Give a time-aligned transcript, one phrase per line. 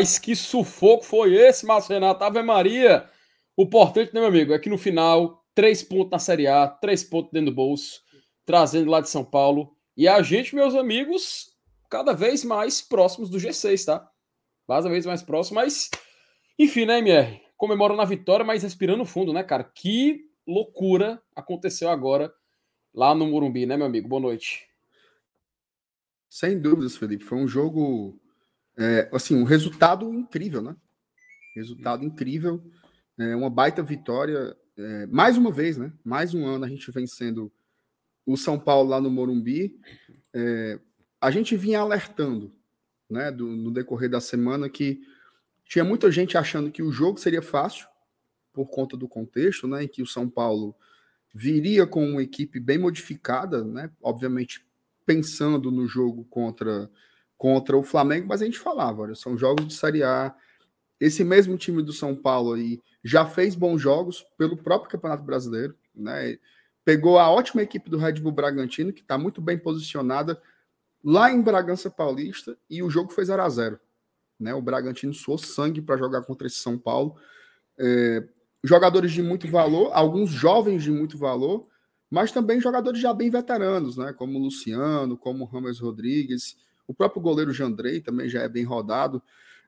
[0.00, 2.24] rapaz, que sufoco foi esse, Márcio Renato?
[2.24, 3.08] Ave Maria!
[3.56, 7.04] O importante, né, meu amigo, é que no final, três pontos na Série A, três
[7.04, 8.02] pontos dentro do bolso,
[8.46, 9.76] trazendo lá de São Paulo.
[9.96, 11.54] E a gente, meus amigos,
[11.90, 14.10] cada vez mais próximos do G6, tá?
[14.66, 15.90] Cada vez mais próximos, mas,
[16.58, 17.40] enfim, né, MR?
[17.56, 19.64] Comemorando a vitória, mas respirando fundo, né, cara?
[19.64, 22.32] Que loucura aconteceu agora
[22.94, 24.08] lá no Morumbi, né, meu amigo?
[24.08, 24.66] Boa noite.
[26.30, 27.24] Sem dúvidas, Felipe.
[27.24, 28.18] Foi um jogo,
[28.80, 30.74] é, assim, um resultado incrível, né?
[31.54, 32.64] Resultado incrível.
[33.18, 34.56] É, uma baita vitória.
[34.76, 35.92] É, mais uma vez, né?
[36.02, 37.52] Mais um ano a gente vencendo
[38.24, 39.78] o São Paulo lá no Morumbi.
[40.32, 40.80] É,
[41.20, 42.54] a gente vinha alertando,
[43.08, 45.00] né, do, no decorrer da semana, que
[45.64, 47.86] tinha muita gente achando que o jogo seria fácil,
[48.52, 50.74] por conta do contexto, né, em que o São Paulo
[51.34, 54.64] viria com uma equipe bem modificada, né, obviamente
[55.04, 56.90] pensando no jogo contra,
[57.40, 60.34] contra o Flamengo, mas a gente falava, olha, são jogos de Série A.
[61.00, 65.74] Esse mesmo time do São Paulo aí já fez bons jogos pelo próprio Campeonato Brasileiro,
[65.94, 66.36] né?
[66.84, 70.38] Pegou a ótima equipe do Red Bull Bragantino, que está muito bem posicionada
[71.02, 73.80] lá em Bragança Paulista, e o jogo foi 0 a 0
[74.38, 74.52] né?
[74.52, 77.16] O Bragantino suou sangue para jogar contra esse São Paulo.
[77.78, 78.22] É,
[78.62, 81.66] jogadores de muito valor, alguns jovens de muito valor,
[82.10, 84.12] mas também jogadores já bem veteranos, né?
[84.12, 86.58] Como o Luciano, como o Rames Rodrigues,
[86.90, 89.22] o próprio goleiro Jandrei também já é bem rodado.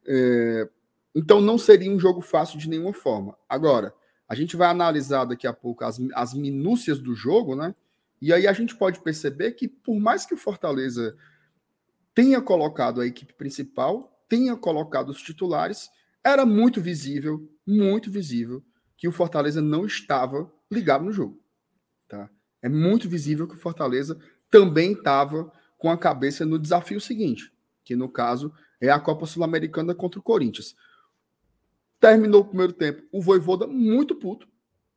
[0.04, 0.68] É...
[1.14, 3.38] Então não seria um jogo fácil de nenhuma forma.
[3.48, 3.94] Agora,
[4.28, 7.76] a gente vai analisar daqui a pouco as, as minúcias do jogo, né?
[8.20, 11.16] E aí a gente pode perceber que, por mais que o Fortaleza
[12.12, 15.90] tenha colocado a equipe principal, tenha colocado os titulares,
[16.24, 18.64] era muito visível, muito visível,
[18.96, 21.40] que o Fortaleza não estava ligado no jogo.
[22.08, 22.28] Tá?
[22.60, 24.18] É muito visível que o Fortaleza
[24.50, 25.52] também estava
[25.82, 30.22] com a cabeça no desafio seguinte, que no caso é a Copa Sul-Americana contra o
[30.22, 30.76] Corinthians.
[31.98, 34.47] Terminou o primeiro tempo, o Voivoda muito puto,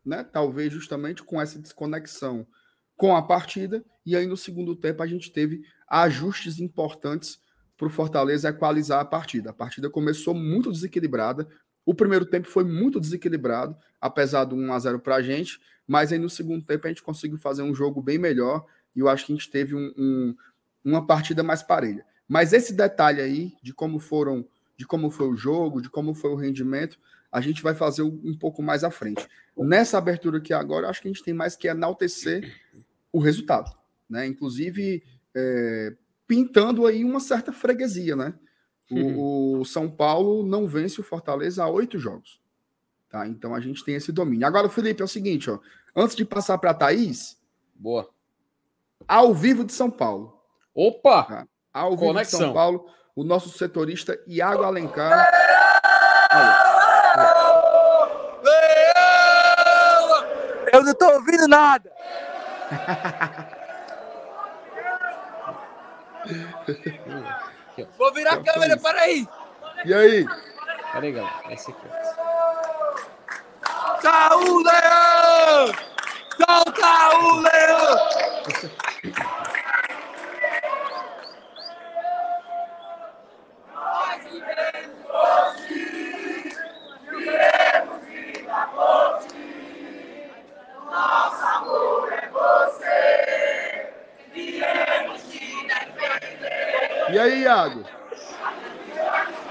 [0.05, 0.23] né?
[0.23, 2.45] Talvez justamente com essa desconexão
[2.95, 7.39] com a partida, e aí no segundo tempo a gente teve ajustes importantes
[7.75, 9.49] para o Fortaleza equalizar a partida.
[9.49, 11.47] A partida começou muito desequilibrada,
[11.83, 16.13] o primeiro tempo foi muito desequilibrado, apesar do 1 a 0 para a gente, mas
[16.13, 18.63] aí no segundo tempo a gente conseguiu fazer um jogo bem melhor
[18.95, 20.35] e eu acho que a gente teve um, um,
[20.85, 22.05] uma partida mais parelha.
[22.27, 24.47] Mas esse detalhe aí de como foram,
[24.77, 26.99] de como foi o jogo, de como foi o rendimento,
[27.31, 29.27] a gente vai fazer um pouco mais à frente.
[29.57, 32.55] Nessa abertura aqui agora, acho que a gente tem mais que enaltecer
[33.11, 33.75] o resultado,
[34.09, 34.25] né?
[34.25, 35.03] Inclusive
[35.35, 35.95] é,
[36.27, 38.33] pintando aí uma certa freguesia, né?
[38.89, 39.59] O, uhum.
[39.59, 42.39] o, São Paulo não vence o Fortaleza há oito jogos.
[43.09, 43.27] Tá?
[43.27, 44.45] Então a gente tem esse domínio.
[44.45, 45.59] Agora, Felipe, é o seguinte, ó.
[45.95, 47.37] Antes de passar para a Thaís.
[47.73, 48.09] Boa.
[49.07, 50.34] Ao vivo de São Paulo.
[50.75, 51.23] Opa!
[51.23, 51.47] Tá?
[51.73, 52.39] Ao vivo Conexão.
[52.39, 55.31] de São Paulo, o nosso setorista Iago Alencar.
[60.73, 61.89] Eu não estou ouvindo nada.
[67.97, 69.27] Vou virar a câmera, para aí.
[69.85, 70.25] E aí?
[70.91, 71.53] Peraí, galera.
[71.53, 71.87] Esse aqui.
[74.01, 75.67] Saúl Leão!
[76.37, 77.95] Solta o Leão!
[97.63, 97.89] Defender.
[98.85, 99.45] E aí, Iago?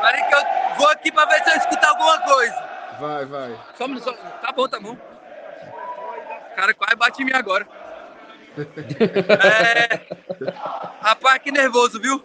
[0.00, 0.42] Peraí que eu
[0.76, 2.68] vou aqui para ver se eu escuto alguma coisa.
[3.00, 3.58] Vai, vai.
[3.76, 4.92] Só, só, tá bom, tá bom.
[4.92, 7.66] O cara quase bate em mim agora.
[8.58, 10.00] é...
[11.00, 12.24] Rapaz, que nervoso, viu?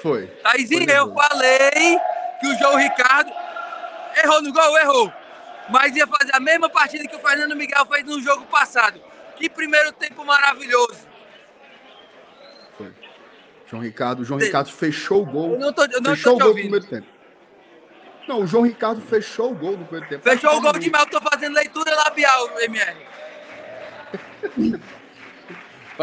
[0.00, 0.26] Foi.
[0.42, 2.00] Taizinho, eu falei
[2.40, 3.32] que o João Ricardo
[4.22, 5.12] errou no gol, errou.
[5.68, 9.00] Mas ia fazer a mesma partida que o Fernando Miguel fez no jogo passado.
[9.36, 11.13] Que primeiro tempo maravilhoso.
[13.74, 15.52] João Ricardo, João Ricardo fechou o gol.
[15.54, 17.06] Eu não tô, eu não fechou tô o gol no primeiro tempo.
[18.28, 20.22] Não, o João Ricardo fechou o gol no primeiro tempo.
[20.22, 22.96] Fechou o gol de mal, tô fazendo leitura labial, MR.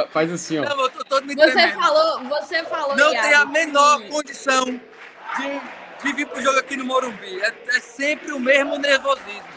[0.10, 0.64] Faz assim, ó.
[0.64, 1.80] Não, eu tô todo me você tremendo.
[1.80, 2.96] falou, você falou.
[2.96, 5.62] Não tem a menor condição de,
[6.04, 7.42] de vir pro jogo aqui no Morumbi.
[7.42, 9.50] É, é sempre o mesmo nervosismo.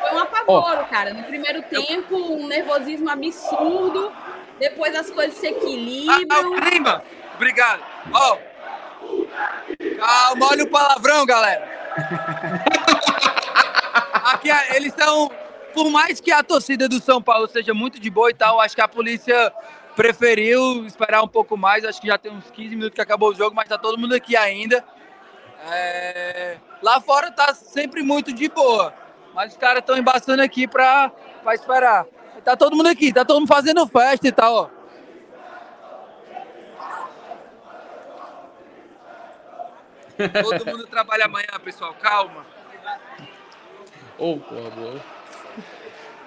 [0.00, 0.90] Foi um apavoro, oh.
[0.90, 1.12] cara.
[1.12, 4.12] No primeiro tempo, um nervosismo absurdo.
[4.58, 6.54] Depois as coisas se equilibram.
[6.54, 7.02] Ah, clima.
[7.34, 7.82] Obrigado.
[8.12, 8.36] Ó.
[8.36, 8.48] Oh.
[9.98, 11.78] Calma, olha o palavrão, galera.
[14.32, 15.30] Aqui eles estão.
[15.72, 18.74] Por mais que a torcida do São Paulo seja muito de boa e tal, acho
[18.74, 19.52] que a polícia
[19.94, 21.84] preferiu esperar um pouco mais.
[21.84, 24.14] Acho que já tem uns 15 minutos que acabou o jogo, mas tá todo mundo
[24.14, 24.84] aqui ainda.
[25.70, 26.56] É...
[26.82, 28.92] Lá fora tá sempre muito de boa,
[29.34, 31.12] mas os caras estão embaçando aqui para
[31.52, 32.06] esperar.
[32.48, 34.70] Tá todo mundo aqui, tá todo mundo fazendo festa e tal, ó.
[40.16, 41.92] Todo mundo trabalha amanhã, pessoal.
[42.00, 42.46] Calma.
[44.16, 45.00] Ô, oh, porra, boa.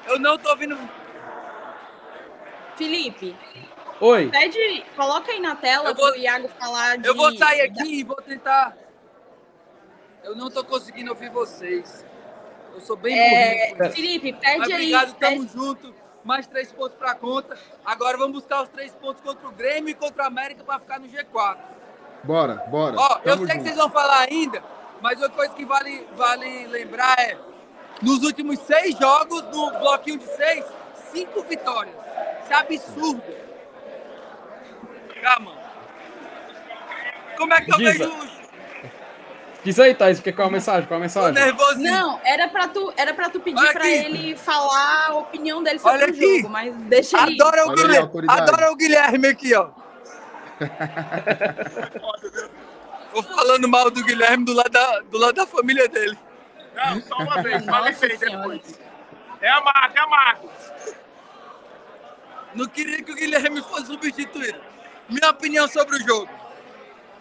[0.05, 0.77] Eu não tô ouvindo.
[2.75, 3.35] Felipe.
[3.99, 4.29] Oi.
[4.29, 7.07] Pede, coloca aí na tela eu vou, pro Iago falar de...
[7.07, 8.77] Eu vou sair aqui e vou tentar...
[10.23, 12.05] Eu não tô conseguindo ouvir vocês.
[12.75, 13.91] Eu sou bem é, burrinho.
[13.91, 14.73] Felipe, pede Mas, aí.
[14.75, 15.51] Obrigado, tamo pede...
[15.51, 16.00] junto.
[16.23, 17.57] Mais três pontos pra conta.
[17.83, 20.99] Agora vamos buscar os três pontos contra o Grêmio e contra o América para ficar
[20.99, 21.57] no G4.
[22.23, 22.95] Bora, bora.
[22.97, 23.57] Ó, eu sei junto.
[23.57, 24.63] que vocês vão falar ainda,
[25.01, 27.37] mas uma coisa que vale, vale lembrar é
[28.01, 30.65] nos últimos seis jogos, no bloquinho de seis,
[31.11, 31.95] cinco vitórias.
[32.43, 33.23] Isso é absurdo.
[35.21, 35.53] Calma.
[37.37, 38.40] Como é que eu Diz, vejo
[39.63, 40.87] Diz aí, Thaís, que qual é a mensagem?
[40.87, 41.53] Qual é a mensagem?
[41.77, 45.97] Não, era pra tu, era pra tu pedir pra ele falar a opinião dele sobre
[45.97, 46.37] Olha o aqui.
[46.37, 47.39] jogo, mas deixa ele.
[47.39, 49.69] Adora o, Guilherme, adora o Guilherme aqui, ó.
[53.13, 56.17] Vou falando mal do Guilherme do lado da, do lado da família dele.
[56.73, 58.79] Não, só uma vez, fala bem depois.
[59.41, 60.47] É a marca, é a marca.
[62.55, 64.59] Não queria que o Guilherme fosse substituído.
[65.09, 66.29] Minha opinião sobre o jogo.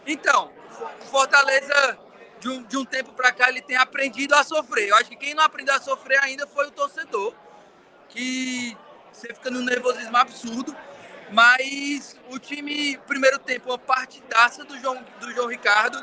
[0.07, 0.51] Então,
[1.03, 1.99] o Fortaleza,
[2.41, 4.89] de um, de um tempo para cá, ele tem aprendido a sofrer.
[4.89, 7.35] Eu acho que quem não aprendeu a sofrer ainda foi o torcedor,
[8.09, 8.77] que
[9.13, 10.75] você fica num nervosismo absurdo.
[11.31, 16.03] Mas o time, primeiro tempo, uma partidaça do João, do João Ricardo,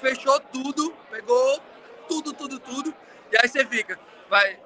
[0.00, 1.60] fechou tudo, pegou
[2.06, 2.94] tudo, tudo, tudo.
[3.32, 3.98] E aí você fica,
[4.28, 4.60] vai,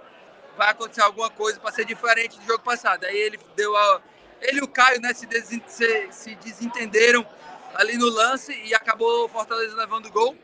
[0.57, 3.05] vai acontecer alguma coisa para ser diferente do jogo passado.
[3.05, 4.03] Aí ele deu a.
[4.43, 7.27] Ele e o Caio né, se, des, se, se desentenderam
[7.75, 10.37] ali no lance e acabou o Fortaleza levando o gol.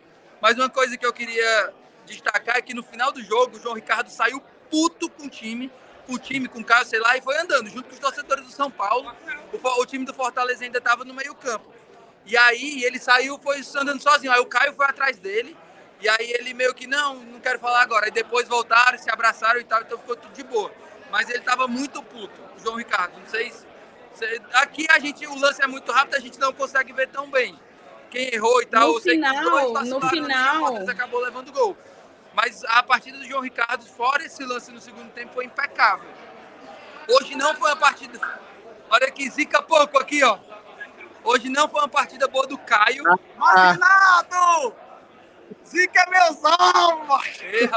[0.43, 1.73] Mas uma coisa que eu queria
[2.05, 5.71] destacar é que no final do jogo o João Ricardo saiu puto com o time,
[6.05, 8.45] com o time, com o Caio, sei lá, e foi andando junto com os torcedores
[8.45, 9.15] do São Paulo.
[9.53, 11.73] O, o time do Fortaleza ainda estava no meio-campo.
[12.27, 14.33] E aí ele saiu, foi andando sozinho.
[14.33, 15.57] Aí o Caio foi atrás dele
[16.01, 18.09] e aí ele meio que, não, não quero falar agora.
[18.09, 20.73] E depois voltaram, se abraçaram e tal, então ficou tudo de boa.
[21.09, 23.17] Mas ele tava muito puto, o João Ricardo.
[23.17, 23.65] Não sei se.
[24.55, 27.57] Aqui a gente, o lance é muito rápido, a gente não consegue ver tão bem.
[28.13, 30.77] Quem errou e tal, no final, no final.
[30.87, 31.75] acabou levando gol.
[32.35, 36.11] Mas a partida do João Ricardo, fora esse lance no segundo tempo, foi impecável.
[37.09, 38.21] Hoje não foi uma partida.
[38.91, 40.39] Olha que zica pouco aqui, ó.
[41.25, 43.03] Hoje não foi uma partida boa do Caio.
[43.41, 44.63] Ah.
[45.67, 47.41] Zica é meus almas!
[47.43, 47.69] É,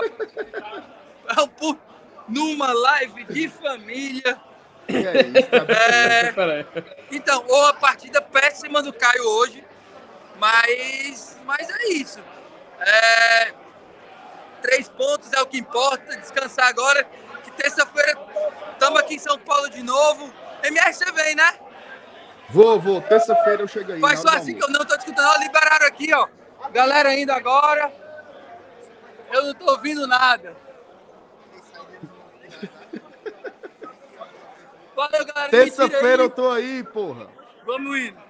[2.27, 4.37] numa live de família.
[4.87, 6.65] É, é,
[7.09, 9.63] então, ou a partida péssima do Caio hoje,
[10.37, 12.19] mas, mas é isso.
[12.79, 13.53] É,
[14.61, 17.03] três pontos é o que importa, descansar agora,
[17.43, 18.17] que terça-feira
[18.73, 20.33] estamos aqui em São Paulo de novo.
[20.63, 21.59] MR, você vem, né?
[22.49, 23.01] Vou, vou.
[23.01, 23.99] Terça-feira eu chego aí.
[23.99, 25.39] Faz só assim que eu não estou escutando.
[25.39, 26.27] Liberaram aqui, ó.
[26.71, 27.91] Galera ainda agora.
[29.31, 30.55] Eu não tô ouvindo nada.
[34.95, 35.49] Valeu, galera.
[35.49, 37.27] Terça-feira eu tô aí, porra.
[37.65, 38.24] Vamos indo.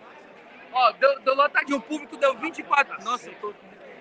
[0.75, 1.77] Ó, deu, deu lotadinho.
[1.77, 3.01] O público deu 24.
[3.05, 3.53] Nossa, eu tô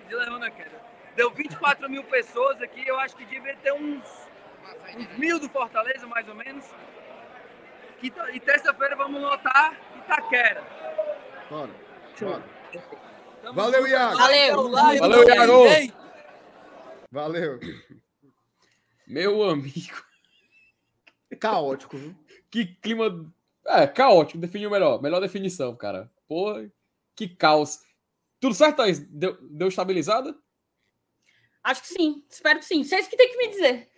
[0.09, 0.83] levando a queda.
[1.15, 2.85] Deu 24 mil pessoas aqui.
[2.85, 4.03] Eu acho que devia ter uns,
[4.97, 6.65] uns mil do Fortaleza, mais ou menos.
[8.03, 10.61] E terça-feira vamos lotar Itaquera.
[11.49, 11.71] Bora.
[12.19, 12.43] Bora.
[13.53, 14.17] Valeu, Iago.
[14.17, 14.71] Valeu.
[14.71, 15.93] Valeu, Iago.
[17.09, 17.59] Valeu.
[19.07, 20.03] Meu amigo.
[21.39, 22.15] Caótico, viu?
[22.51, 23.33] Que clima.
[23.65, 25.01] É, caótico, definiu melhor.
[25.01, 26.11] Melhor definição, cara.
[26.27, 26.53] Pô,
[27.15, 27.79] que caos.
[28.39, 28.99] Tudo certo, Thaís?
[28.99, 30.35] Deu, deu estabilizada?
[31.63, 32.23] Acho que sim.
[32.29, 32.83] Espero que sim.
[32.83, 33.89] Vocês que tem que me dizer.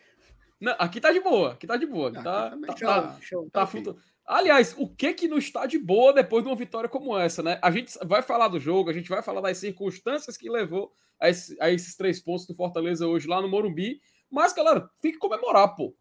[0.60, 1.54] Não, aqui tá de boa.
[1.54, 2.10] Aqui tá de boa.
[2.10, 6.12] Aqui tá, tá, tá, show, tá, tá Aliás, o que que não está de boa
[6.12, 7.60] depois de uma vitória como essa, né?
[7.62, 11.30] A gente vai falar do jogo, a gente vai falar das circunstâncias que levou a,
[11.30, 14.02] esse, a esses três pontos do Fortaleza hoje lá no Morumbi.
[14.30, 15.96] Mas, galera, tem que comemorar, pô.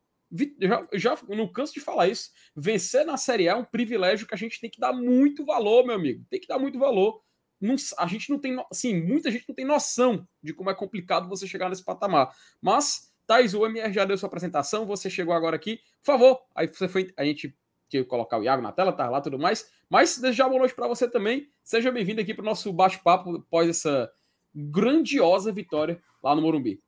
[0.60, 2.30] Já, já não canso de falar isso.
[2.54, 5.84] Vencer na Série A é um privilégio que a gente tem que dar muito valor,
[5.86, 6.24] meu amigo.
[6.28, 7.22] Tem que dar muito valor.
[7.60, 11.28] Não, a gente não tem, assim, muita gente não tem noção de como é complicado
[11.28, 12.30] você chegar nesse patamar.
[12.60, 15.78] Mas, Thais, o MR já deu sua apresentação, você chegou agora aqui.
[16.02, 17.56] Por favor, aí você foi, a gente
[17.88, 19.70] que colocar o Iago na tela, tá lá tudo mais.
[19.88, 21.48] Mas desejar boa noite para você também.
[21.62, 24.10] Seja bem-vindo aqui para o nosso bate-papo após essa
[24.54, 26.82] grandiosa vitória lá no Morumbi.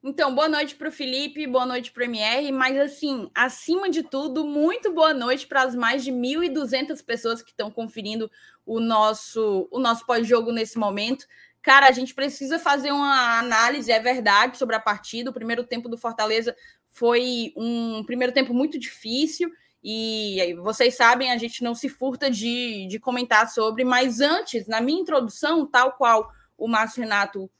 [0.00, 4.04] Então, boa noite para o Felipe, boa noite para o MR, mas assim, acima de
[4.04, 8.30] tudo, muito boa noite para as mais de 1.200 pessoas que estão conferindo
[8.64, 11.26] o nosso, o nosso pós-jogo nesse momento.
[11.60, 15.30] Cara, a gente precisa fazer uma análise, é verdade, sobre a partida.
[15.30, 16.54] O primeiro tempo do Fortaleza
[16.86, 19.50] foi um primeiro tempo muito difícil.
[19.82, 24.80] E vocês sabem, a gente não se furta de, de comentar sobre, mas antes, na
[24.80, 27.50] minha introdução, tal qual o Márcio Renato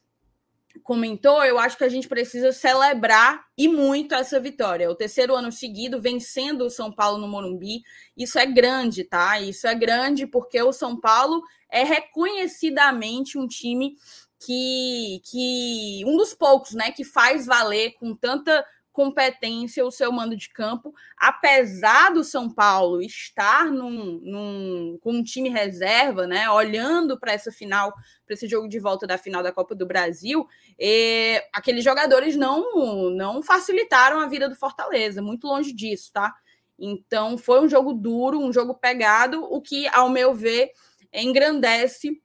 [0.83, 4.91] comentou, eu acho que a gente precisa celebrar e muito essa vitória.
[4.91, 7.83] O terceiro ano seguido vencendo o São Paulo no Morumbi,
[8.17, 9.41] isso é grande, tá?
[9.41, 13.97] Isso é grande porque o São Paulo é reconhecidamente um time
[14.41, 18.65] que, que um dos poucos, né, que faz valer com tanta
[18.99, 25.23] competência o seu mando de campo, apesar do São Paulo estar num, num, com um
[25.23, 27.93] time reserva, né, olhando para essa final,
[28.27, 33.09] para esse jogo de volta da final da Copa do Brasil, e, aqueles jogadores não,
[33.11, 36.35] não facilitaram a vida do Fortaleza, muito longe disso, tá?
[36.77, 40.73] Então foi um jogo duro, um jogo pegado, o que, ao meu ver,
[41.15, 42.21] engrandece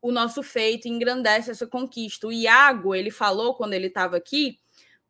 [0.00, 2.28] o nosso feito, engrandece essa conquista.
[2.28, 4.60] O Iago, ele falou quando ele estava aqui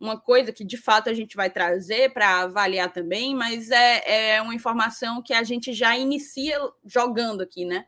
[0.01, 4.43] uma coisa que de fato a gente vai trazer para avaliar também, mas é, é
[4.43, 7.85] uma informação que a gente já inicia jogando aqui, né?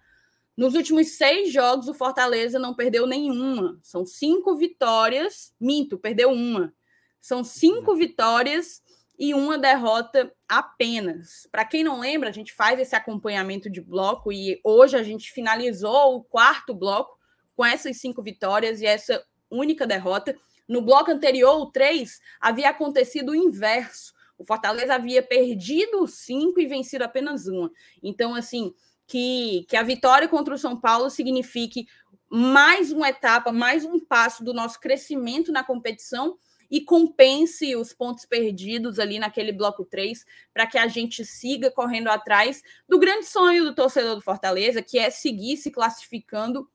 [0.56, 3.78] Nos últimos seis jogos, o Fortaleza não perdeu nenhuma.
[3.82, 5.54] São cinco vitórias.
[5.58, 6.74] Minto, perdeu uma.
[7.18, 8.82] São cinco vitórias
[9.18, 11.46] e uma derrota apenas.
[11.50, 15.30] Para quem não lembra, a gente faz esse acompanhamento de bloco e hoje a gente
[15.32, 17.18] finalizou o quarto bloco
[17.54, 20.36] com essas cinco vitórias e essa única derrota.
[20.70, 24.14] No bloco anterior, o 3, havia acontecido o inverso.
[24.38, 27.72] O Fortaleza havia perdido cinco e vencido apenas uma.
[28.00, 28.72] Então, assim,
[29.04, 31.88] que, que a vitória contra o São Paulo signifique
[32.30, 36.38] mais uma etapa, mais um passo do nosso crescimento na competição
[36.70, 40.24] e compense os pontos perdidos ali naquele bloco 3,
[40.54, 45.00] para que a gente siga correndo atrás do grande sonho do torcedor do Fortaleza, que
[45.00, 46.70] é seguir se classificando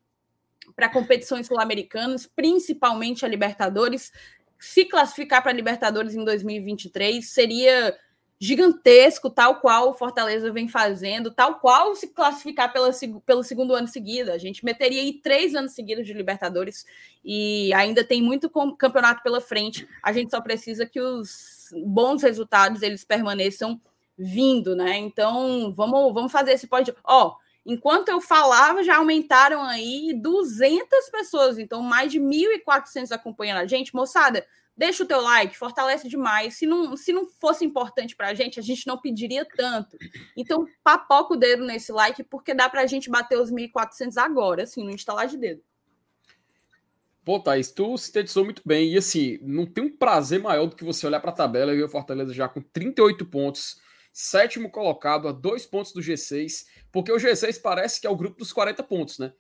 [0.76, 4.12] para competições sul-americanas, principalmente a Libertadores.
[4.60, 7.98] Se classificar para a Libertadores em 2023 seria
[8.40, 12.92] gigantesco, tal qual o Fortaleza vem fazendo, tal qual se classificar pela,
[13.26, 14.32] pelo segundo ano seguido.
[14.32, 16.86] A gente meteria aí três anos seguidos de Libertadores
[17.24, 19.88] e ainda tem muito campeonato pela frente.
[20.04, 23.80] A gente só precisa que os bons resultados eles permaneçam
[24.18, 24.98] vindo, né?
[24.98, 26.94] Então vamos, vamos fazer esse pode.
[27.04, 33.58] Ó, oh, Enquanto eu falava, já aumentaram aí 200 pessoas, então mais de 1.400 acompanhando
[33.58, 33.96] a gente.
[33.96, 34.46] Moçada,
[34.78, 36.56] deixa o teu like, fortalece demais.
[36.56, 39.98] Se não, se não fosse importante para a gente, a gente não pediria tanto.
[40.38, 44.64] Então, papoca o dedo nesse like, porque dá para a gente bater os 1.400 agora,
[44.64, 45.64] assim, no instalar de dedo.
[47.24, 48.94] Pô, Thaís, tu sintetizou muito bem.
[48.94, 51.78] E assim, não tem um prazer maior do que você olhar para a tabela e
[51.78, 53.84] ver o Fortaleza já com 38 pontos
[54.16, 58.38] sétimo colocado a dois pontos do G6, porque o G6 parece que é o grupo
[58.38, 59.34] dos 40 pontos, né?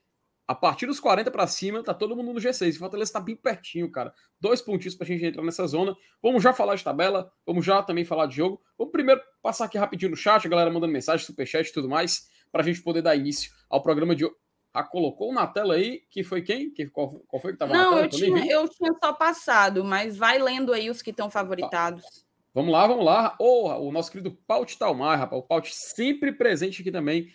[0.45, 2.75] A partir dos 40 para cima, tá todo mundo no G6.
[2.75, 4.13] O Fortaleza tá bem pertinho, cara.
[4.37, 5.95] Dois pontinhos pra gente entrar nessa zona.
[6.21, 8.61] Vamos já falar de tabela, vamos já também falar de jogo.
[8.77, 12.27] Vamos primeiro passar aqui rapidinho no chat, a galera mandando mensagem, superchat e tudo mais,
[12.51, 14.35] pra gente poder dar início ao programa de hoje.
[14.73, 16.69] Ah, colocou na tela aí, que foi quem?
[16.69, 18.01] Que, qual, qual foi que tava Não, na tela?
[18.01, 22.03] Não, eu tinha, eu tinha só passado, mas vai lendo aí os que estão favoritados.
[22.03, 22.24] Tá.
[22.55, 23.35] Vamos lá, vamos lá.
[23.37, 25.41] Oh, o nosso querido Paut Talmar, rapaz.
[25.41, 27.29] O Paut sempre presente aqui também.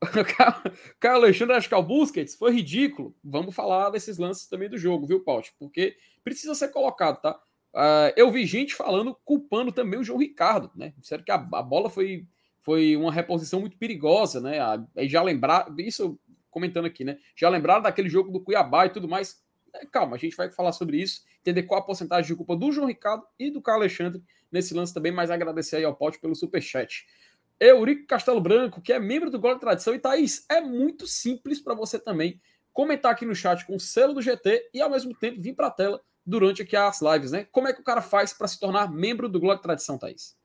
[1.00, 3.12] Caio Alexandre que é Busquets foi ridículo.
[3.22, 5.52] Vamos falar desses lances também do jogo, viu, Paut?
[5.58, 7.32] Porque precisa ser colocado, tá?
[7.74, 10.94] Uh, eu vi gente falando, culpando também o João Ricardo, né?
[10.98, 12.28] Disseram que a, a, bola foi,
[12.60, 14.60] foi uma reposição muito perigosa, né?
[14.96, 16.16] Aí já lembrar, isso
[16.48, 17.18] comentando aqui, né?
[17.34, 19.42] Já lembraram daquele jogo do Cuiabá e tudo mais.
[19.74, 22.72] É, calma, a gente vai falar sobre isso, entender qual a porcentagem de culpa do
[22.72, 26.34] João Ricardo e do Caio Alexandre nesse lance também, mas agradecer aí ao Paut pelo
[26.34, 27.06] superchat.
[27.58, 31.60] Eurico Castelo Branco, que é membro do Gol de Tradição, e Thaís, é muito simples
[31.60, 32.40] para você também
[32.72, 35.66] comentar aqui no chat com o selo do GT e ao mesmo tempo vir para
[35.66, 37.46] a tela durante aqui as lives, né?
[37.50, 40.39] Como é que o cara faz para se tornar membro do de Tradição, Thaís?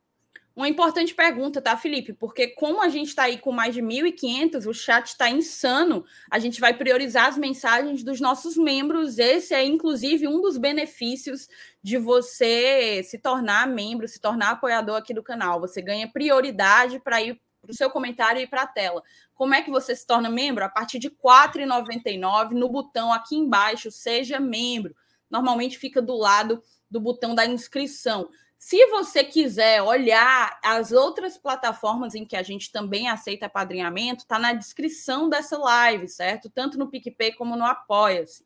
[0.55, 2.13] Uma importante pergunta, tá, Felipe?
[2.13, 6.39] Porque como a gente está aí com mais de 1.500, o chat está insano, a
[6.39, 9.19] gente vai priorizar as mensagens dos nossos membros.
[9.19, 11.49] Esse é, inclusive, um dos benefícios
[11.83, 15.59] de você se tornar membro, se tornar apoiador aqui do canal.
[15.59, 19.03] Você ganha prioridade para ir para o seu comentário e para a tela.
[19.33, 20.63] Como é que você se torna membro?
[20.63, 24.95] A partir de R$ 4,99 no botão aqui embaixo, seja membro.
[25.29, 28.29] Normalmente fica do lado do botão da inscrição.
[28.57, 34.39] Se você quiser olhar as outras plataformas em que a gente também aceita padrinhamento, está
[34.39, 36.49] na descrição dessa live, certo?
[36.49, 38.43] Tanto no PicPay como no Apoia-se.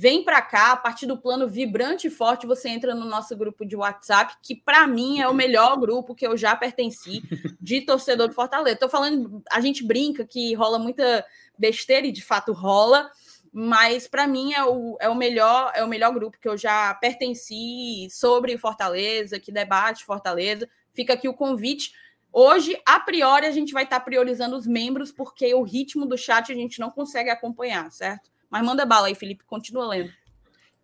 [0.00, 3.66] Vem para cá, a partir do plano vibrante e forte, você entra no nosso grupo
[3.66, 7.20] de WhatsApp, que para mim é o melhor grupo que eu já pertenci
[7.60, 8.78] de torcedor do Fortaleza.
[8.78, 11.26] Tô falando, a gente brinca que rola muita
[11.58, 13.10] besteira e de fato rola,
[13.52, 16.94] mas para mim é o, é o melhor é o melhor grupo que eu já
[16.94, 20.68] pertenci sobre Fortaleza, que debate Fortaleza.
[20.92, 21.92] Fica aqui o convite.
[22.32, 26.18] Hoje, a priori, a gente vai estar tá priorizando os membros, porque o ritmo do
[26.18, 28.30] chat a gente não consegue acompanhar, certo?
[28.50, 30.12] Mas manda bala aí, Felipe, continua lendo.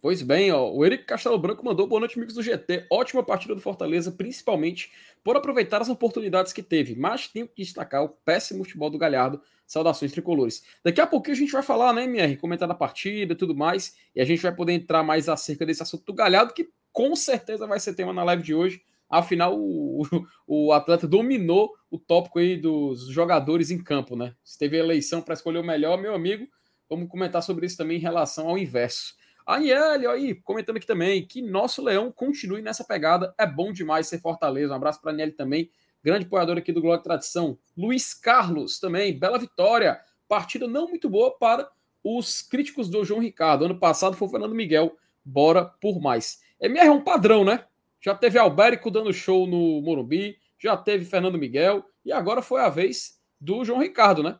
[0.04, 2.86] Pois bem, ó, o Eric Castelo Branco mandou boa noite, amigos do GT.
[2.90, 4.92] Ótima partida do Fortaleza, principalmente
[5.22, 6.94] por aproveitar as oportunidades que teve.
[6.94, 9.40] Mas tenho que destacar o péssimo futebol do Galhardo.
[9.66, 10.62] Saudações tricolores.
[10.84, 12.36] Daqui a pouquinho a gente vai falar, né, MR?
[12.36, 13.94] Comentar da partida e tudo mais.
[14.14, 17.66] E a gente vai poder entrar mais acerca desse assunto do Galhardo, que com certeza
[17.66, 18.82] vai ser tema na live de hoje.
[19.08, 20.02] Afinal, o,
[20.46, 24.34] o atleta dominou o tópico aí dos jogadores em campo, né?
[24.44, 26.46] Se teve eleição para escolher o melhor, meu amigo,
[26.88, 29.14] Vamos comentar sobre isso também em relação ao inverso.
[29.46, 33.34] A Aniele, aí, comentando aqui também, que nosso Leão continue nessa pegada.
[33.38, 34.72] É bom demais ser Fortaleza.
[34.72, 35.70] Um abraço para a também,
[36.04, 37.58] grande apoiador aqui do Glória Tradição.
[37.74, 39.98] Luiz Carlos também, bela vitória.
[40.28, 41.66] Partida não muito boa para
[42.02, 43.64] os críticos do João Ricardo.
[43.64, 44.98] Ano passado foi o Fernando Miguel.
[45.24, 46.42] Bora por mais.
[46.60, 47.64] MR é um padrão, né?
[48.02, 52.68] Já teve Albérico dando show no Morumbi, já teve Fernando Miguel, e agora foi a
[52.68, 54.38] vez do João Ricardo, né?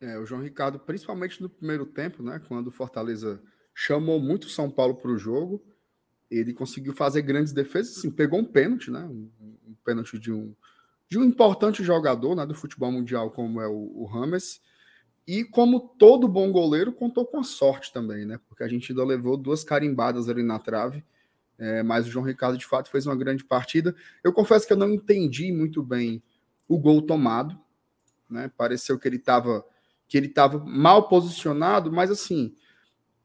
[0.00, 3.42] É, o João Ricardo, principalmente no primeiro tempo, né, quando o Fortaleza
[3.74, 5.62] chamou muito São Paulo para o jogo,
[6.30, 9.30] ele conseguiu fazer grandes defesas, assim, pegou um pênalti, né, um,
[9.66, 10.54] um pênalti de um,
[11.08, 14.60] de um importante jogador né, do futebol mundial como é o, Rames,
[15.26, 19.04] e como todo bom goleiro, contou com a sorte também, né, porque a gente ainda
[19.04, 21.04] levou duas carimbadas ali na trave,
[21.58, 23.94] é, mas o João Ricardo de fato fez uma grande partida.
[24.22, 26.22] Eu confesso que eu não entendi muito bem
[26.68, 27.58] o gol tomado,
[28.28, 29.64] né, pareceu que ele estava
[30.08, 32.54] que ele estava mal posicionado, mas assim,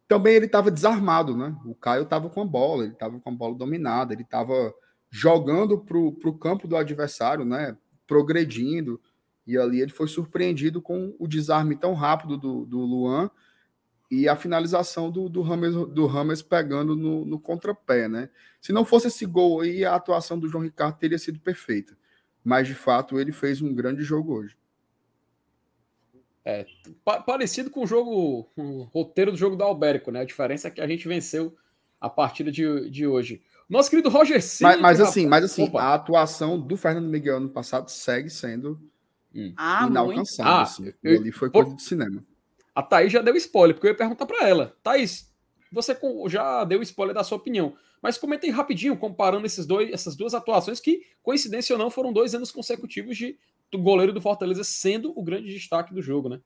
[0.08, 1.56] também ele estava desarmado, né?
[1.66, 4.74] O Caio estava com a bola, ele estava com a bola dominada, ele estava
[5.12, 7.78] jogando para o campo do adversário, né?
[8.08, 9.00] Progredindo,
[9.46, 13.30] e ali ele foi surpreendido com o desarme tão rápido do, do Luan
[14.10, 16.10] e a finalização do, do, Rames, do
[16.48, 18.30] pegando no, no contrapé, né?
[18.60, 21.98] Se não fosse esse gol aí, a atuação do João Ricardo teria sido perfeita.
[22.44, 24.58] Mas, de fato, ele fez um grande jogo hoje.
[26.44, 26.66] É,
[27.06, 30.22] pa parecido com o jogo, o roteiro do jogo do Albérico, né?
[30.22, 31.56] A diferença é que a gente venceu
[32.00, 33.42] a partida de, de hoje.
[33.72, 35.82] Nosso querido Roger Cid, mas, mas assim, mas assim, Opa.
[35.82, 38.78] a atuação do Fernando Miguel ano passado segue sendo
[39.34, 39.54] hum.
[39.56, 40.52] ah, inalcançável.
[40.52, 40.94] Ah, assim.
[41.02, 42.22] eu, ali foi coisa de cinema.
[42.76, 44.76] A Thaís já deu spoiler, porque eu ia perguntar para ela.
[44.84, 45.32] Thaís,
[45.72, 50.34] você já deu spoiler da sua opinião, mas comentei rapidinho, comparando esses dois, essas duas
[50.34, 53.38] atuações que, coincidência ou não, foram dois anos consecutivos de
[53.72, 56.42] do goleiro do Fortaleza sendo o grande destaque do jogo, né?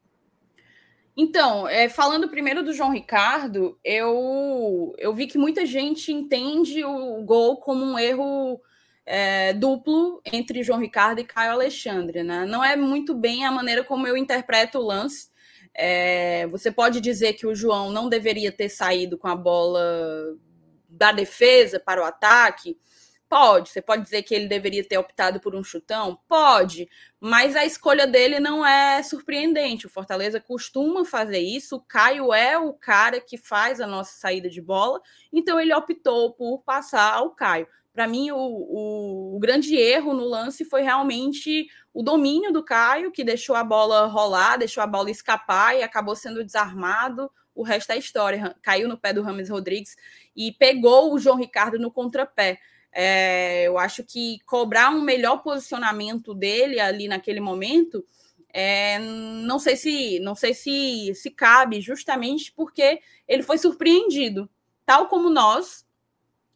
[1.18, 7.24] Então, é, falando primeiro do João Ricardo, eu, eu vi que muita gente entende o
[7.24, 8.62] gol como um erro
[9.06, 12.46] é, duplo entre João Ricardo e Caio Alexandre, né?
[12.46, 15.30] Não é muito bem a maneira como eu interpreto o lance.
[15.74, 20.36] É, você pode dizer que o João não deveria ter saído com a bola
[20.90, 22.78] da defesa para o ataque,
[23.28, 23.70] Pode.
[23.70, 26.20] Você pode dizer que ele deveria ter optado por um chutão?
[26.28, 26.88] Pode.
[27.20, 29.88] Mas a escolha dele não é surpreendente.
[29.88, 31.78] O Fortaleza costuma fazer isso.
[31.78, 35.02] O Caio é o cara que faz a nossa saída de bola.
[35.34, 37.68] Então ele optou por passar ao Caio.
[37.96, 43.10] Para mim, o, o, o, grande erro no lance foi realmente o domínio do Caio,
[43.10, 47.32] que deixou a bola rolar, deixou a bola escapar e acabou sendo desarmado.
[47.56, 48.54] O resto é história.
[48.62, 49.96] Caiu no pé do Rames Rodrigues
[50.36, 52.60] e pegou o João Ricardo no contrapé.
[52.98, 58.06] É, eu acho que cobrar um melhor posicionamento dele ali naquele momento,
[58.54, 64.50] é, não sei se não sei se, se cabe, justamente porque ele foi surpreendido,
[64.86, 65.86] tal como nós.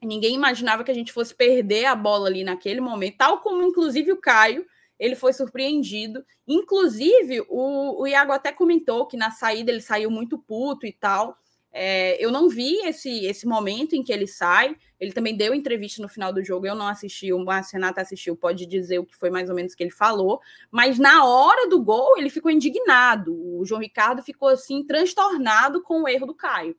[0.02, 4.14] Ninguém imaginava que a gente fosse perder a bola ali naquele momento, tal como inclusive
[4.14, 4.66] o Caio,
[4.98, 6.24] ele foi surpreendido.
[6.48, 11.38] Inclusive, o, o Iago até comentou que na saída ele saiu muito puto e tal.
[11.72, 14.76] É, eu não vi esse, esse momento em que ele sai.
[15.00, 16.66] Ele também deu entrevista no final do jogo.
[16.66, 19.84] Eu não assisti, Márcio Renato assistiu, pode dizer o que foi mais ou menos que
[19.84, 20.42] ele falou.
[20.72, 23.34] Mas na hora do gol, ele ficou indignado.
[23.34, 26.76] O João Ricardo ficou assim, transtornado com o erro do Caio.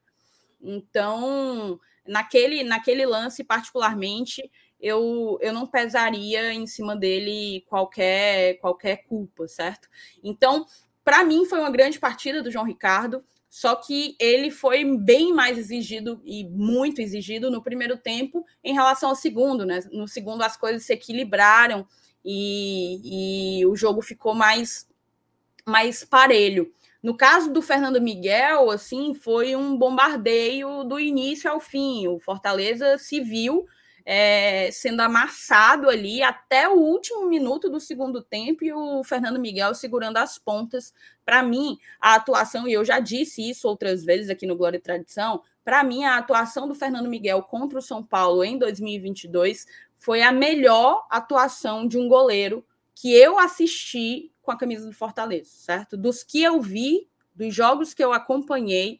[0.61, 4.51] Então, naquele, naquele lance, particularmente,
[4.81, 9.89] eu, eu não pesaria em cima dele qualquer, qualquer culpa, certo?
[10.23, 10.67] Então,
[11.05, 13.25] para mim, foi uma grande partida do João Ricardo.
[13.51, 19.11] Só que ele foi bem mais exigido e muito exigido no primeiro tempo em relação
[19.11, 19.81] ao segundo, né?
[19.91, 21.85] No segundo as coisas se equilibraram
[22.25, 24.89] e, e o jogo ficou mais,
[25.67, 26.73] mais parelho.
[27.03, 32.07] No caso do Fernando Miguel, assim, foi um bombardeio do início ao fim.
[32.07, 33.67] O Fortaleza se viu
[34.05, 39.75] é, sendo amassado ali até o último minuto do segundo tempo e o Fernando Miguel
[39.75, 40.93] segurando as pontas.
[41.25, 44.81] Para mim, a atuação, e eu já disse isso outras vezes aqui no Glória e
[44.81, 50.23] Tradição, para mim, a atuação do Fernando Miguel contra o São Paulo em 2022 foi
[50.23, 55.97] a melhor atuação de um goleiro que eu assisti com a camisa do Fortaleza, certo?
[55.97, 58.99] Dos que eu vi, dos jogos que eu acompanhei,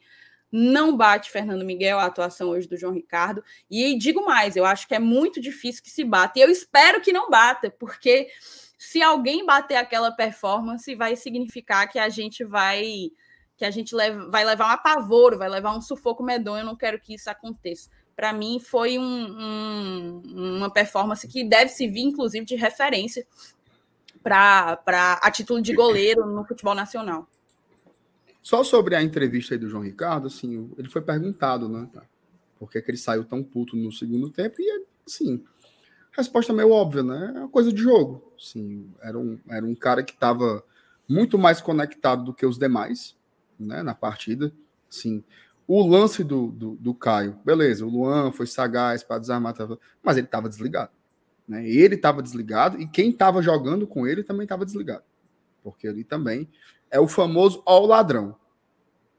[0.53, 3.43] não bate Fernando Miguel a atuação hoje do João Ricardo.
[3.71, 6.39] E digo mais, eu acho que é muito difícil que se bata.
[6.39, 8.29] E eu espero que não bata, porque
[8.77, 13.11] se alguém bater aquela performance, vai significar que a gente vai
[13.57, 16.63] que a gente leva, vai levar um apavoro, vai levar um sufoco medonho.
[16.63, 17.91] Eu não quero que isso aconteça.
[18.17, 20.23] Para mim, foi um, um,
[20.57, 23.27] uma performance que deve servir, inclusive, de referência
[24.23, 27.29] para a título de goleiro no futebol nacional.
[28.43, 31.89] Só sobre a entrevista aí do João Ricardo, assim, ele foi perguntado, né?
[32.59, 34.57] Por que, que ele saiu tão puto no segundo tempo?
[34.59, 35.45] E, assim,
[36.13, 37.33] resposta meio óbvia, né?
[37.37, 38.33] É uma coisa de jogo.
[38.39, 40.65] Assim, era, um, era um cara que estava
[41.09, 43.17] muito mais conectado do que os demais,
[43.59, 43.83] né?
[43.83, 44.53] Na partida.
[44.91, 45.23] Assim,
[45.67, 49.55] o lance do, do, do Caio, beleza, o Luan foi sagaz para desarmar,
[50.03, 50.91] mas ele estava desligado.
[51.47, 51.69] Né?
[51.69, 55.05] Ele estava desligado e quem estava jogando com ele também estava desligado.
[55.63, 56.49] Porque ali também
[56.91, 58.37] é o famoso ó o ladrão.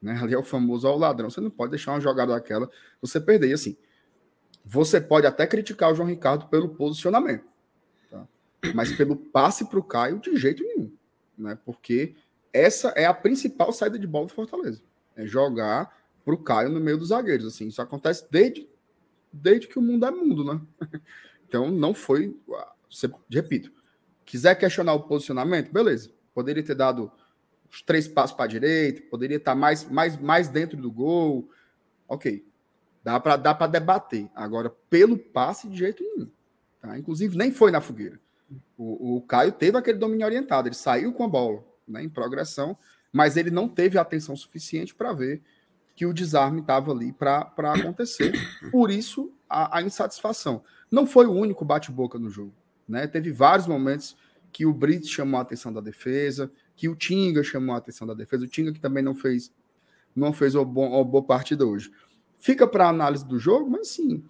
[0.02, 0.18] Né?
[0.22, 1.30] Ali é o famoso ó o ladrão.
[1.30, 2.70] Você não pode deixar uma jogada daquela
[3.02, 3.50] você perder.
[3.50, 3.78] E assim,
[4.66, 7.46] você pode até criticar o João Ricardo pelo posicionamento.
[8.10, 8.28] Tá?
[8.74, 10.92] Mas pelo passe para o Caio, de jeito nenhum.
[11.38, 11.58] Né?
[11.66, 12.16] Porque
[12.54, 14.82] essa é a principal saída de bola do Fortaleza.
[15.16, 17.46] É jogar para o Caio no meio dos zagueiros.
[17.46, 18.70] Assim, isso acontece desde,
[19.32, 20.62] desde que o mundo é mundo, né?
[21.48, 22.34] Então não foi.
[22.90, 23.74] Você, repito,
[24.26, 26.10] quiser questionar o posicionamento, beleza.
[26.34, 27.12] Poderia ter dado
[27.72, 31.50] os três passos para a direita, poderia estar mais, mais, mais dentro do gol.
[32.08, 32.46] Ok.
[33.04, 34.30] Dá para dá debater.
[34.36, 36.30] Agora, pelo passe, de jeito nenhum.
[36.82, 36.98] Tá?
[37.00, 38.20] Inclusive, nem foi na fogueira.
[38.78, 42.78] O, o Caio teve aquele domínio orientado, ele saiu com a bola né, em progressão,
[43.12, 45.42] mas ele não teve atenção suficiente para ver
[45.96, 48.34] que o desarme estava ali para acontecer.
[48.72, 50.64] Por isso, a, a, insatisfação.
[50.90, 52.54] Não foi o único bate-boca no jogo.
[52.88, 53.08] Né?
[53.08, 54.18] Teve vários momentos
[54.52, 56.52] que o Brits chamou a atenção da defesa,
[56.82, 59.54] que o Tinga chamou a atenção da defesa, o Tinga que também não fez
[60.16, 61.92] não fez uma, boa partida hoje.
[62.40, 64.26] Fica para análise do jogo, mas sim,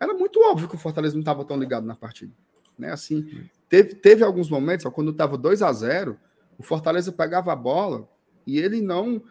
[0.00, 2.32] era muito óbvio que o Fortaleza não estava tão ligado na partida.
[2.78, 2.90] Né?
[2.90, 6.18] Assim, teve, teve alguns momentos, ó, quando estava 2 a 0
[6.56, 8.08] o Fortaleza pegava a bola
[8.46, 9.22] e ele não.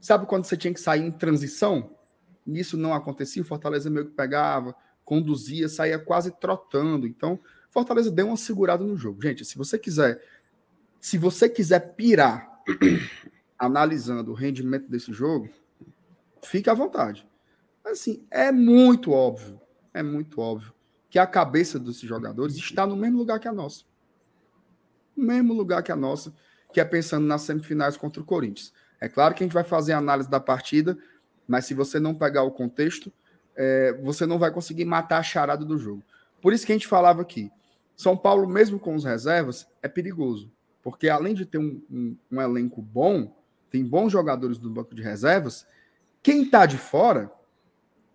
[0.00, 1.90] Sabe quando você tinha que sair em transição?
[2.46, 4.74] Isso não acontecia, o Fortaleza meio que pegava,
[5.04, 7.06] conduzia, saía quase trotando.
[7.06, 9.20] Então, Fortaleza deu uma segurada no jogo.
[9.20, 10.18] Gente, se você quiser
[11.06, 12.50] se você quiser pirar
[13.56, 15.48] analisando o rendimento desse jogo,
[16.42, 17.24] fique à vontade.
[17.84, 19.60] Assim, é muito óbvio,
[19.94, 20.74] é muito óbvio
[21.08, 23.84] que a cabeça desses jogadores está no mesmo lugar que a nossa.
[25.16, 26.34] No mesmo lugar que a nossa,
[26.72, 28.72] que é pensando nas semifinais contra o Corinthians.
[29.00, 30.98] É claro que a gente vai fazer a análise da partida,
[31.46, 33.12] mas se você não pegar o contexto,
[33.54, 36.02] é, você não vai conseguir matar a charada do jogo.
[36.42, 37.48] Por isso que a gente falava aqui,
[37.94, 40.50] São Paulo, mesmo com os reservas, é perigoso.
[40.86, 43.36] Porque além de ter um, um, um elenco bom,
[43.68, 45.66] tem bons jogadores do banco de reservas,
[46.22, 47.28] quem está de fora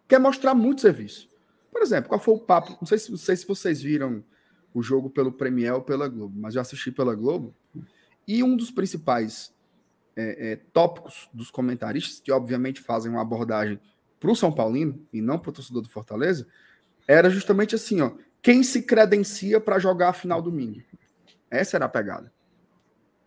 [0.08, 1.28] quer mostrar muito serviço.
[1.70, 2.78] Por exemplo, qual foi o papo?
[2.80, 4.24] Não sei se, não sei se vocês viram
[4.74, 7.54] o jogo pelo Premier ou pela Globo, mas eu assisti pela Globo.
[8.26, 9.54] E um dos principais
[10.16, 13.82] é, é, tópicos dos comentaristas, que obviamente fazem uma abordagem
[14.18, 16.48] para o São Paulino e não para o torcedor do Fortaleza,
[17.06, 20.82] era justamente assim: ó, quem se credencia para jogar a final domingo?
[21.50, 22.32] Essa era a pegada.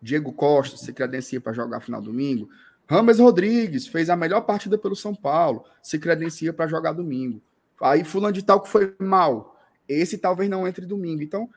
[0.05, 2.47] Diego Costa se credencia para jogar final domingo.
[2.87, 7.41] Rames Rodrigues fez a melhor partida pelo São Paulo, se credencia para jogar domingo.
[7.81, 9.59] Aí fulano de tal que foi mal.
[9.89, 11.23] Esse talvez não entre domingo.
[11.23, 11.49] Então,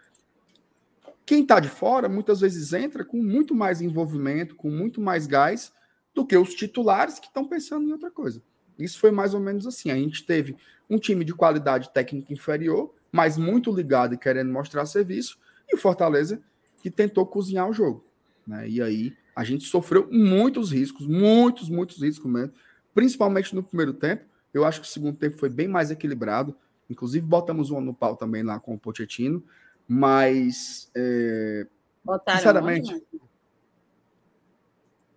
[1.27, 5.71] quem está de fora muitas vezes entra com muito mais envolvimento, com muito mais gás
[6.15, 8.43] do que os titulares que estão pensando em outra coisa.
[8.79, 9.91] Isso foi mais ou menos assim.
[9.91, 10.57] A gente teve
[10.89, 15.39] um time de qualidade técnica inferior, mas muito ligado e querendo mostrar serviço,
[15.71, 16.41] e o Fortaleza
[16.83, 18.08] que tentou cozinhar o jogo.
[18.49, 18.67] Né?
[18.67, 22.55] E aí a gente sofreu muitos riscos, muitos, muitos riscos mesmo,
[22.95, 24.25] principalmente no primeiro tempo.
[24.53, 26.57] Eu acho que o segundo tempo foi bem mais equilibrado.
[26.89, 29.45] Inclusive, botamos um no pau também lá com o Pochettino.
[29.87, 31.67] Mas, é,
[32.03, 32.95] Botaram sinceramente.
[32.95, 33.05] Onde,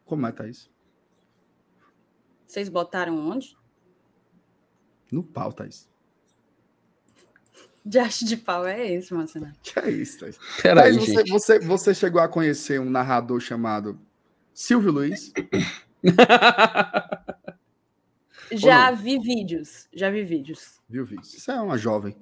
[0.04, 0.70] como é, Thaís?
[2.46, 3.58] Vocês botaram onde?
[5.10, 5.90] No pau, Thaís.
[7.84, 9.48] De arte de pau é esse, Marcelo?
[9.64, 10.38] Que é isso, Thaís?
[10.62, 14.00] Peraí, você, você, você chegou a conhecer um narrador chamado
[14.54, 15.34] Silvio Luiz?
[18.52, 19.88] já vi vídeos.
[19.94, 20.80] Já vi vídeos.
[20.88, 21.34] Viu vídeos.
[21.34, 22.16] Isso é uma jovem.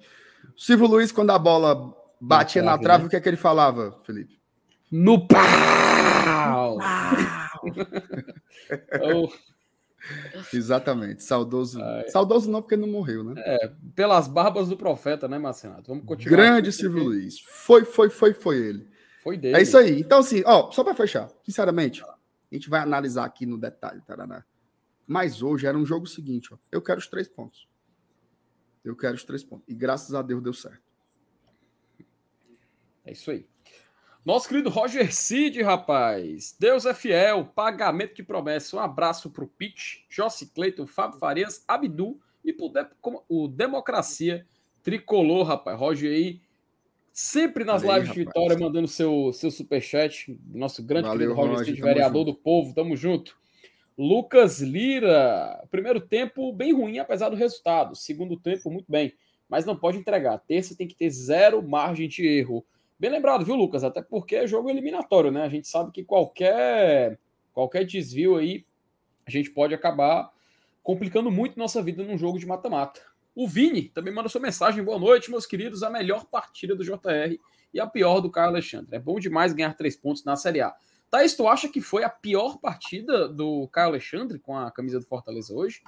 [0.55, 3.07] Silvio Luiz, quando a bola batia na trave, né?
[3.07, 4.39] o que é que ele falava, Felipe?
[4.91, 6.77] No pau!
[9.01, 9.29] oh.
[10.53, 11.23] Exatamente.
[11.23, 11.81] Saudoso.
[11.81, 12.07] Ai.
[12.09, 13.33] Saudoso não, porque não morreu, né?
[13.37, 15.87] É, pelas barbas do profeta, né, Marcenato?
[15.87, 16.37] Vamos continuar.
[16.37, 17.03] Grande Silvio.
[17.03, 17.39] Luiz.
[17.41, 18.87] Foi, foi, foi, foi ele.
[19.23, 19.57] Foi dele.
[19.57, 19.99] É isso aí.
[19.99, 22.15] Então, assim, ó, só para fechar, sinceramente, a
[22.51, 24.43] gente vai analisar aqui no detalhe, Taraná.
[25.05, 26.57] Mas hoje era um jogo seguinte, ó.
[26.71, 27.67] Eu quero os três pontos.
[28.83, 29.65] Eu quero os três pontos.
[29.67, 30.81] E graças a Deus deu certo.
[33.03, 33.47] É isso aí.
[34.25, 36.55] Nosso querido Roger Cid, rapaz.
[36.59, 38.75] Deus é fiel, pagamento de promessa.
[38.75, 42.85] Um abraço pro Pete, Jossi Cleiton, Fábio Farias, Abdu e pro de
[43.29, 44.45] o Democracia
[44.83, 45.79] Tricolor, rapaz.
[45.79, 46.41] Roger aí,
[47.13, 48.13] sempre nas aí, lives rapaz.
[48.13, 50.37] de Vitória, mandando seu, seu superchat.
[50.53, 52.31] Nosso grande Valeu, querido Roger, Roger Cid, vereador junto.
[52.33, 52.73] do povo.
[52.73, 53.37] Tamo junto.
[53.97, 57.95] Lucas Lira, primeiro tempo bem ruim, apesar do resultado.
[57.95, 59.13] Segundo tempo, muito bem,
[59.47, 60.37] mas não pode entregar.
[60.39, 62.65] Terça tem que ter zero margem de erro.
[62.99, 63.85] Bem lembrado, viu, Lucas?
[63.85, 65.43] Até porque é jogo eliminatório, né?
[65.43, 67.17] A gente sabe que qualquer,
[67.53, 68.65] qualquer desvio aí,
[69.25, 70.29] a gente pode acabar
[70.83, 72.99] complicando muito nossa vida num jogo de mata-mata.
[73.33, 74.83] O Vini também manda sua mensagem.
[74.83, 75.81] Boa noite, meus queridos.
[75.81, 77.39] A melhor partida do JR
[77.73, 78.97] e a pior do Caio Alexandre.
[78.97, 80.75] É bom demais ganhar três pontos na Série A.
[81.09, 85.05] Thaís, tu acha que foi a pior partida do Caio Alexandre com a camisa do
[85.05, 85.81] Fortaleza hoje?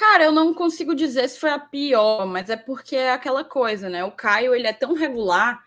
[0.00, 3.90] Cara, eu não consigo dizer se foi a pior, mas é porque é aquela coisa,
[3.90, 4.02] né?
[4.02, 5.62] O Caio, ele é tão regular,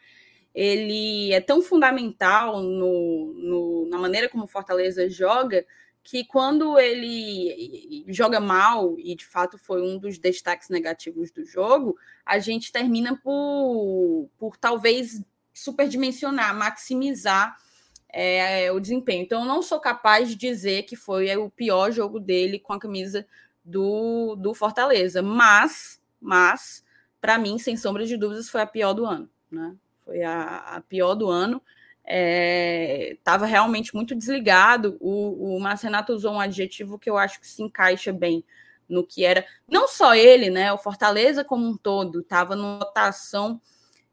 [0.55, 5.63] ele é tão fundamental no, no, na maneira como o Fortaleza joga,
[6.03, 11.95] que quando ele joga mal, e de fato foi um dos destaques negativos do jogo,
[12.25, 17.55] a gente termina por, por talvez superdimensionar, maximizar
[18.09, 19.21] é, o desempenho.
[19.21, 22.79] Então, eu não sou capaz de dizer que foi o pior jogo dele com a
[22.79, 23.27] camisa
[23.63, 25.21] do, do Fortaleza.
[25.21, 26.84] Mas, mas
[27.21, 29.30] para mim, sem sombra de dúvidas, foi a pior do ano.
[29.52, 29.76] Né?
[30.04, 31.62] Foi a, a pior do ano.
[32.06, 34.97] Estava é, realmente muito desligado.
[34.99, 38.43] O, o Marcenato usou um adjetivo que eu acho que se encaixa bem
[38.89, 39.45] no que era.
[39.67, 40.73] Não só ele, né?
[40.73, 43.62] O Fortaleza como um todo estava numa rotação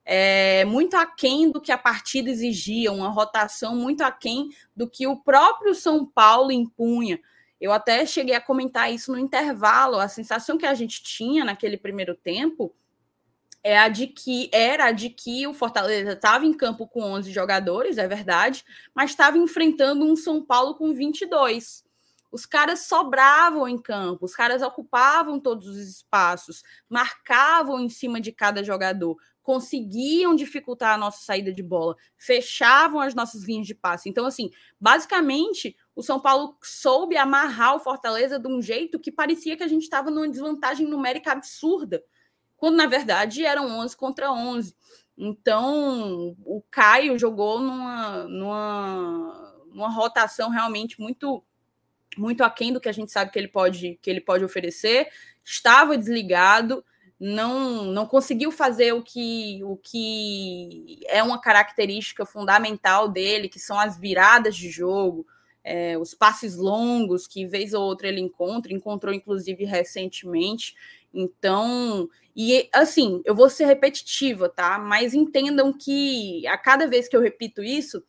[0.04, 5.16] é, muito aquém do que a partida exigia, uma rotação muito aquém do que o
[5.16, 7.20] próprio São Paulo impunha.
[7.60, 9.98] Eu até cheguei a comentar isso no intervalo.
[9.98, 12.74] A sensação que a gente tinha naquele primeiro tempo
[13.62, 17.30] é a de que era a de que o Fortaleza estava em campo com 11
[17.30, 21.84] jogadores, é verdade, mas estava enfrentando um São Paulo com 22.
[22.32, 28.30] Os caras sobravam em campo, os caras ocupavam todos os espaços, marcavam em cima de
[28.30, 34.08] cada jogador, conseguiam dificultar a nossa saída de bola, fechavam as nossas linhas de passe.
[34.08, 34.48] Então, assim,
[34.80, 39.68] basicamente, o São Paulo soube amarrar o Fortaleza de um jeito que parecia que a
[39.68, 42.02] gente estava numa desvantagem numérica absurda,
[42.56, 44.74] quando na verdade eram 11 contra 11.
[45.16, 51.44] Então, o Caio jogou numa, numa, numa rotação realmente muito
[52.16, 55.08] muito aquém do que a gente sabe que ele pode que ele pode oferecer.
[55.44, 56.82] Estava desligado,
[57.20, 63.78] não não conseguiu fazer o que o que é uma característica fundamental dele, que são
[63.78, 65.26] as viradas de jogo,
[65.62, 70.74] é, os passes longos que vez ou outra ele encontra, encontrou inclusive recentemente.
[71.12, 74.78] Então, e assim, eu vou ser repetitiva, tá?
[74.78, 78.02] Mas entendam que a cada vez que eu repito isso,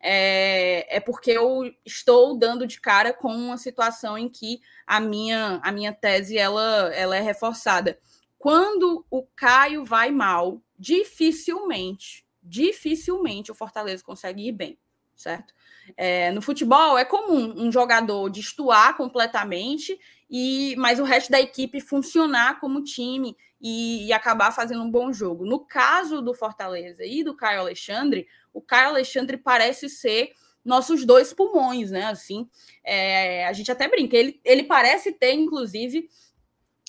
[0.00, 5.60] é, é porque eu estou dando de cara com uma situação em que a minha,
[5.62, 7.98] a minha tese ela, ela é reforçada.
[8.38, 14.78] Quando o Caio vai mal, dificilmente, dificilmente o Fortaleza consegue ir bem,
[15.16, 15.52] certo?
[15.96, 19.98] É, no futebol é comum um jogador destoar completamente
[20.30, 25.12] e mas o resto da equipe funcionar como time e, e, acabar fazendo um bom
[25.12, 25.44] jogo.
[25.44, 30.32] No caso do Fortaleza e do Caio Alexandre, o Caio Alexandre parece ser
[30.64, 32.04] nossos dois pulmões, né?
[32.04, 32.48] Assim,
[32.84, 36.08] é, a gente até brinca, ele, ele parece ter, inclusive,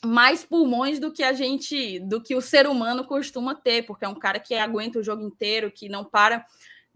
[0.05, 4.07] mais pulmões do que a gente, do que o ser humano costuma ter, porque é
[4.07, 6.45] um cara que aguenta o jogo inteiro, que não para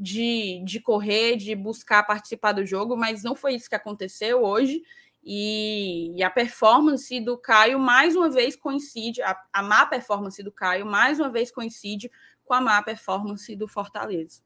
[0.03, 4.83] de, de correr, de buscar participar do jogo, mas não foi isso que aconteceu hoje.
[5.23, 10.51] E, e, a performance do Caio mais uma vez coincide, a, a má performance do
[10.51, 12.11] Caio mais uma vez coincide
[12.43, 14.41] com a má performance do Fortaleza.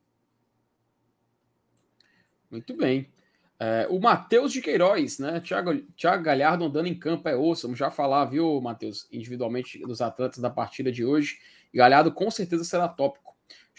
[2.52, 3.12] Muito bem.
[3.60, 5.40] É, o Matheus de Queiroz, né?
[5.40, 7.64] Thiago, Thiago Galhardo andando em campo é osso.
[7.64, 11.40] Vamos já falar, viu, Matheus, individualmente dos atletas da partida de hoje.
[11.74, 13.27] Galhardo com certeza será tópico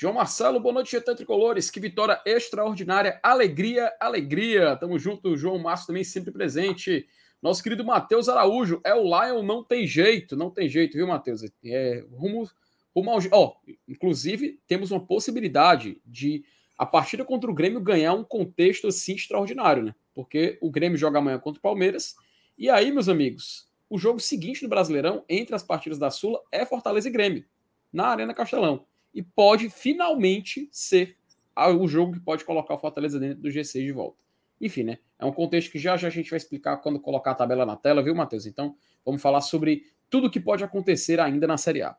[0.00, 1.70] João Marcelo, boa noite, GT Tricolores.
[1.70, 3.18] Que vitória extraordinária.
[3.20, 4.76] Alegria, alegria.
[4.76, 7.08] Tamo junto, João Márcio também sempre presente.
[7.42, 11.42] Nosso querido Matheus Araújo, é o Lion, não tem jeito, não tem jeito, viu, Matheus?
[11.64, 12.48] É, rumo,
[12.94, 13.18] rumo ao.
[13.32, 13.56] Ó,
[13.88, 16.44] inclusive, temos uma possibilidade de
[16.78, 19.94] a partida contra o Grêmio ganhar um contexto assim extraordinário, né?
[20.14, 22.14] Porque o Grêmio joga amanhã contra o Palmeiras.
[22.56, 26.64] E aí, meus amigos, o jogo seguinte do Brasileirão, entre as partidas da Sula, é
[26.64, 27.44] Fortaleza e Grêmio,
[27.92, 28.86] na Arena Castelão.
[29.14, 31.16] E pode finalmente ser
[31.56, 34.22] o jogo que pode colocar o Fortaleza dentro do G6 de volta.
[34.60, 34.98] Enfim, né?
[35.18, 37.76] É um contexto que já já a gente vai explicar quando colocar a tabela na
[37.76, 38.46] tela, viu, Matheus?
[38.46, 41.96] Então, vamos falar sobre tudo que pode acontecer ainda na Série A.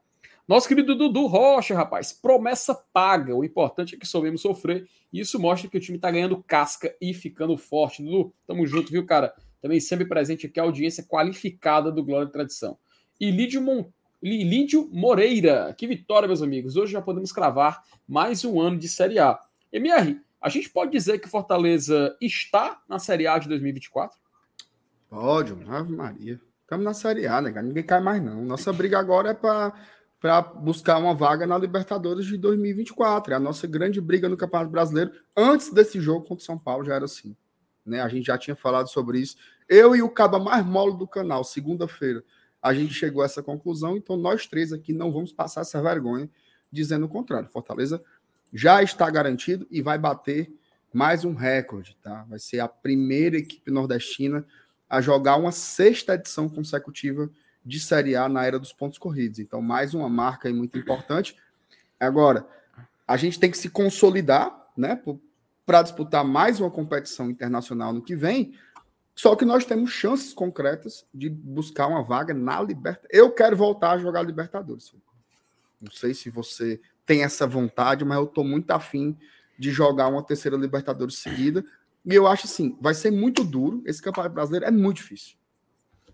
[0.48, 3.36] Nosso querido Dudu Rocha, rapaz, promessa paga.
[3.36, 4.88] O importante é que soubemos sofrer.
[5.13, 8.02] E isso mostra que o time está ganhando casca e ficando forte.
[8.02, 9.34] Dudu, tamo junto, viu, cara?
[9.62, 12.78] Também sempre presente aqui a audiência qualificada do Glória e Tradição.
[13.19, 13.86] E Lídio, Mon...
[14.21, 16.75] Lídio Moreira, que vitória, meus amigos.
[16.75, 19.39] Hoje já podemos cravar mais um ano de Série A.
[19.71, 24.19] MR, a gente pode dizer que Fortaleza está na Série A de 2024?
[25.10, 26.39] Pode, Ave Maria.
[26.62, 27.62] Estamos na Série A, né?
[27.62, 28.43] Ninguém cai mais, não.
[28.43, 29.73] Nossa briga agora é para
[30.19, 33.34] para buscar uma vaga na Libertadores de 2024.
[33.34, 35.12] É a nossa grande briga no Campeonato Brasileiro.
[35.36, 37.34] Antes desse jogo contra o São Paulo já era assim.
[37.86, 38.01] Né?
[38.01, 39.38] A gente já tinha falado sobre isso.
[39.67, 42.21] Eu e o caba mais mole do canal, segunda-feira,
[42.62, 43.98] a gente chegou a essa conclusão.
[43.98, 46.30] Então nós três aqui não vamos passar essa vergonha
[46.72, 47.50] dizendo o contrário.
[47.50, 48.04] Fortaleza
[48.54, 50.52] já está garantido e vai bater
[50.93, 52.26] mais um recorde, tá?
[52.28, 54.45] Vai ser a primeira equipe nordestina
[54.89, 57.30] a jogar uma sexta edição consecutiva
[57.63, 59.38] de Série A na era dos pontos corridos.
[59.39, 61.36] Então, mais uma marca muito importante.
[62.00, 62.48] Agora,
[63.08, 65.00] a gente tem que se consolidar, né,
[65.65, 68.56] para disputar mais uma competição internacional no que vem.
[69.19, 73.10] Só que nós temos chances concretas de buscar uma vaga na Libertadores.
[73.12, 74.93] Eu quero voltar a jogar Libertadores.
[75.82, 79.17] Não sei se você tem essa vontade, mas eu estou muito afim
[79.60, 81.65] de jogar uma terceira Libertadores seguida.
[82.05, 83.84] E eu acho assim, vai ser muito duro.
[83.86, 85.36] Esse campeonato brasileiro é muito difícil.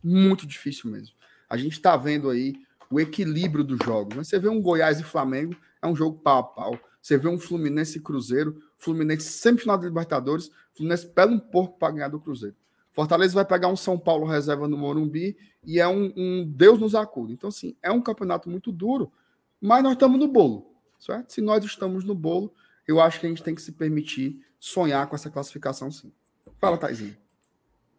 [0.03, 1.15] Muito difícil mesmo.
[1.47, 2.55] A gente está vendo aí
[2.89, 4.17] o equilíbrio dos jogos.
[4.17, 4.23] Né?
[4.23, 6.79] Você vê um Goiás e Flamengo, é um jogo pau a pau.
[6.99, 11.93] Você vê um Fluminense e Cruzeiro, Fluminense semifinal da Libertadores, Fluminense pega um pouco para
[11.93, 12.55] ganhar do Cruzeiro.
[12.95, 16.95] Fortaleza vai pegar um São Paulo reserva no Morumbi e é um, um Deus nos
[16.95, 17.33] acuda.
[17.33, 19.11] Então, assim, é um campeonato muito duro,
[19.59, 21.33] mas nós estamos no bolo, certo?
[21.33, 22.53] Se nós estamos no bolo,
[22.87, 26.09] eu acho que a gente tem que se permitir sonhar com essa classificação, sim.
[26.57, 27.17] Fala, Taizinho.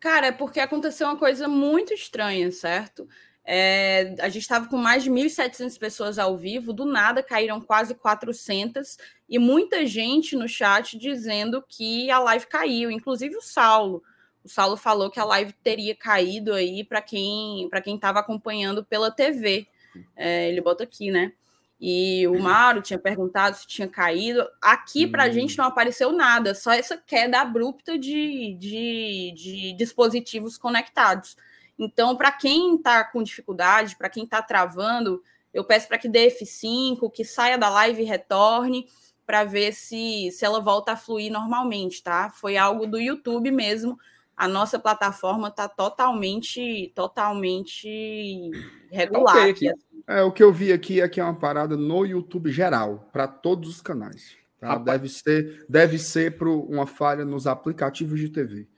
[0.00, 3.06] Cara, é porque aconteceu uma coisa muito estranha, certo?
[3.44, 7.94] É, a gente estava com mais de 1.700 pessoas ao vivo, do nada caíram quase
[7.94, 8.96] 400
[9.28, 14.02] e muita gente no chat dizendo que a live caiu, inclusive o Saulo.
[14.46, 18.84] O Saulo falou que a live teria caído aí para quem para quem estava acompanhando
[18.84, 19.66] pela TV.
[20.14, 21.32] É, ele bota aqui, né?
[21.80, 24.46] E o Mauro tinha perguntado se tinha caído.
[24.62, 25.56] Aqui para a gente hum.
[25.58, 31.36] não apareceu nada, só essa queda abrupta de, de, de dispositivos conectados.
[31.76, 35.20] Então, para quem está com dificuldade, para quem está travando,
[35.52, 38.86] eu peço para que dê F5, que saia da live e retorne
[39.26, 42.30] para ver se, se ela volta a fluir normalmente, tá?
[42.30, 43.98] Foi algo do YouTube mesmo.
[44.36, 48.50] A nossa plataforma está totalmente, totalmente
[48.90, 49.48] regular.
[49.48, 49.86] Okay, aqui.
[50.06, 53.26] É, o que eu vi aqui é que é uma parada no YouTube geral, para
[53.26, 54.36] todos os canais.
[54.60, 54.76] Tá?
[54.78, 58.68] Deve ser, deve ser para uma falha nos aplicativos de TV.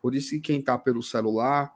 [0.00, 1.72] Por isso que quem está pelo celular,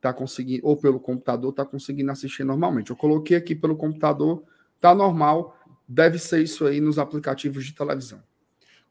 [0.00, 2.90] tá conseguindo, ou pelo computador, tá conseguindo assistir normalmente.
[2.90, 4.42] Eu coloquei aqui pelo computador,
[4.80, 8.22] tá normal, deve ser isso aí nos aplicativos de televisão.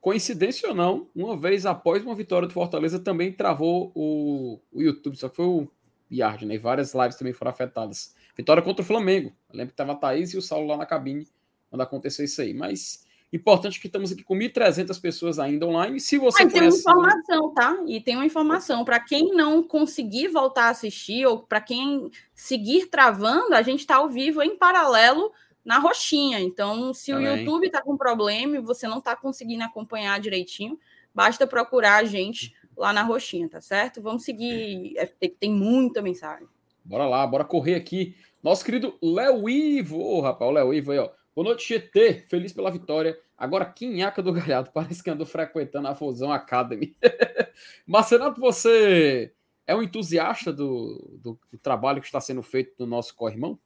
[0.04, 5.16] Coincidência ou não, uma vez após uma vitória do Fortaleza, também travou o, o YouTube,
[5.16, 5.72] só que foi o
[6.12, 6.56] Yard, né?
[6.56, 8.14] E várias lives também foram afetadas.
[8.36, 9.32] Vitória contra o Flamengo.
[9.50, 11.26] Eu lembro que tava a Thaís e o Saulo lá na cabine
[11.70, 12.54] quando aconteceu isso aí.
[12.54, 16.02] Mas Importante que estamos aqui com 1.300 pessoas ainda online.
[16.02, 17.84] Se você ah, tem uma informação, tá?
[17.88, 22.88] E tem uma informação para quem não conseguir voltar a assistir ou para quem seguir
[22.88, 25.32] travando, a gente está ao vivo em paralelo
[25.64, 26.40] na roxinha.
[26.40, 30.80] Então, se o YouTube está com problema e você não está conseguindo acompanhar direitinho,
[31.14, 34.02] basta procurar a gente lá na roxinha, tá certo?
[34.02, 34.94] Vamos seguir.
[34.98, 36.48] É, tem muita mensagem.
[36.84, 38.16] Bora lá, bora correr aqui.
[38.42, 41.10] Nosso querido Léo Ivo, oh, rapaz, o Léo Ivo aí, ó.
[41.36, 42.26] Boa noite, GT.
[42.28, 43.18] Feliz pela vitória.
[43.38, 46.96] Agora, Quinhaca do Galhardo parece que andou frequentando a Fusão Academy.
[47.88, 49.34] Marcenato, você
[49.66, 53.58] é um entusiasta do, do, do, trabalho que está sendo feito no nosso corrimão?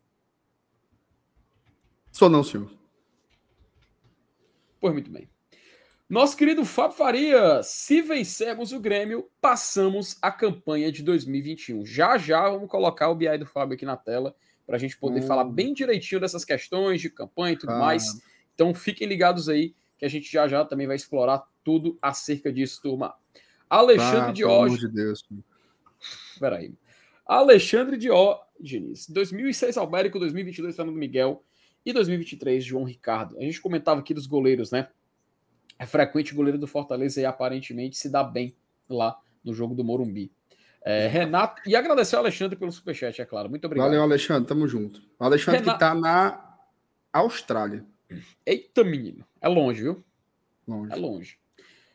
[2.12, 2.72] Sou não, senhor.
[4.80, 5.30] Pois muito bem.
[6.10, 11.86] Nosso querido Fábio Faria, se vencermos o Grêmio, passamos a campanha de 2021.
[11.86, 14.34] Já já vamos colocar o BI do Fábio aqui na tela
[14.66, 15.28] para a gente poder hum.
[15.28, 17.80] falar bem direitinho dessas questões de campanha e tudo ah.
[17.80, 18.22] mais.
[18.56, 22.82] Então fiquem ligados aí, que a gente já já também vai explorar tudo acerca disso,
[22.82, 23.14] turma.
[23.70, 24.80] Alexandre ah, Diógenes.
[24.80, 25.28] de Deus.
[26.40, 26.74] Peraí.
[27.26, 29.10] Alexandre Diógenes.
[29.10, 31.44] 2006 Albérico, 2022 Fernando Miguel
[31.90, 33.38] e 2023 João Ricardo.
[33.38, 34.90] A gente comentava aqui dos goleiros, né?
[35.80, 38.54] É frequente o goleiro do Fortaleza e aparentemente se dá bem
[38.90, 40.30] lá no jogo do Morumbi.
[40.84, 43.50] É, Renato, e agradecer ao Alexandre pelo superchat, é claro.
[43.50, 43.88] Muito obrigado.
[43.88, 45.02] Valeu, Alexandre, tamo junto.
[45.18, 45.78] O Alexandre Renato...
[45.78, 46.58] que tá na
[47.14, 47.86] Austrália.
[48.46, 49.26] Eita, menino.
[49.40, 50.04] É longe, viu?
[50.68, 50.92] Longe.
[50.92, 51.40] É longe.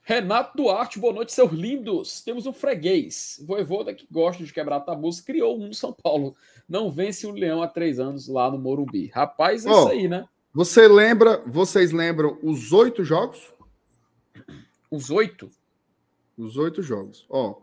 [0.04, 2.20] Renato Duarte, boa noite, seus lindos.
[2.22, 3.40] Temos um freguês.
[3.46, 6.34] Voivoda que gosta de quebrar tabus, criou um no São Paulo.
[6.68, 9.06] Não vence o Leão há três anos lá no Morumbi.
[9.14, 10.28] Rapaz, é oh, isso aí, né?
[10.52, 13.54] Você lembra, vocês lembram os oito jogos?
[14.90, 15.48] Os oito?
[16.36, 17.24] Os oito jogos.
[17.30, 17.60] Ó,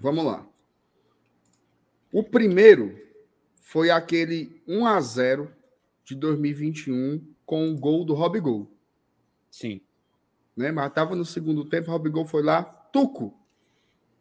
[0.00, 0.46] vamos lá.
[2.10, 2.98] O primeiro
[3.60, 5.52] foi aquele 1 a 0
[6.02, 8.70] de 2021 com o gol do Rob Gol.
[9.50, 9.82] Sim
[10.56, 10.70] né?
[10.70, 13.34] Mas estava no segundo tempo, o Robigol foi lá, tuco,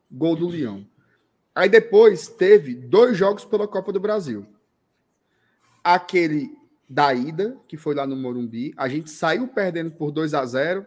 [0.09, 0.85] gol do Leão.
[1.53, 4.45] Aí depois teve dois jogos pela Copa do Brasil.
[5.83, 6.57] Aquele
[6.89, 10.85] da ida, que foi lá no Morumbi, a gente saiu perdendo por 2 a 0.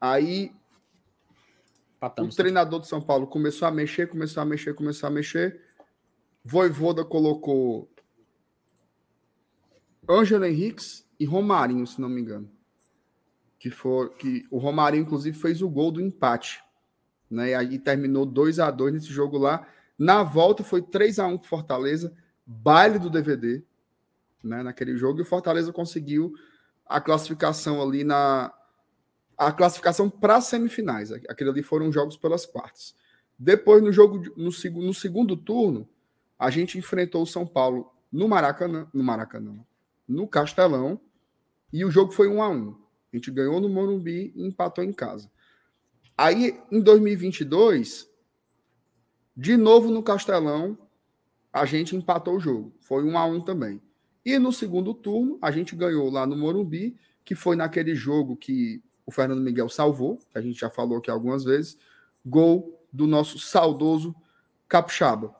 [0.00, 0.52] Aí
[1.98, 2.34] Patamos.
[2.34, 5.60] o treinador de São Paulo começou a mexer, começou a mexer, começou a mexer.
[6.44, 7.88] Voivoda colocou
[10.08, 12.50] Ângelo Henriques e Romarinho, se não me engano
[13.60, 16.64] que for que o Romarinho inclusive fez o gol do empate,
[17.30, 17.50] né?
[17.50, 19.68] E aí terminou 2 a 2 nesse jogo lá.
[19.98, 23.62] Na volta foi 3 a 1 para Fortaleza, baile do DVD,
[24.42, 26.34] né, naquele jogo e o Fortaleza conseguiu
[26.86, 28.50] a classificação ali na
[29.36, 31.12] a classificação para semifinais.
[31.12, 32.94] Aquele ali foram jogos pelas quartas.
[33.38, 34.50] Depois no jogo no,
[34.82, 35.86] no segundo turno,
[36.38, 39.58] a gente enfrentou o São Paulo no Maracanã, no Maracanã,
[40.08, 40.98] no Castelão,
[41.70, 42.89] e o jogo foi 1 a 1.
[43.12, 45.30] A gente ganhou no Morumbi e empatou em casa.
[46.16, 48.08] Aí, em 2022,
[49.36, 50.78] de novo no Castelão,
[51.52, 52.72] a gente empatou o jogo.
[52.80, 53.80] Foi um a um também.
[54.24, 58.82] E no segundo turno, a gente ganhou lá no Morumbi, que foi naquele jogo que
[59.06, 61.76] o Fernando Miguel salvou, que a gente já falou aqui algumas vezes,
[62.24, 64.14] gol do nosso saudoso
[64.68, 65.34] Capixaba.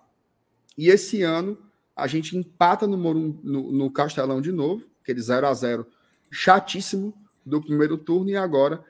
[0.77, 1.59] E esse ano
[1.95, 5.87] a gente empata no, Morum, no, no Castelão de novo, aquele 0 a 0
[6.31, 7.14] chatíssimo,
[7.51, 8.82] do primeiro turno e agora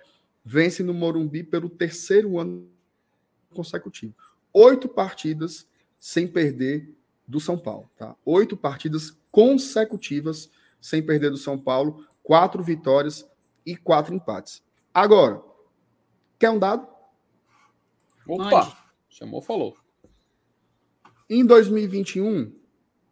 [0.44, 2.68] vence no Morumbi pelo terceiro ano
[3.54, 4.14] consecutivo.
[4.52, 6.94] Oito partidas sem perder
[7.26, 8.16] do São Paulo, tá?
[8.24, 10.50] Oito partidas consecutivas
[10.80, 13.28] sem perder do São Paulo, quatro vitórias
[13.64, 14.62] e quatro empates.
[14.92, 15.42] Agora,
[16.38, 16.86] quer um dado?
[18.26, 18.76] Opa!
[19.08, 19.76] Chamou, falou.
[21.28, 22.52] Em 2021,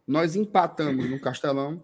[0.05, 1.83] nós empatamos no Castelão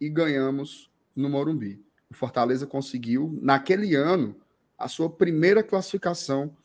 [0.00, 4.34] e ganhamos no Morumbi o Fortaleza conseguiu, naquele ano,
[4.78, 6.56] a sua primeira classificação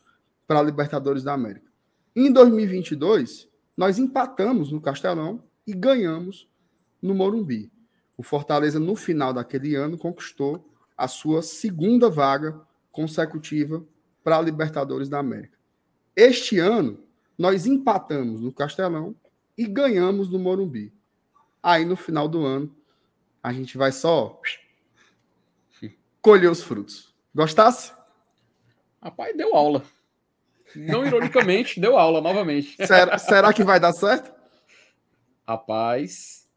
[0.46, 1.70] para a Libertadores da América.
[2.16, 6.48] Em 2022, nós empatamos no Castelão e ganhamos
[7.02, 7.70] no Morumbi.
[8.16, 10.64] O Fortaleza, no final daquele ano, conquistou
[10.96, 12.60] a sua segunda vaga
[12.92, 13.84] consecutiva
[14.22, 15.58] para a Libertadores da América.
[16.14, 17.00] Este ano,
[17.36, 19.14] nós empatamos no Castelão
[19.58, 20.92] e ganhamos no Morumbi.
[21.60, 22.74] Aí, no final do ano,
[23.42, 24.40] a gente vai só
[26.24, 27.14] colher os frutos.
[27.34, 27.92] Gostasse?
[29.00, 29.84] Rapaz, deu aula.
[30.74, 32.74] Não ironicamente, deu aula novamente.
[32.86, 34.32] Será, será que vai dar certo?
[35.46, 36.48] Rapaz.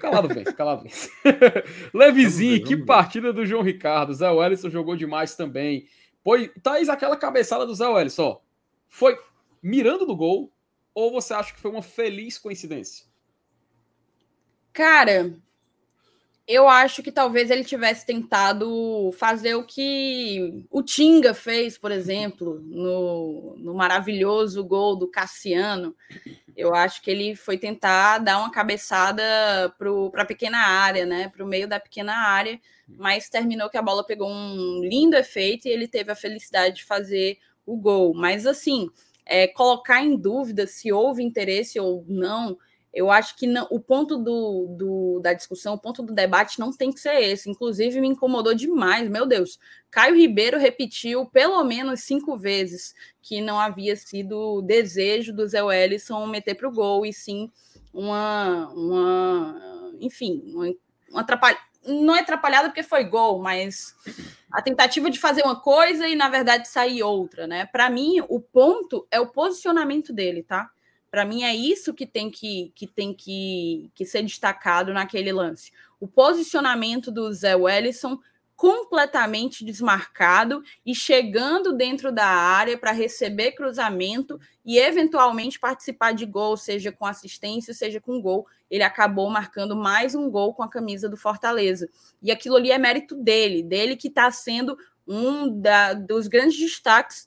[0.00, 1.10] Calado vence, calado vence.
[1.92, 4.14] Levizinho, que partida do João Ricardo.
[4.14, 5.88] Zé Wellison jogou demais também.
[6.22, 8.40] Foi, Thaís, aquela cabeçada do Zé Wellison,
[8.86, 9.18] foi
[9.60, 10.52] mirando no gol
[10.94, 13.06] ou você acha que foi uma feliz coincidência?
[14.72, 15.34] Cara,
[16.46, 22.60] eu acho que talvez ele tivesse tentado fazer o que o Tinga fez, por exemplo,
[22.64, 25.94] no, no maravilhoso gol do Cassiano.
[26.56, 29.22] Eu acho que ele foi tentar dar uma cabeçada
[29.76, 31.28] para a pequena área, né?
[31.28, 35.66] Para o meio da pequena área, mas terminou que a bola pegou um lindo efeito
[35.66, 38.14] e ele teve a felicidade de fazer o gol.
[38.14, 38.88] Mas assim,
[39.24, 42.56] é, colocar em dúvida se houve interesse ou não
[42.96, 46.72] eu acho que não, o ponto do, do, da discussão, o ponto do debate não
[46.72, 47.50] tem que ser esse.
[47.50, 49.06] Inclusive, me incomodou demais.
[49.10, 49.58] Meu Deus,
[49.90, 56.26] Caio Ribeiro repetiu pelo menos cinco vezes que não havia sido desejo do Zé Wellison
[56.26, 57.52] meter para o gol, e sim
[57.92, 60.74] uma, uma enfim, uma,
[61.10, 61.60] uma atrapalhada.
[61.84, 63.94] Não é atrapalhada porque foi gol, mas
[64.50, 67.66] a tentativa de fazer uma coisa e, na verdade, sair outra, né?
[67.66, 70.70] Para mim, o ponto é o posicionamento dele, tá?
[71.16, 75.72] Para mim é isso que tem que, que tem que, que ser destacado naquele lance.
[75.98, 78.18] O posicionamento do Zé Wellison
[78.54, 86.54] completamente desmarcado e chegando dentro da área para receber cruzamento e eventualmente participar de gol,
[86.54, 88.46] seja com assistência, seja com gol.
[88.70, 91.88] Ele acabou marcando mais um gol com a camisa do Fortaleza.
[92.20, 94.76] E aquilo ali é mérito dele, dele que está sendo
[95.08, 97.26] um da, dos grandes destaques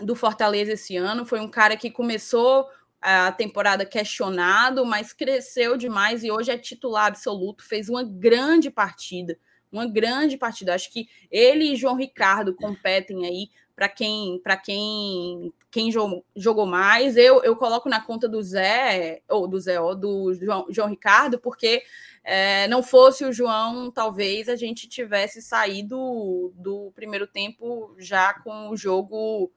[0.00, 1.26] do Fortaleza esse ano.
[1.26, 2.66] Foi um cara que começou
[3.04, 9.38] a temporada questionado, mas cresceu demais e hoje é titular absoluto, fez uma grande partida
[9.74, 10.74] uma grande partida.
[10.74, 15.90] Acho que ele e João Ricardo competem aí para quem para quem quem
[16.36, 17.16] jogou mais.
[17.16, 21.38] Eu, eu coloco na conta do Zé, ou do Zé, ou do João, João Ricardo,
[21.38, 21.82] porque
[22.22, 28.70] é, não fosse o João, talvez a gente tivesse saído do primeiro tempo já com
[28.70, 29.50] o jogo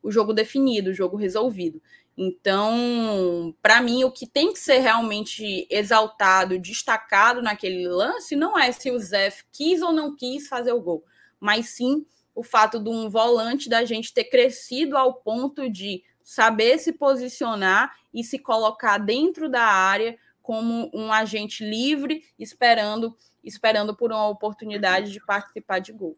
[0.00, 1.80] o jogo definido, o jogo resolvido.
[2.16, 8.70] Então, para mim, o que tem que ser realmente exaltado, destacado naquele lance, não é
[8.70, 11.04] se o Zé quis ou não quis fazer o gol,
[11.40, 16.78] mas sim o fato de um volante da gente ter crescido ao ponto de saber
[16.78, 24.10] se posicionar e se colocar dentro da área como um agente livre, esperando esperando por
[24.10, 26.16] uma oportunidade de participar de gol.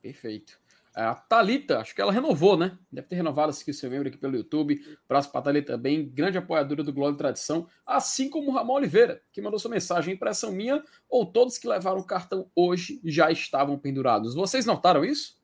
[0.00, 0.60] Perfeito.
[0.94, 2.78] A Talita, acho que ela renovou, né?
[2.90, 4.80] Deve ter renovado aqui seu membro aqui pelo YouTube.
[5.08, 8.74] Prazo para a Thalita também, grande apoiadora do Glória e Tradição, assim como o Ramon
[8.74, 13.28] Oliveira, que mandou sua mensagem, impressão minha, ou todos que levaram o cartão hoje já
[13.32, 14.34] estavam pendurados.
[14.34, 15.36] Vocês notaram isso?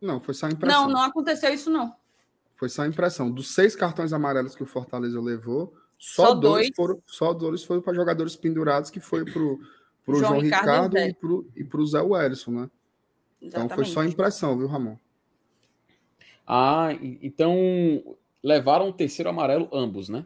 [0.00, 0.84] Não, foi só impressão.
[0.84, 1.94] Não, não aconteceu isso não.
[2.56, 3.30] Foi só impressão.
[3.30, 7.62] Dos seis cartões amarelos que o Fortaleza levou, só, só dois, dois, foram, só dois
[7.62, 9.60] foram para jogadores pendurados, que foi para o
[10.06, 12.70] João, João, Ricardo, Ricardo e para o Zé Wellison, né?
[13.40, 13.66] Exatamente.
[13.66, 14.96] Então foi só impressão, viu, Ramon?
[16.46, 16.88] Ah,
[17.22, 20.24] então levaram o terceiro amarelo ambos, né?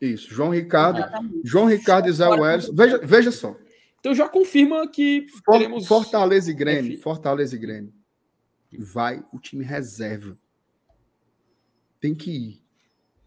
[0.00, 1.40] Isso, João Ricardo, Exatamente.
[1.44, 2.70] João Ricardo e Zé Welles.
[2.72, 3.56] Veja, veja só.
[4.00, 5.86] Então já confirma que For, teremos...
[5.86, 7.92] Fortaleza e Grêmio, Fortaleza e Grêmio.
[8.78, 10.36] Vai o time reserva.
[12.00, 12.62] Tem que ir.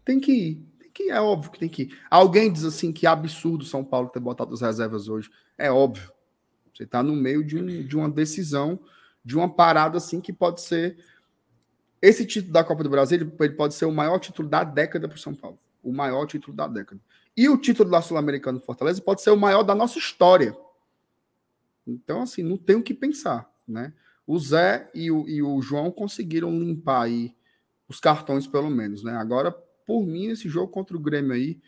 [0.04, 0.66] Tem que ir.
[0.78, 1.98] Tem que ir, é óbvio que tem que ir.
[2.10, 5.30] Alguém diz assim que absurdo São Paulo ter botado as reservas hoje.
[5.58, 6.10] É óbvio.
[6.74, 8.78] Você está no meio de, um, de uma decisão,
[9.24, 10.96] de uma parada assim que pode ser.
[12.00, 15.16] Esse título da Copa do Brasil ele pode ser o maior título da década para
[15.16, 15.58] o São Paulo.
[15.82, 17.00] O maior título da década.
[17.36, 20.56] E o título da Sul-Americana Fortaleza pode ser o maior da nossa história.
[21.86, 23.92] Então, assim, não tem o que pensar, né?
[24.26, 27.34] O Zé e o, e o João conseguiram limpar aí
[27.88, 29.16] os cartões, pelo menos, né?
[29.16, 29.50] Agora,
[29.86, 31.60] por mim, esse jogo contra o Grêmio aí,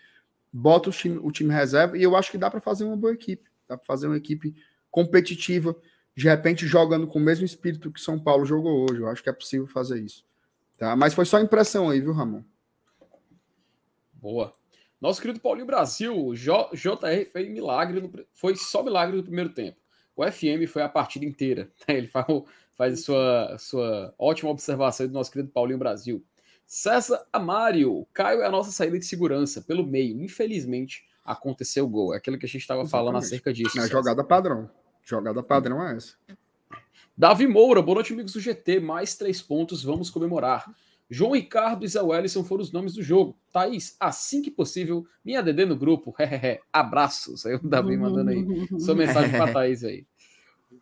[0.52, 3.12] bota o time, o time reserva e eu acho que dá para fazer uma boa
[3.12, 3.50] equipe.
[3.68, 4.54] Dá para fazer uma equipe
[4.94, 5.74] competitiva,
[6.16, 9.00] de repente jogando com o mesmo espírito que São Paulo jogou hoje.
[9.00, 10.24] Eu acho que é possível fazer isso.
[10.78, 10.94] Tá?
[10.94, 12.44] Mas foi só impressão aí, viu, Ramon?
[14.12, 14.52] Boa.
[15.00, 19.76] Nosso querido Paulinho Brasil, J JR fez milagre, no, foi só milagre no primeiro tempo.
[20.14, 21.68] O FM foi a partida inteira.
[21.88, 22.26] Ele faz,
[22.76, 26.24] faz sua, sua ótima observação do nosso querido Paulinho Brasil.
[26.64, 30.22] César Amário, Caio é a nossa saída de segurança pelo meio.
[30.22, 32.14] Infelizmente, aconteceu o gol.
[32.14, 33.76] É aquilo que a gente estava falando acerca disso.
[33.76, 34.70] É a jogada padrão.
[35.04, 36.14] Jogada padrão é essa.
[37.16, 38.80] Davi Moura, boa noite, amigos do GT.
[38.80, 40.64] Mais três pontos, vamos comemorar.
[41.10, 43.36] João Ricardo e Zé Wellison foram os nomes do jogo.
[43.52, 46.14] Thaís, assim que possível, minha DD no grupo.
[46.72, 47.44] Abraços.
[47.44, 48.44] Aí o Davi mandando aí
[48.80, 50.06] sua mensagem para Thaís aí.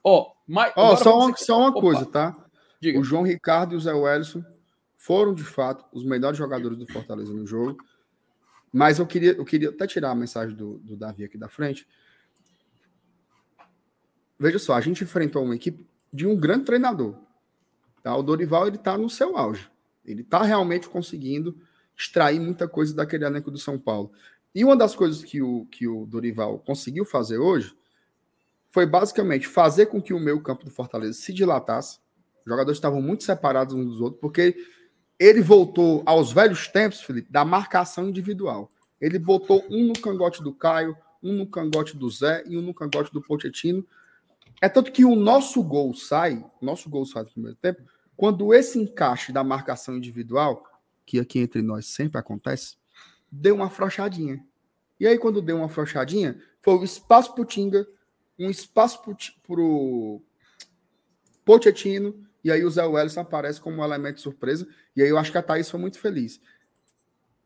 [0.03, 0.73] Ó, oh, mas.
[0.77, 2.37] Oh, só, uma, só uma coisa, tá?
[2.81, 2.99] Diga.
[2.99, 4.45] O João Ricardo e o Zé Wellison
[4.97, 7.77] foram, de fato, os melhores jogadores do Fortaleza no jogo.
[8.73, 11.87] Mas eu queria, eu queria até tirar a mensagem do, do Davi aqui da frente.
[14.43, 17.15] Veja só, a gente enfrentou uma equipe de um grande treinador.
[18.03, 18.17] Tá?
[18.17, 19.71] O Dorival ele está no seu auge.
[20.05, 21.57] Ele está realmente conseguindo
[21.97, 24.11] extrair muita coisa daquele elenco do São Paulo.
[24.53, 27.73] E uma das coisas que o, que o Dorival conseguiu fazer hoje
[28.69, 32.01] foi basicamente fazer com que o meio campo do Fortaleza se dilatasse.
[32.41, 34.57] Os jogadores estavam muito separados uns dos outros, porque
[35.21, 38.73] ele voltou aos velhos tempos, Felipe, da marcação individual.
[39.01, 42.75] Ele botou um no cangote do Caio, um no cangote do Zé e um no
[42.75, 43.87] cangote do Pochettino
[44.63, 47.83] é tanto que o nosso gol sai, nosso gol sai no primeiro tempo,
[48.17, 50.63] quando esse encaixe da marcação individual,
[51.05, 52.77] que aqui entre nós sempre acontece,
[53.29, 54.41] deu uma afrouxadinha.
[55.01, 57.85] E aí, quando deu uma afrouxadinha, foi o espaço pro Tinga,
[58.39, 60.23] um espaço pro, pro
[61.45, 65.19] Pochettino, e aí o Zé Wellison aparece como um elemento de surpresa, e aí eu
[65.19, 66.41] acho que a Thaís foi muito feliz.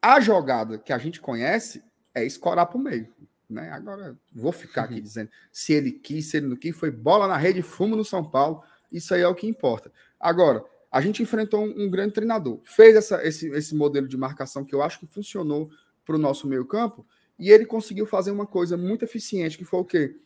[0.03, 1.83] A jogada que a gente conhece
[2.15, 3.11] é escorar pro meio.
[3.49, 3.71] Né?
[3.71, 5.01] Agora, vou ficar aqui uhum.
[5.01, 8.25] dizendo se ele quis, se ele não quis, foi bola na rede, fumo no São
[8.25, 8.63] Paulo.
[8.93, 9.93] Isso aí é o que importa.
[10.19, 12.61] Agora, a gente enfrentou um, um grande treinador.
[12.65, 15.71] Fez essa, esse, esse modelo de marcação que eu acho que funcionou
[16.05, 17.05] para o nosso meio campo,
[17.39, 20.17] e ele conseguiu fazer uma coisa muito eficiente, que foi o quê?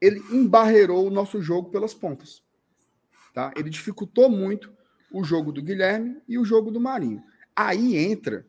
[0.00, 2.42] Ele embarreirou o nosso jogo pelas pontas.
[3.32, 3.52] Tá?
[3.56, 4.72] Ele dificultou muito
[5.10, 7.22] o jogo do Guilherme e o jogo do Marinho.
[7.56, 8.46] Aí entra,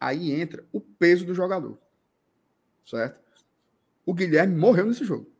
[0.00, 1.78] aí entra o peso do jogador.
[2.84, 3.20] Certo?
[4.04, 5.30] O Guilherme morreu nesse jogo.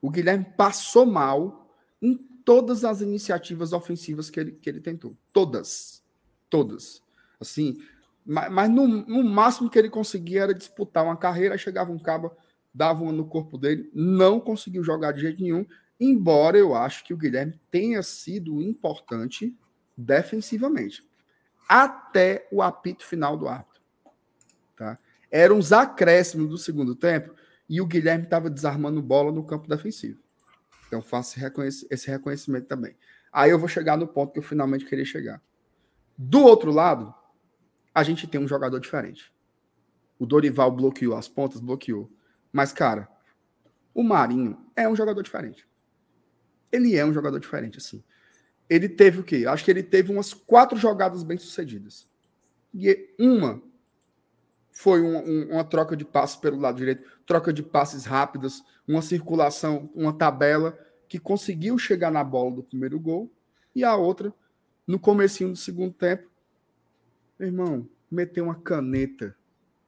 [0.00, 1.70] O Guilherme passou mal
[2.00, 5.16] em todas as iniciativas ofensivas que ele, que ele tentou.
[5.32, 6.02] Todas.
[6.48, 7.02] Todas.
[7.40, 7.78] Assim,
[8.24, 12.32] mas, mas no, no, máximo que ele conseguia era disputar uma carreira, chegava um cabo,
[12.72, 15.66] dava uma no corpo dele, não conseguiu jogar de jeito nenhum,
[15.98, 19.56] embora eu acho que o Guilherme tenha sido importante
[19.96, 21.06] defensivamente.
[21.68, 23.80] Até o apito final do árbitro.
[24.76, 24.98] Tá?
[25.32, 27.34] Eram os acréscimos do segundo tempo
[27.66, 30.20] e o Guilherme estava desarmando bola no campo defensivo.
[30.86, 31.40] Então faço
[31.90, 32.94] esse reconhecimento também.
[33.32, 35.40] Aí eu vou chegar no ponto que eu finalmente queria chegar.
[36.18, 37.14] Do outro lado,
[37.94, 39.32] a gente tem um jogador diferente.
[40.18, 42.12] O Dorival bloqueou as pontas, bloqueou.
[42.52, 43.08] Mas, cara,
[43.94, 45.66] o Marinho é um jogador diferente.
[46.70, 48.04] Ele é um jogador diferente, assim.
[48.68, 49.46] Ele teve o quê?
[49.46, 52.06] Acho que ele teve umas quatro jogadas bem sucedidas.
[52.74, 53.62] E uma
[54.72, 59.02] foi um, um, uma troca de passes pelo lado direito, troca de passes rápidas, uma
[59.02, 60.76] circulação, uma tabela
[61.08, 63.30] que conseguiu chegar na bola do primeiro gol,
[63.74, 64.32] e a outra,
[64.86, 66.28] no comecinho do segundo tempo,
[67.38, 69.36] meu irmão, meteu uma caneta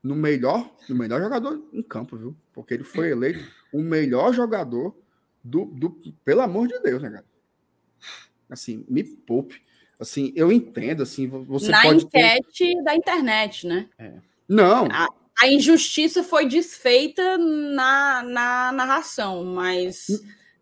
[0.03, 2.37] no melhor, no melhor jogador em campo, viu?
[2.53, 4.95] Porque ele foi eleito o melhor jogador
[5.43, 5.91] do, do
[6.25, 7.25] pelo amor de Deus, né, cara?
[8.51, 9.63] Assim, me poupe.
[9.99, 12.83] Assim, eu entendo, assim, você Na pode enquete ter...
[12.83, 13.89] da internet, né?
[13.99, 14.13] É.
[14.49, 14.87] Não.
[14.91, 15.09] A,
[15.41, 20.07] a, injustiça foi desfeita na, na narração, mas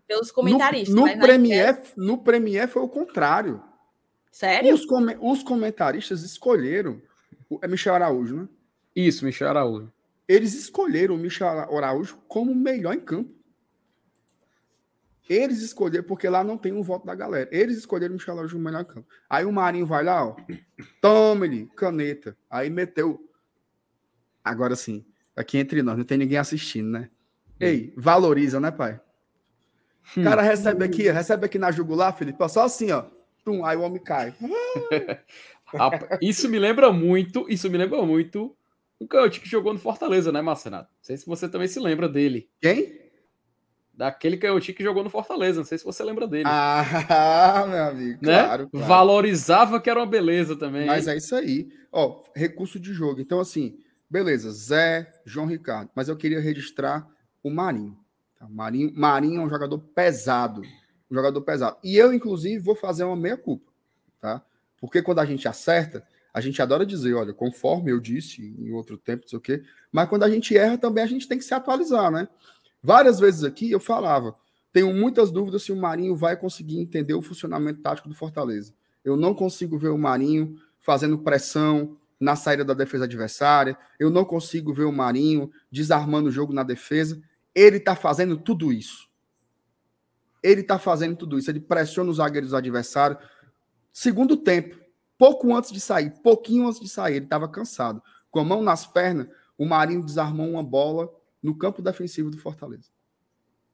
[0.06, 0.94] pelos comentaristas.
[0.94, 3.62] No, no Premier, no Premier foi o contrário.
[4.30, 4.74] Sério?
[4.74, 7.00] Os, com, os comentaristas escolheram.
[7.60, 8.48] É Michel Araújo, né?
[8.96, 9.92] Isso, Michel Araújo.
[10.26, 13.30] Eles escolheram o Michel Araújo como o melhor em campo.
[15.28, 17.48] Eles escolheram, porque lá não tem um voto da galera.
[17.52, 19.08] Eles escolheram o Michel Araújo como melhor em campo.
[19.28, 20.36] Aí o Marinho vai lá, ó.
[21.00, 22.36] Toma-lhe, caneta.
[22.50, 23.20] Aí meteu.
[24.44, 25.04] Agora sim,
[25.36, 27.10] aqui entre nós, não tem ninguém assistindo, né?
[27.60, 29.00] Ei, valoriza, né, pai?
[30.16, 30.24] O hum.
[30.24, 33.04] cara recebe aqui, recebe aqui na jugular, Felipe, só assim, ó.
[33.44, 34.34] Tum, aí o homem cai.
[36.20, 38.56] isso me lembra muito, isso me lembra muito
[39.02, 40.88] um coach que jogou no Fortaleza, né, Marcenato?
[40.90, 42.48] Não sei se você também se lembra dele.
[42.60, 43.00] Quem?
[43.92, 46.44] Daquele canhotinho que jogou no Fortaleza, não sei se você lembra dele.
[46.46, 48.44] Ah, meu amigo, né?
[48.44, 48.86] claro, claro.
[48.86, 50.86] Valorizava que era uma beleza também.
[50.86, 51.68] Mas é isso aí.
[51.90, 53.20] Ó, recurso de jogo.
[53.20, 53.76] Então, assim,
[54.12, 55.90] beleza, Zé, João Ricardo.
[55.94, 57.08] Mas eu queria registrar
[57.42, 57.98] o Marinho.
[58.38, 58.46] Tá?
[58.48, 60.62] Marinho, Marinho é um jogador pesado
[61.12, 61.76] um jogador pesado.
[61.84, 63.70] E eu, inclusive, vou fazer uma meia-culpa,
[64.18, 64.42] tá?
[64.80, 66.02] Porque quando a gente acerta,
[66.32, 69.62] a gente adora dizer, olha, conforme eu disse em outro tempo, não sei o quê,
[69.92, 72.26] mas quando a gente erra também a gente tem que se atualizar, né?
[72.82, 74.34] Várias vezes aqui eu falava,
[74.72, 78.72] tenho muitas dúvidas se o Marinho vai conseguir entender o funcionamento tático do Fortaleza.
[79.04, 84.24] Eu não consigo ver o Marinho fazendo pressão na saída da defesa adversária, eu não
[84.24, 87.20] consigo ver o Marinho desarmando o jogo na defesa.
[87.52, 89.08] Ele está fazendo tudo isso.
[90.40, 91.50] Ele está fazendo tudo isso.
[91.50, 93.20] Ele pressiona os zagueiros adversários.
[93.92, 94.78] Segundo tempo,
[95.18, 98.00] pouco antes de sair, pouquinho antes de sair, ele estava cansado.
[98.30, 99.26] Com a mão nas pernas,
[99.58, 101.12] o Marinho desarmou uma bola
[101.42, 102.88] no campo defensivo do Fortaleza.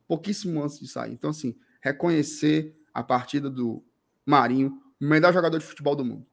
[0.07, 1.13] Pouquíssimo antes de sair.
[1.13, 3.85] Então, assim, reconhecer a partida do
[4.25, 6.27] Marinho, o melhor jogador de futebol do mundo.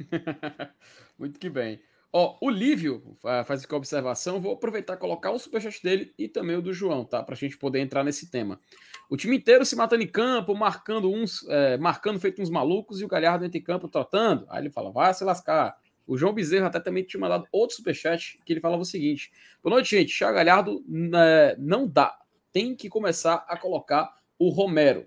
[1.18, 1.80] Muito que bem.
[2.12, 4.40] Ó, o Lívio uh, faz aqui a observação.
[4.40, 7.22] Vou aproveitar e colocar o superchat dele e também o do João, tá?
[7.22, 8.60] Pra gente poder entrar nesse tema.
[9.08, 13.04] O time inteiro se matando em campo, marcando uns, é, marcando feito uns malucos e
[13.04, 14.44] o Galhardo entra em campo trotando.
[14.48, 15.76] Aí ele fala, vai se lascar.
[16.04, 19.30] O João Bezerro até também tinha mandado outro superchat que ele falava o seguinte:
[19.62, 20.16] Boa noite, gente.
[20.16, 22.18] Thiago Galhardo né, não dá.
[22.52, 25.06] Tem que começar a colocar o Romero.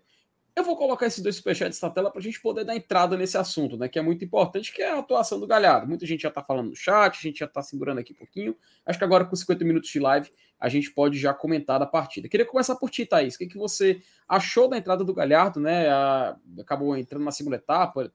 [0.56, 3.36] Eu vou colocar esses dois superchats na tela para a gente poder dar entrada nesse
[3.36, 3.88] assunto, né?
[3.88, 5.88] Que é muito importante, que é a atuação do Galhardo.
[5.88, 8.56] Muita gente já está falando no chat, a gente já está segurando aqui um pouquinho.
[8.86, 12.30] Acho que agora, com 50 minutos de live, a gente pode já comentar da partida.
[12.30, 13.34] Queria começar por ti, Thaís.
[13.34, 15.88] O que, que você achou da entrada do Galhardo, né?
[16.60, 18.14] Acabou entrando na segunda etapa,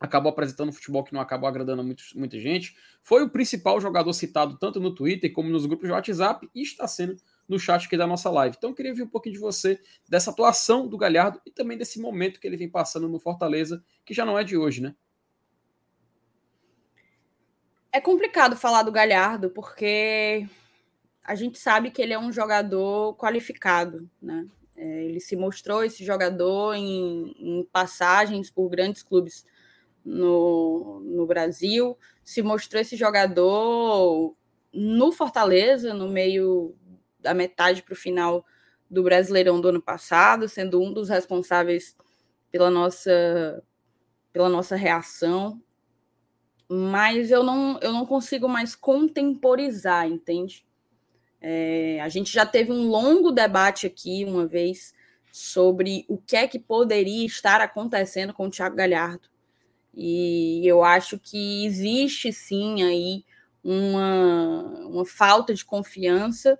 [0.00, 2.74] acabou apresentando um futebol que não acabou agradando muito, muita gente.
[3.02, 6.88] Foi o principal jogador citado tanto no Twitter como nos grupos de WhatsApp e está
[6.88, 7.16] sendo
[7.50, 8.54] no chat aqui da nossa live.
[8.56, 12.00] Então, eu queria ver um pouquinho de você, dessa atuação do Galhardo e também desse
[12.00, 14.94] momento que ele vem passando no Fortaleza, que já não é de hoje, né?
[17.92, 20.46] É complicado falar do Galhardo, porque
[21.24, 24.46] a gente sabe que ele é um jogador qualificado, né?
[24.76, 29.44] É, ele se mostrou esse jogador em, em passagens por grandes clubes
[30.04, 34.36] no, no Brasil, se mostrou esse jogador
[34.72, 36.76] no Fortaleza, no meio
[37.20, 38.44] da metade para o final
[38.90, 41.96] do Brasileirão do ano passado, sendo um dos responsáveis
[42.50, 43.62] pela nossa
[44.32, 45.60] pela nossa reação,
[46.68, 50.64] mas eu não eu não consigo mais contemporizar, entende?
[51.40, 54.92] É, a gente já teve um longo debate aqui uma vez
[55.32, 59.28] sobre o que é que poderia estar acontecendo com o Thiago Galhardo.
[59.94, 63.24] E eu acho que existe sim aí
[63.62, 66.58] uma, uma falta de confiança,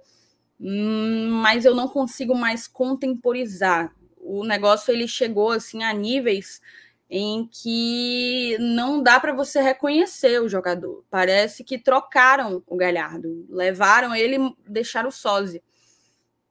[0.61, 3.95] mas eu não consigo mais contemporizar.
[4.19, 6.61] O negócio ele chegou assim a níveis
[7.09, 11.03] em que não dá para você reconhecer o jogador.
[11.11, 15.63] Parece que trocaram o Galhardo, levaram ele, deixaram sósia.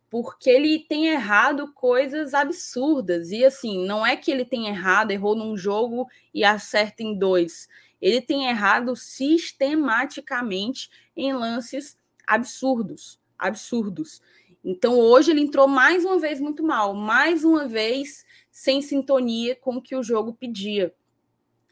[0.09, 3.29] Porque ele tem errado coisas absurdas.
[3.29, 7.69] E assim, não é que ele tem errado, errou num jogo e acerta em dois.
[8.01, 11.95] Ele tem errado sistematicamente em lances
[12.25, 13.19] absurdos.
[13.39, 14.21] Absurdos.
[14.63, 19.77] Então hoje ele entrou mais uma vez muito mal, mais uma vez sem sintonia com
[19.77, 20.93] o que o jogo pedia.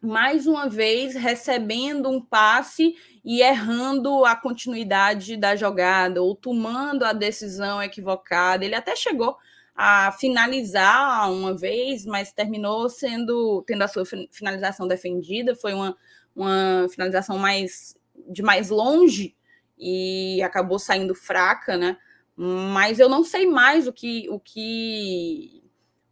[0.01, 2.95] Mais uma vez, recebendo um passe
[3.25, 8.63] e errando a continuidade da jogada, ou tomando a decisão equivocada.
[8.63, 9.35] Ele até chegou
[9.75, 15.55] a finalizar uma vez, mas terminou sendo tendo a sua finalização defendida.
[15.55, 15.97] Foi uma,
[16.35, 17.97] uma finalização mais
[18.29, 19.36] de mais longe
[19.77, 21.97] e acabou saindo fraca, né?
[22.35, 25.63] Mas eu não sei mais o que o que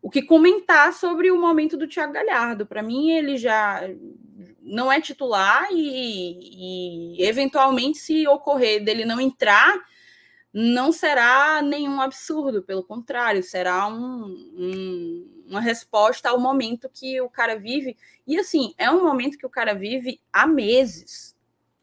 [0.01, 2.65] o que comentar sobre o momento do Thiago Galhardo.
[2.65, 3.81] Para mim, ele já
[4.61, 9.75] não é titular e, e, eventualmente, se ocorrer dele não entrar,
[10.53, 14.25] não será nenhum absurdo, pelo contrário, será um,
[14.57, 17.97] um, uma resposta ao momento que o cara vive.
[18.27, 21.34] E assim, é um momento que o cara vive há meses.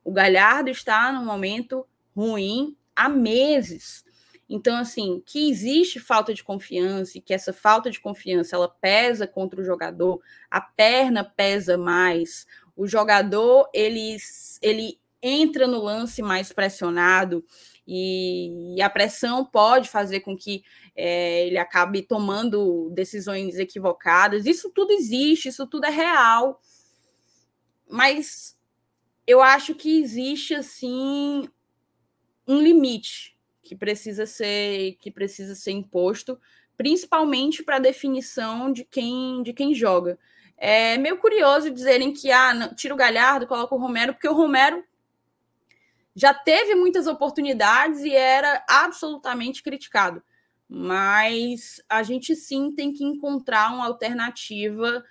[0.04, 1.86] O Galhardo está num momento
[2.16, 4.04] ruim há meses.
[4.48, 9.26] Então, assim, que existe falta de confiança e que essa falta de confiança ela pesa
[9.26, 12.46] contra o jogador, a perna pesa mais,
[12.76, 14.16] o jogador ele,
[14.60, 17.44] ele entra no lance mais pressionado
[17.86, 20.62] e, a pressão pode fazer com que
[20.94, 24.46] é, ele acabe tomando decisões equivocadas.
[24.46, 26.60] Isso tudo existe, isso tudo é real,
[27.88, 28.56] mas
[29.26, 31.48] eu acho que existe assim
[32.46, 36.38] um limite que precisa ser que precisa ser imposto,
[36.76, 40.18] principalmente para a definição de quem de quem joga.
[40.56, 44.84] É meio curioso dizerem que ah, tira o Galhardo, coloca o Romero, porque o Romero
[46.14, 50.22] já teve muitas oportunidades e era absolutamente criticado.
[50.68, 55.04] Mas a gente sim tem que encontrar uma alternativa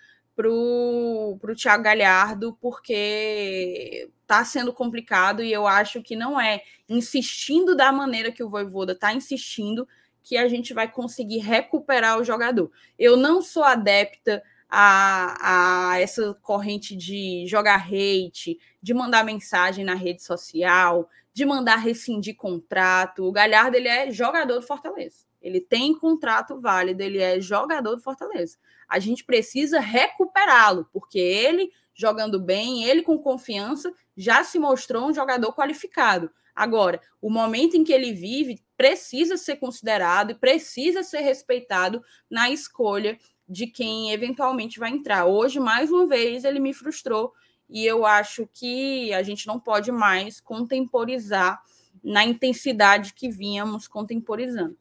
[0.50, 7.76] para o Thiago Galhardo, porque está sendo complicado e eu acho que não é insistindo
[7.76, 9.88] da maneira que o Voivoda está insistindo
[10.24, 12.72] que a gente vai conseguir recuperar o jogador.
[12.98, 19.96] Eu não sou adepta a, a essa corrente de jogar hate, de mandar mensagem na
[19.96, 23.26] rede social, de mandar rescindir contrato.
[23.26, 25.26] O Galhardo ele é jogador do Fortaleza.
[25.42, 28.58] Ele tem contrato válido, ele é jogador do Fortaleza.
[28.92, 35.14] A gente precisa recuperá-lo, porque ele, jogando bem, ele com confiança, já se mostrou um
[35.14, 36.30] jogador qualificado.
[36.54, 42.50] Agora, o momento em que ele vive precisa ser considerado e precisa ser respeitado na
[42.50, 43.18] escolha
[43.48, 45.26] de quem eventualmente vai entrar.
[45.26, 47.32] Hoje, mais uma vez, ele me frustrou
[47.70, 51.64] e eu acho que a gente não pode mais contemporizar
[52.04, 54.78] na intensidade que vínhamos contemporizando.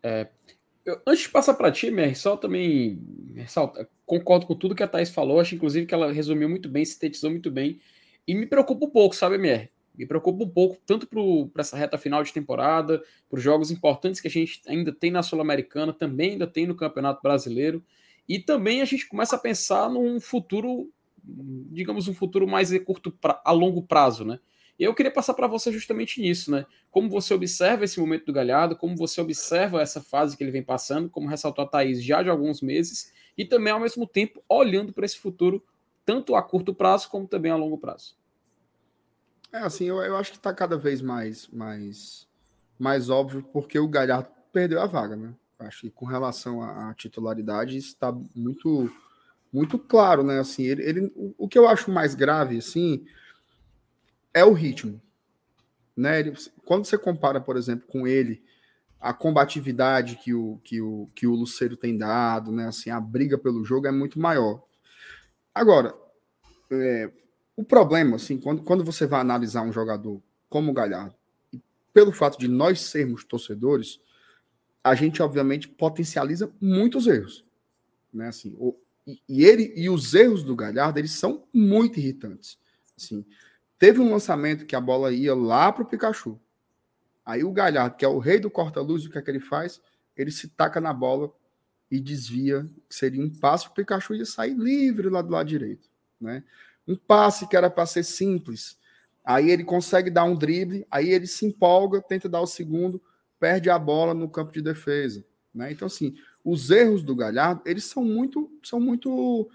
[0.00, 0.28] É,
[0.88, 2.98] eu, antes de passar para ti, Mer, só também
[3.34, 6.84] ressalta, concordo com tudo que a Thais falou, acho inclusive que ela resumiu muito bem,
[6.84, 7.78] sintetizou muito bem,
[8.26, 9.70] e me preocupa um pouco, sabe, Mer?
[9.94, 14.20] Me preocupa um pouco, tanto para essa reta final de temporada, para os jogos importantes
[14.20, 17.84] que a gente ainda tem na Sul-Americana, também ainda tem no Campeonato Brasileiro,
[18.28, 20.90] e também a gente começa a pensar num futuro,
[21.22, 24.38] digamos, um futuro mais curto pra, a longo prazo, né?
[24.78, 26.64] E eu queria passar para você justamente nisso, né?
[26.90, 30.62] Como você observa esse momento do Galhardo, como você observa essa fase que ele vem
[30.62, 34.92] passando, como ressaltou a Thaís já de alguns meses, e também, ao mesmo tempo, olhando
[34.92, 35.64] para esse futuro,
[36.04, 38.16] tanto a curto prazo como também a longo prazo.
[39.52, 42.28] É, assim, eu, eu acho que está cada vez mais, mais,
[42.78, 45.34] mais óbvio, porque o Galhardo perdeu a vaga, né?
[45.58, 48.92] Acho que com relação à, titularidade, está muito,
[49.52, 50.38] muito claro, né?
[50.38, 53.04] Assim, ele, ele, o que eu acho mais grave, assim,
[54.32, 55.00] é o ritmo.
[55.96, 56.20] Né?
[56.20, 58.42] Ele, quando você compara, por exemplo, com ele
[59.00, 62.66] a combatividade que o, que o, que o Luceiro tem dado, né?
[62.66, 64.62] Assim, a briga pelo jogo é muito maior.
[65.54, 65.94] Agora,
[66.70, 67.10] é,
[67.56, 71.14] o problema, assim, quando, quando você vai analisar um jogador como o Galhardo,
[71.92, 74.00] pelo fato de nós sermos torcedores,
[74.82, 77.44] a gente obviamente potencializa muitos erros,
[78.12, 78.28] né?
[78.28, 78.76] Assim, o,
[79.28, 82.58] e, ele e os erros do Galhardo eles são muito irritantes.
[82.96, 83.24] Assim,
[83.78, 86.38] teve um lançamento que a bola ia lá para o Pikachu.
[87.24, 89.80] Aí o Galhardo, que é o rei do corta-luz, o que é que ele faz?
[90.16, 91.30] Ele se taca na bola
[91.90, 95.88] e desvia, que seria um passe, o Pikachu ia sair livre lá do lado direito,
[96.20, 96.42] né?
[96.86, 98.78] Um passe que era para ser simples.
[99.24, 103.00] Aí ele consegue dar um drible, aí ele se empolga, tenta dar o segundo,
[103.38, 105.24] perde a bola no campo de defesa,
[105.54, 105.70] né?
[105.70, 109.50] Então assim, os erros do Galhardo, eles são muito são muito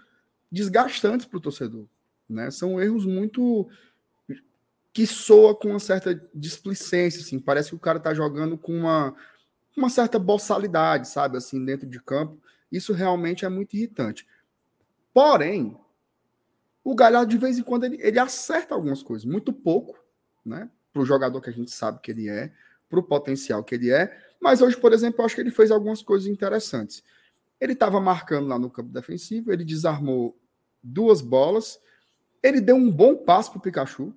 [0.50, 1.86] desgastantes para o torcedor,
[2.28, 2.50] né?
[2.52, 3.68] São erros muito
[4.94, 9.12] que soa com uma certa displicência, assim, parece que o cara tá jogando com uma,
[9.76, 12.40] uma certa boçalidade, sabe, assim, dentro de campo.
[12.70, 14.24] Isso realmente é muito irritante.
[15.12, 15.76] Porém,
[16.84, 19.98] o Galhardo, de vez em quando, ele, ele acerta algumas coisas, muito pouco,
[20.46, 22.52] né, para o jogador que a gente sabe que ele é,
[22.88, 25.72] para o potencial que ele é, mas hoje, por exemplo, eu acho que ele fez
[25.72, 27.02] algumas coisas interessantes.
[27.60, 30.38] Ele estava marcando lá no campo defensivo, ele desarmou
[30.80, 31.80] duas bolas,
[32.40, 34.14] ele deu um bom passo para o Pikachu,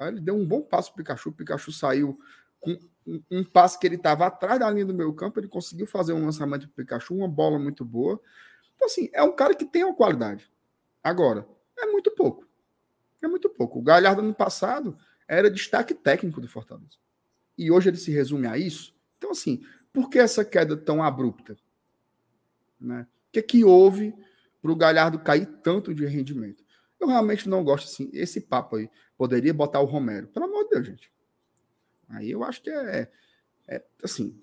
[0.00, 1.30] Ele deu um bom passo para o Pikachu.
[1.30, 2.18] O Pikachu saiu
[2.60, 5.40] com um, um passe que ele estava atrás da linha do meio campo.
[5.40, 8.20] Ele conseguiu fazer um lançamento para o Pikachu, uma bola muito boa.
[8.76, 10.50] Então, assim, é um cara que tem uma qualidade.
[11.02, 11.46] Agora,
[11.76, 12.46] é muito pouco.
[13.22, 13.78] É muito pouco.
[13.78, 14.96] O Galhardo, no passado,
[15.26, 16.96] era destaque técnico do Fortaleza.
[17.56, 18.94] E hoje ele se resume a isso.
[19.16, 21.56] Então, assim, por que essa queda tão abrupta?
[22.80, 23.06] Né?
[23.28, 24.14] O que, é que houve
[24.62, 26.64] para o Galhardo cair tanto de rendimento?
[27.00, 28.08] Eu realmente não gosto assim.
[28.12, 28.88] Esse papo aí.
[29.18, 30.28] Poderia botar o Romero.
[30.28, 31.12] Pelo amor de Deus, gente.
[32.08, 33.10] Aí eu acho que é,
[33.66, 34.40] é assim.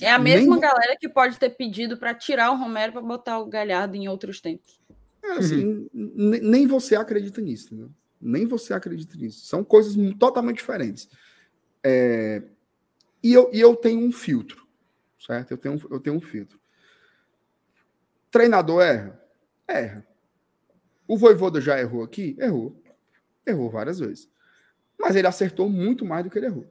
[0.00, 0.60] É a mesma nem...
[0.60, 4.40] galera que pode ter pedido para tirar o Romero para botar o Galhardo em outros
[4.40, 4.80] tempos.
[5.22, 6.30] É, assim, uhum.
[6.42, 7.90] nem você acredita nisso, entendeu?
[8.20, 9.44] Nem você acredita nisso.
[9.46, 11.08] São coisas totalmente diferentes.
[11.82, 12.42] É...
[13.22, 14.66] E, eu, e eu tenho um filtro,
[15.18, 15.50] certo?
[15.50, 16.60] Eu tenho, eu tenho um filtro.
[18.30, 19.20] Treinador erra?
[19.66, 20.06] Erra.
[21.06, 22.36] O Voivoda já errou aqui?
[22.38, 22.80] Errou.
[23.46, 24.28] Errou várias vezes.
[24.98, 26.70] Mas ele acertou muito mais do que ele errou.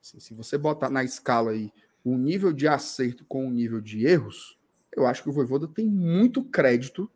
[0.00, 1.72] Assim, se você botar na escala aí
[2.04, 4.58] o nível de acerto com o nível de erros,
[4.94, 7.10] eu acho que o Voivoda tem muito crédito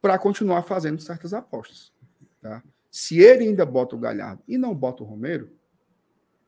[0.00, 1.92] para continuar fazendo certas apostas.
[2.40, 2.62] Tá?
[2.90, 5.50] Se ele ainda bota o Galhardo e não bota o Romero,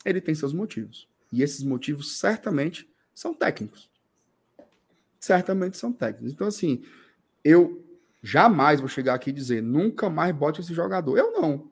[0.04, 1.08] ele tem seus motivos.
[1.32, 3.90] E esses motivos certamente são técnicos.
[5.18, 6.32] Certamente são técnicos.
[6.32, 6.84] Então, assim,
[7.42, 7.85] eu
[8.26, 11.16] Jamais vou chegar aqui e dizer, nunca mais bote esse jogador.
[11.16, 11.70] Eu não.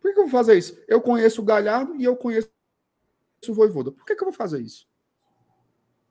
[0.00, 0.76] Por que, eu vou fazer isso?
[0.88, 2.50] Eu conheço o Galhardo e eu conheço
[3.46, 3.92] o Voivoda.
[3.92, 4.88] Por que, que eu vou fazer isso?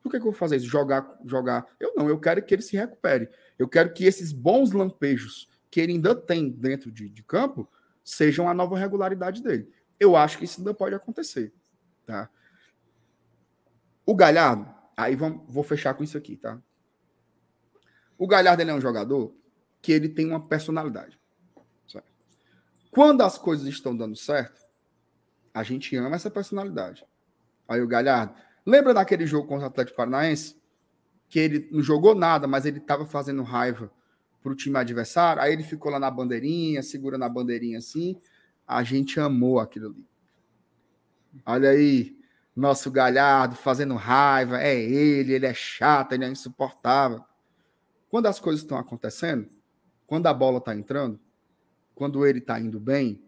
[0.01, 0.67] Por que, que eu vou fazer isso?
[0.67, 1.67] Jogar, jogar.
[1.81, 3.27] Eu não, eu quero que ele se recupere.
[3.59, 7.69] Eu quero que esses bons lampejos que ele ainda tem dentro de, de campo
[8.05, 9.69] sejam a nova regularidade dele.
[9.99, 11.53] Eu acho que isso ainda pode acontecer.
[12.05, 12.29] Tá?
[14.05, 16.57] O Galhardo, aí vamos, vou fechar com isso aqui, tá?
[18.17, 19.42] O Galhardo ele é um jogador
[19.83, 21.19] que ele tem uma personalidade.
[21.85, 22.07] Certo?
[22.89, 24.65] Quando as coisas estão dando certo,
[25.53, 27.05] a gente ama essa personalidade.
[27.67, 28.33] Aí o Galhardo,
[28.65, 30.55] lembra daquele jogo contra o Atlético Paranaense?
[31.27, 33.91] Que ele não jogou nada, mas ele estava fazendo raiva
[34.41, 35.41] para o time adversário.
[35.41, 38.17] Aí ele ficou lá na bandeirinha, segurando a bandeirinha assim.
[38.65, 40.07] A gente amou aquilo ali.
[41.45, 42.17] Olha aí,
[42.55, 44.61] nosso Galhardo fazendo raiva.
[44.61, 47.21] É ele, ele é chato, ele é insuportável.
[48.09, 49.49] Quando as coisas estão acontecendo,
[50.05, 51.19] quando a bola está entrando,
[51.95, 53.23] quando ele está indo bem,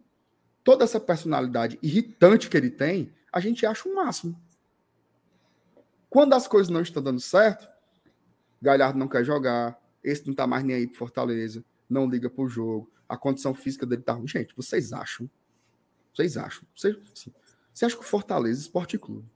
[0.63, 4.39] toda essa personalidade irritante que ele tem, a gente acha o máximo.
[6.09, 7.67] Quando as coisas não estão dando certo,
[8.61, 12.47] Galhardo não quer jogar, esse não está mais nem aí pro Fortaleza, não liga pro
[12.47, 14.27] jogo, a condição física dele tá ruim.
[14.27, 15.29] Gente, vocês acham?
[16.13, 16.63] Vocês acham?
[16.75, 17.33] Vocês, assim,
[17.73, 19.29] você acha que o Fortaleza Esporte Clube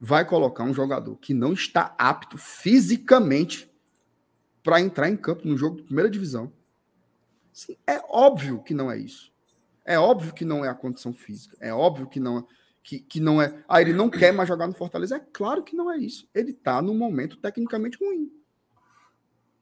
[0.00, 3.67] vai colocar um jogador que não está apto fisicamente
[4.68, 6.52] para entrar em campo no jogo de primeira divisão.
[7.50, 9.32] Sim, é óbvio que não é isso.
[9.82, 11.56] É óbvio que não é a condição física.
[11.58, 12.44] É óbvio que não é.
[12.82, 13.64] Que, que não é.
[13.66, 15.16] Ah, ele não quer mais jogar no Fortaleza.
[15.16, 16.28] É claro que não é isso.
[16.34, 18.30] Ele está num momento tecnicamente ruim.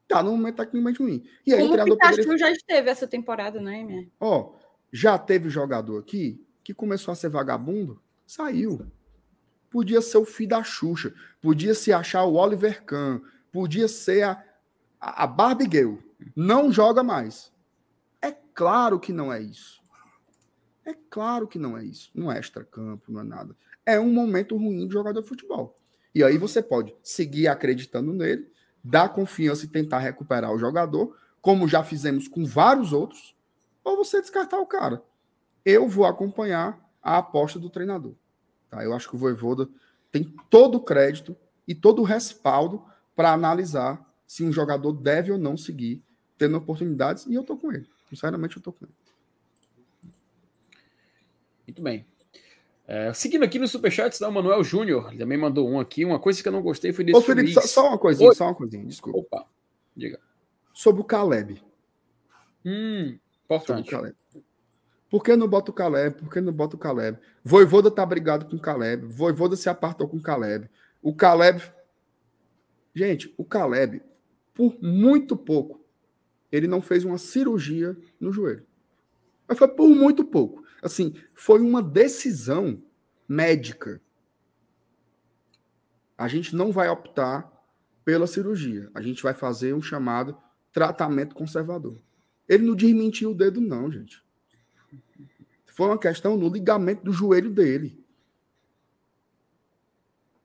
[0.03, 1.25] Está num momento tecnicamente ruim.
[1.47, 2.39] E aí, Como o Pikachu poderia...
[2.39, 4.11] já esteve essa temporada, né, minha?
[4.19, 4.55] Ó,
[4.93, 8.85] já teve jogador aqui que começou a ser vagabundo, saiu.
[9.71, 13.21] Podia ser o filho da Xuxa, podia se achar o Oliver Kahn,
[13.53, 14.45] podia ser a,
[15.07, 15.97] a Barbie Girl
[16.35, 17.53] não joga mais.
[18.21, 19.81] É claro que não é isso.
[20.85, 22.11] É claro que não é isso.
[22.15, 23.57] Não é extra-campo, não é nada.
[23.85, 25.79] é um momento ruim de jogador de futebol.
[26.15, 28.51] E aí você pode seguir acreditando nele,
[28.83, 33.37] dar confiança e tentar recuperar o jogador, como já fizemos com vários outros,
[33.85, 35.03] ou você descartar o cara.
[35.65, 38.15] Eu vou acompanhar a aposta do treinador.
[38.69, 38.83] Tá?
[38.83, 39.69] Eu acho que o Voivoda
[40.11, 41.37] tem todo o crédito
[41.69, 42.83] e todo o respaldo
[43.15, 46.03] para analisar se um jogador deve ou não seguir
[46.37, 47.89] tendo oportunidades, e eu tô com ele.
[48.11, 48.95] Sinceramente, eu tô com ele.
[51.67, 52.07] Muito bem.
[52.89, 56.05] É, seguindo aqui no Superchat, o Manuel Júnior ele também mandou um aqui.
[56.05, 57.19] Uma coisa que eu não gostei foi desse.
[57.19, 58.35] Ô, Felipe, só, só, uma coisinha, Oi.
[58.35, 59.19] só uma coisinha, desculpa.
[59.19, 59.47] Opa,
[59.97, 60.21] diga.
[60.73, 61.61] Sobre o Caleb.
[62.65, 63.91] Hum, importante.
[63.91, 64.15] Caleb.
[65.11, 66.17] Por que não bota o Caleb?
[66.17, 67.19] Por que não bota o Caleb?
[67.43, 69.07] Voivoda tá brigado com o Caleb.
[69.07, 70.69] Voivoda se apartou com o Caleb.
[71.03, 71.63] O Caleb.
[72.95, 74.01] Gente, o Caleb,
[74.57, 75.85] por muito pouco,
[76.51, 78.67] ele não fez uma cirurgia no joelho.
[79.47, 80.65] Mas foi por muito pouco.
[80.83, 82.83] Assim, foi uma decisão
[83.29, 84.01] médica.
[86.17, 87.53] A gente não vai optar
[88.05, 88.91] pela cirurgia.
[88.95, 90.37] A gente vai fazer um chamado
[90.73, 92.01] tratamento conservador.
[92.49, 94.25] Ele não desmentiu o dedo, não, gente.
[95.67, 98.03] Foi uma questão no ligamento do joelho dele.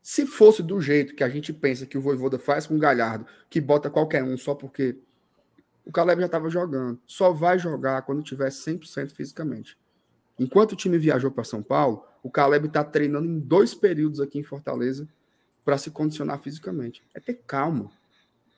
[0.02, 3.26] Se fosse do jeito que a gente pensa que o Voivoda faz com o Galhardo,
[3.50, 4.98] que bota qualquer um só porque
[5.86, 7.00] o Caleb já estava jogando.
[7.06, 9.78] Só vai jogar quando tiver 100% fisicamente.
[10.40, 14.40] Enquanto o time viajou para São Paulo, o Caleb está treinando em dois períodos aqui
[14.40, 15.08] em Fortaleza
[15.64, 17.04] para se condicionar fisicamente.
[17.14, 17.92] É ter calma.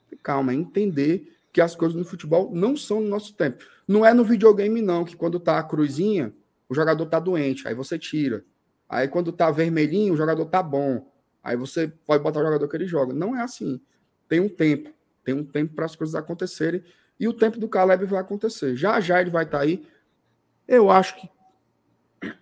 [0.10, 3.64] Ter calma, é entender que as coisas no futebol não são no nosso tempo.
[3.88, 6.34] Não é no videogame, não, que quando tá a cruzinha,
[6.68, 8.44] o jogador tá doente, aí você tira.
[8.90, 11.12] Aí quando tá vermelhinho, o jogador tá bom.
[11.44, 13.14] Aí você pode botar o jogador que ele joga.
[13.14, 13.82] Não é assim.
[14.30, 14.92] Tem um tempo.
[15.24, 16.84] Tem um tempo para as coisas acontecerem.
[17.20, 18.76] E o tempo do Caleb vai acontecer.
[18.76, 19.86] Já já ele vai estar tá aí.
[20.68, 21.30] Eu acho que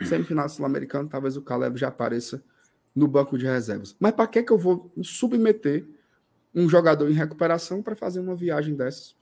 [0.06, 2.44] semifinal sul-americano, talvez o Caleb já apareça
[2.96, 3.96] no banco de reservas.
[4.00, 5.88] Mas para que que eu vou submeter
[6.54, 9.16] um jogador em recuperação para fazer uma viagem dessas?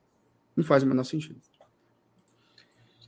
[0.55, 1.39] Não faz o menor sentido.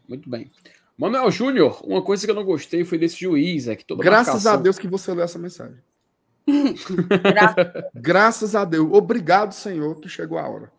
[0.07, 0.51] Muito bem.
[0.97, 4.27] Manuel Júnior, uma coisa que eu não gostei foi desse juiz, é que toda Graças
[4.27, 4.53] marcação...
[4.53, 5.81] a Deus que você leu essa mensagem.
[7.93, 8.89] Graças a Deus.
[8.91, 10.71] Obrigado, Senhor, que chegou a hora.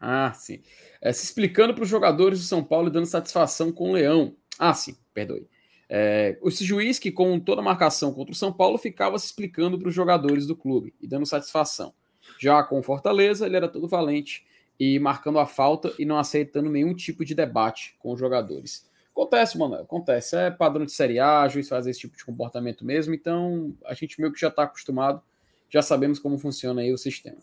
[0.00, 0.60] Ah, sim.
[1.00, 4.34] É, se explicando para os jogadores do São Paulo e dando satisfação com o Leão.
[4.58, 5.46] Ah, sim, perdoe.
[5.88, 9.88] É, esse juiz que, com toda marcação contra o São Paulo, ficava se explicando para
[9.88, 11.92] os jogadores do clube e dando satisfação.
[12.38, 14.46] Já com o Fortaleza, ele era todo valente
[14.78, 18.88] e marcando a falta e não aceitando nenhum tipo de debate com os jogadores.
[19.12, 20.36] Acontece, mano, acontece.
[20.36, 24.20] É padrão de Série A, juiz faz esse tipo de comportamento mesmo, então a gente
[24.20, 25.22] meio que já está acostumado,
[25.68, 27.38] já sabemos como funciona aí o sistema.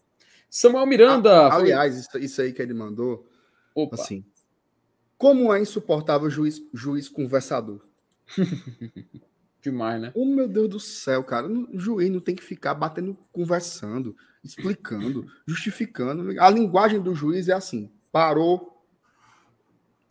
[0.49, 1.53] Samuel Miranda.
[1.53, 2.21] aliás, foi...
[2.21, 3.27] isso, isso, aí que ele mandou.
[3.75, 3.95] Opa.
[3.95, 4.25] Assim.
[5.17, 7.81] Como é insuportável juiz, juiz conversador.
[9.61, 10.11] Demais, né?
[10.15, 11.47] Oh, meu Deus do céu, cara.
[11.47, 16.39] O juiz não tem que ficar batendo, conversando, explicando, justificando.
[16.39, 18.83] A linguagem do juiz é assim: parou,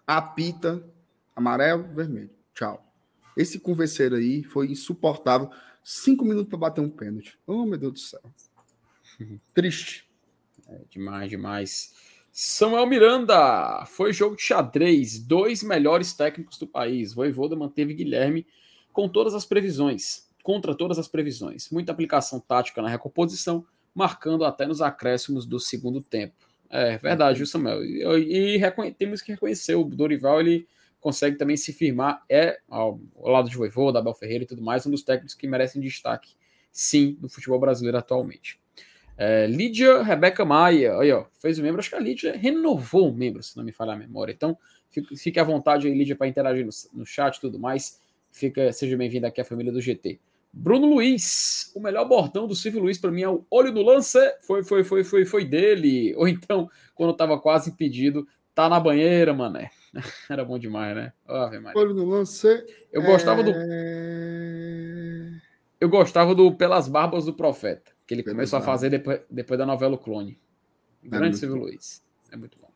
[0.07, 0.85] apita,
[1.37, 2.30] amarelo, vermelho.
[2.55, 2.82] Tchau.
[3.37, 5.51] Esse converseiro aí foi insuportável.
[5.84, 7.39] Cinco minutos para bater um pênalti.
[7.47, 8.22] Oh, meu Deus do céu.
[9.55, 10.11] Triste.
[10.66, 11.95] É, demais, demais.
[12.32, 17.12] Samuel Miranda, foi jogo de xadrez, dois melhores técnicos do país.
[17.12, 18.47] Voivoda manteve Guilherme
[18.93, 21.70] com todas as previsões, contra todas as previsões.
[21.70, 23.64] Muita aplicação tática na recomposição,
[23.95, 26.34] marcando até nos acréscimos do segundo tempo.
[26.68, 27.84] É verdade, viu, Samuel?
[27.84, 30.66] E, e temos que reconhecer, o Dorival ele
[31.07, 34.85] consegue também se firmar, é ao, ao lado de Voivoda, Abel Ferreira e tudo mais,
[34.85, 36.35] um dos técnicos que merecem destaque,
[36.73, 38.59] sim, no futebol brasileiro atualmente.
[39.17, 41.79] É, Lídia Rebeca Maia, aí, ó, fez o membro.
[41.79, 44.33] Acho que a Lídia renovou o membro, se não me falhar a memória.
[44.33, 44.59] Então,
[44.91, 48.03] fique, fique à vontade aí, Lídia, para interagir no, no chat e tudo mais.
[48.33, 50.19] Fica, seja bem-vindo aqui à família do GT.
[50.53, 54.19] Bruno Luiz, o melhor bordão do Silvio Luiz para mim é o olho no lance.
[54.41, 56.17] Foi, foi, foi, foi, foi dele.
[56.17, 59.71] Ou então, quando estava quase impedido, tá na banheira, mané.
[60.30, 61.12] Era bom demais, né?
[61.26, 62.64] Ave olho no lance.
[62.92, 63.44] Eu gostava é...
[63.44, 63.53] do.
[65.80, 69.66] Eu gostava do Pelas Barbas do Profeta que ele começou a fazer depois, depois da
[69.66, 70.38] novela o Clone.
[71.05, 72.05] É grande Silvio Luiz.
[72.30, 72.70] É muito bom.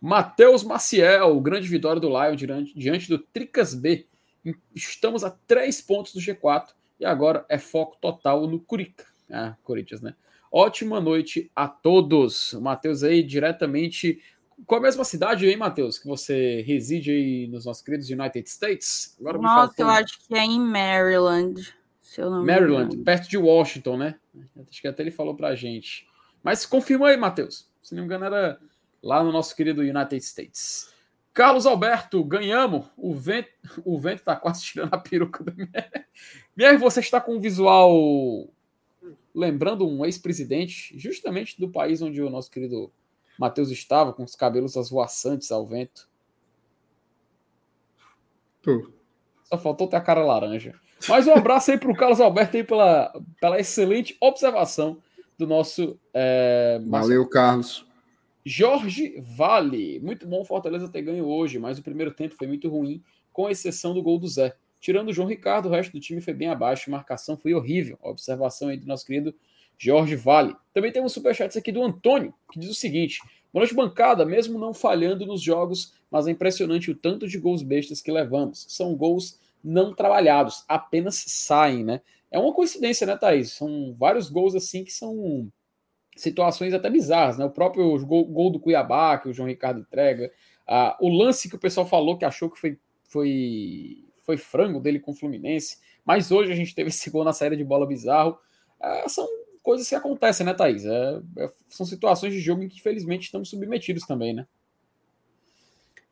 [0.00, 4.06] Matheus Maciel, grande vitória do Lion diante, diante do Tricas B.
[4.74, 9.06] Estamos a três pontos do G4 e agora é foco total no Curica.
[9.30, 10.14] Ah, Corinthians, né?
[10.50, 12.54] Ótima noite a todos.
[12.54, 14.20] Matheus aí diretamente.
[14.64, 19.16] Qual a mesma cidade aí, Matheus, que você reside aí nos nossos queridos United States?
[19.20, 21.74] Agora Nossa, eu acho que é em Maryland.
[22.44, 24.14] Maryland, perto de Washington, né?
[24.68, 26.06] Acho que até ele falou pra gente.
[26.42, 27.68] Mas confirma aí, Matheus.
[27.82, 28.58] Se não me engano, era
[29.02, 30.94] lá no nosso querido United States.
[31.34, 32.86] Carlos Alberto, ganhamos.
[32.96, 33.50] O vento,
[33.84, 36.08] o vento tá quase tirando a peruca do Mier.
[36.56, 38.48] Mier, você está com um visual
[39.34, 42.90] lembrando um ex-presidente, justamente do país onde o nosso querido
[43.38, 46.08] Matheus estava, com os cabelos asvoaçantes ao vento.
[49.44, 50.74] Só faltou ter a cara laranja.
[51.08, 54.98] Mas um abraço aí para o Carlos Alberto aí pela, pela excelente observação
[55.38, 55.98] do nosso.
[56.12, 57.86] É, Valeu, Carlos.
[58.44, 60.00] Jorge Vale.
[60.00, 63.92] Muito bom Fortaleza ter ganho hoje, mas o primeiro tempo foi muito ruim, com exceção
[63.92, 64.56] do gol do Zé.
[64.80, 67.98] Tirando o João Ricardo, o resto do time foi bem abaixo, a marcação foi horrível.
[68.02, 69.34] A observação aí do nosso querido
[69.78, 70.54] Jorge Vale.
[70.72, 73.20] Também temos um superchat aqui do Antônio, que diz o seguinte:
[73.52, 74.24] Boa noite, bancada.
[74.24, 78.66] Mesmo não falhando nos jogos, mas é impressionante o tanto de gols bestas que levamos.
[78.68, 82.00] São gols não trabalhados, apenas saem, né?
[82.30, 83.52] É uma coincidência, né, Thaís?
[83.52, 85.50] São vários gols assim que são
[86.16, 87.44] situações até bizarras, né?
[87.44, 90.30] O próprio gol, gol do Cuiabá, que o João Ricardo entrega,
[90.66, 95.00] ah, o lance que o pessoal falou que achou que foi, foi, foi frango dele
[95.00, 98.38] com o Fluminense, mas hoje a gente teve esse gol na saída de bola bizarro.
[98.80, 99.26] Ah, são
[99.66, 100.86] coisas que acontecem, né, Thaís?
[100.86, 104.46] É, é, são situações de jogo em que, infelizmente, estamos submetidos também, né?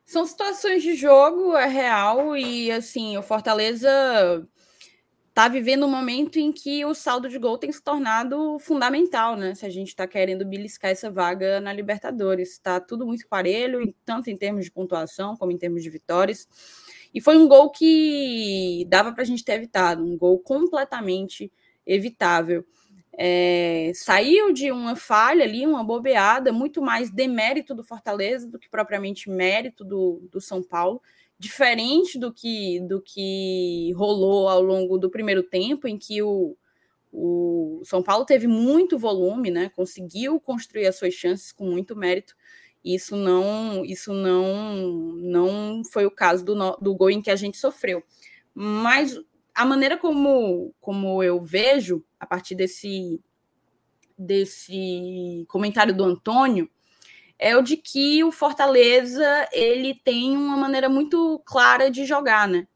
[0.03, 3.89] São situações de jogo, é real, e assim, o Fortaleza
[5.29, 9.55] está vivendo um momento em que o saldo de gol tem se tornado fundamental, né?
[9.55, 12.51] Se a gente está querendo beliscar essa vaga na Libertadores.
[12.51, 16.45] Está tudo muito parelho, tanto em termos de pontuação como em termos de vitórias.
[17.13, 21.49] E foi um gol que dava para a gente ter evitado, um gol completamente
[21.85, 22.65] evitável.
[23.17, 28.69] É, saiu de uma falha ali, uma bobeada, muito mais demérito do Fortaleza do que
[28.69, 31.01] propriamente mérito do, do São Paulo
[31.37, 36.57] diferente do que, do que rolou ao longo do primeiro tempo, em que o,
[37.11, 39.69] o São Paulo teve muito volume, né?
[39.75, 42.35] Conseguiu construir as suas chances com muito mérito.
[42.83, 44.75] Isso não, isso não,
[45.17, 48.03] não foi o caso do, do gol em que a gente sofreu.
[48.53, 49.19] Mas
[49.55, 53.21] a maneira como, como eu vejo, a partir desse,
[54.17, 56.69] desse comentário do Antônio,
[57.39, 62.67] é o de que o Fortaleza ele tem uma maneira muito clara de jogar, né?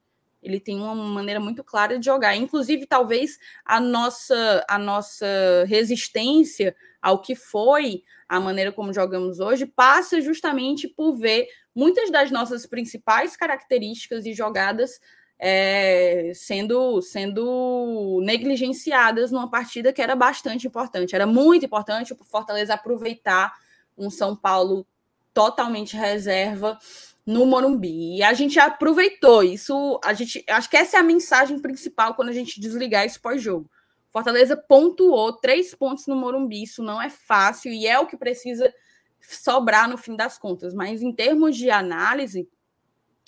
[0.41, 2.35] Ele tem uma maneira muito clara de jogar.
[2.35, 5.25] Inclusive, talvez a nossa a nossa
[5.67, 12.31] resistência ao que foi a maneira como jogamos hoje passa justamente por ver muitas das
[12.31, 14.99] nossas principais características e jogadas
[15.39, 21.15] é, sendo sendo negligenciadas numa partida que era bastante importante.
[21.15, 23.53] Era muito importante o Fortaleza aproveitar
[23.97, 24.85] um São Paulo
[25.33, 26.77] totalmente reserva
[27.25, 28.17] no Morumbi.
[28.17, 29.99] E a gente aproveitou isso.
[30.03, 33.69] A gente acho que essa é a mensagem principal quando a gente desligar esse pós-jogo.
[34.11, 36.63] Fortaleza pontuou três pontos no Morumbi.
[36.63, 38.73] Isso não é fácil e é o que precisa
[39.21, 40.73] sobrar no fim das contas.
[40.73, 42.49] Mas em termos de análise,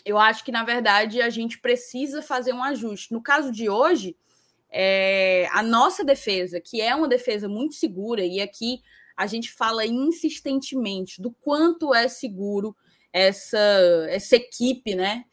[0.06, 3.14] eu acho que na verdade a gente precisa fazer um ajuste.
[3.14, 4.16] No caso de hoje,
[4.70, 8.82] é, a nossa defesa, que é uma defesa muito segura, e aqui
[9.16, 12.76] a gente fala insistentemente do quanto é seguro
[13.12, 13.58] essa,
[14.10, 15.26] essa equipe, né?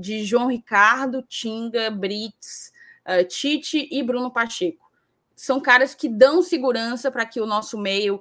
[0.00, 2.72] De João Ricardo, Tinga, Brits,
[3.06, 4.90] uh, Tite e Bruno Pacheco.
[5.36, 8.20] São caras que dão segurança para que o nosso meio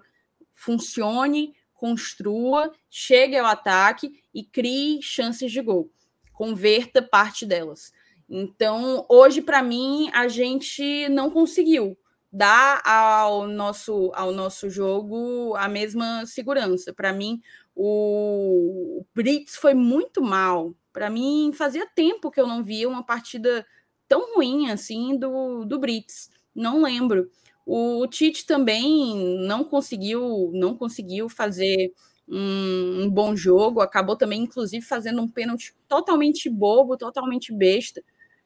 [0.53, 5.89] funcione, construa, chegue ao ataque e crie chances de gol.
[6.33, 7.91] Converta parte delas.
[8.29, 11.97] Então, hoje, para mim, a gente não conseguiu
[12.31, 16.93] dá ao nosso, ao nosso jogo a mesma segurança.
[16.93, 17.41] Para mim,
[17.75, 20.75] o Brits foi muito mal.
[20.91, 23.65] Para mim, fazia tempo que eu não via uma partida
[24.07, 26.29] tão ruim assim do, do Brits.
[26.55, 27.29] Não lembro.
[27.67, 31.91] O, o Tite também não conseguiu, não conseguiu fazer
[32.25, 33.81] um, um bom jogo.
[33.81, 38.01] Acabou também, inclusive, fazendo um pênalti totalmente bobo, totalmente besta.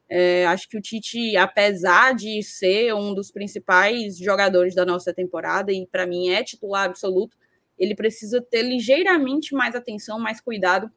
[0.10, 5.72] É, acho que o Tite, apesar de ser um dos principais jogadores da nossa temporada,
[5.72, 7.38] e para mim é titular absoluto,
[7.78, 10.92] ele precisa ter ligeiramente mais atenção, mais cuidado,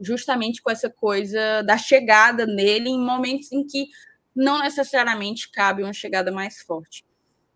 [0.00, 3.86] justamente com essa coisa da chegada nele em momentos em que
[4.34, 7.04] não necessariamente cabe uma chegada mais forte.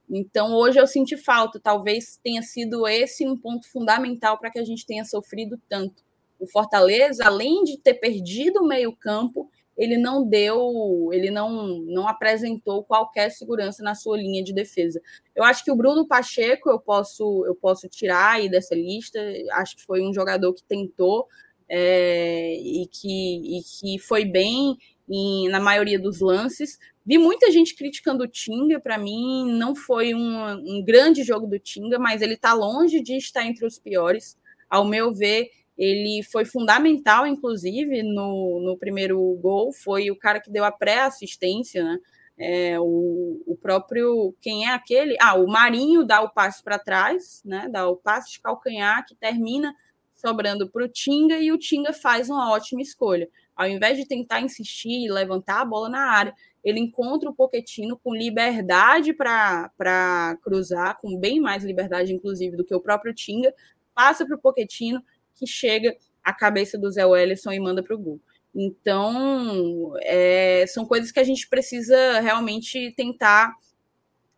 [0.09, 4.64] Então, hoje eu senti falta, talvez tenha sido esse um ponto fundamental para que a
[4.64, 6.02] gente tenha sofrido tanto.
[6.39, 12.82] O Fortaleza, além de ter perdido o meio-campo, ele não deu, ele não, não apresentou
[12.82, 15.01] qualquer segurança na sua linha de defesa.
[15.36, 19.20] Eu acho que o Bruno Pacheco eu posso, eu posso tirar aí dessa lista.
[19.52, 21.28] Acho que foi um jogador que tentou
[21.68, 24.76] é, e, que, e que foi bem
[25.09, 26.78] em, na maioria dos lances.
[27.05, 31.59] Vi muita gente criticando o Tinga, para mim não foi um, um grande jogo do
[31.59, 34.36] Tinga, mas ele está longe de estar entre os piores.
[34.68, 40.51] Ao meu ver, Ele foi fundamental, inclusive, no, no primeiro gol, foi o cara que
[40.51, 41.98] deu a pré-assistência, né?
[42.40, 44.32] É, o, o, próprio.
[44.40, 45.16] Quem é aquele?
[45.20, 47.68] Ah, o Marinho dá o passe para trás, né?
[47.70, 49.74] Dá o passe de calcanhar que termina
[50.14, 53.28] sobrando para o Tinga e o Tinga faz uma ótima escolha.
[53.59, 56.32] Ao invés de tentar insistir e levantar a bola na área,
[56.62, 62.72] ele encontra o Poquetino com liberdade para cruzar, com bem mais liberdade, inclusive, do que
[62.72, 63.52] o próprio Tinga,
[63.93, 65.02] passa para o Poquetino,
[65.35, 68.20] que chega à cabeça do Zé Wellison e manda para o gol.
[68.55, 73.52] Então, é, são coisas que a gente precisa realmente tentar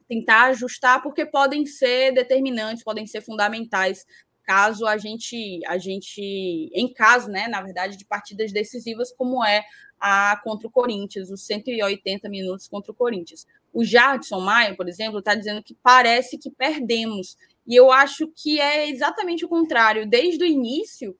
[0.08, 4.04] tentar ajustar, porque podem ser determinantes, podem ser fundamentais
[4.50, 6.20] caso a gente, a gente,
[6.74, 9.64] em caso, né, na verdade, de partidas decisivas, como é
[10.00, 13.46] a contra o Corinthians, os 180 minutos contra o Corinthians.
[13.72, 17.36] O Jardson Maia, por exemplo, está dizendo que parece que perdemos.
[17.64, 20.04] E eu acho que é exatamente o contrário.
[20.04, 21.16] Desde o início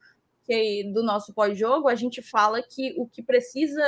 [0.93, 3.81] do nosso pós-jogo, a gente fala que o que precisa,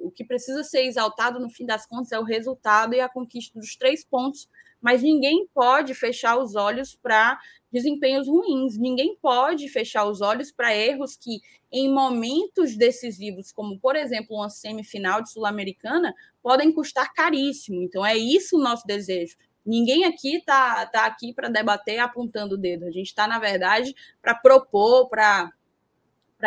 [0.00, 3.60] o que precisa ser exaltado no fim das contas é o resultado e a conquista
[3.60, 4.48] dos três pontos
[4.86, 7.36] mas ninguém pode fechar os olhos para
[7.72, 11.40] desempenhos ruins, ninguém pode fechar os olhos para erros que,
[11.72, 17.82] em momentos decisivos, como por exemplo uma semifinal de Sul-Americana, podem custar caríssimo.
[17.82, 19.36] Então, é isso o nosso desejo.
[19.66, 22.84] Ninguém aqui está tá aqui para debater apontando o dedo.
[22.84, 23.92] A gente está, na verdade,
[24.22, 25.50] para propor, para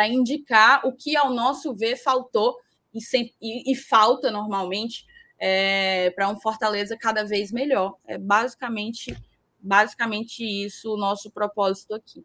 [0.08, 2.56] indicar o que, ao nosso ver, faltou
[2.94, 5.04] e, sem, e, e falta normalmente
[5.40, 7.96] é, para um Fortaleza cada vez melhor.
[8.06, 9.16] É basicamente,
[9.58, 12.24] basicamente isso o nosso propósito aqui.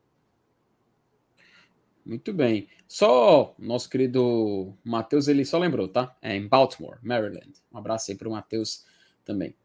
[2.05, 2.67] Muito bem.
[2.87, 6.15] Só nosso querido Matheus, ele só lembrou, tá?
[6.21, 7.53] É em Baltimore, Maryland.
[7.73, 8.85] Um abraço aí para o Matheus
[9.23, 9.55] também.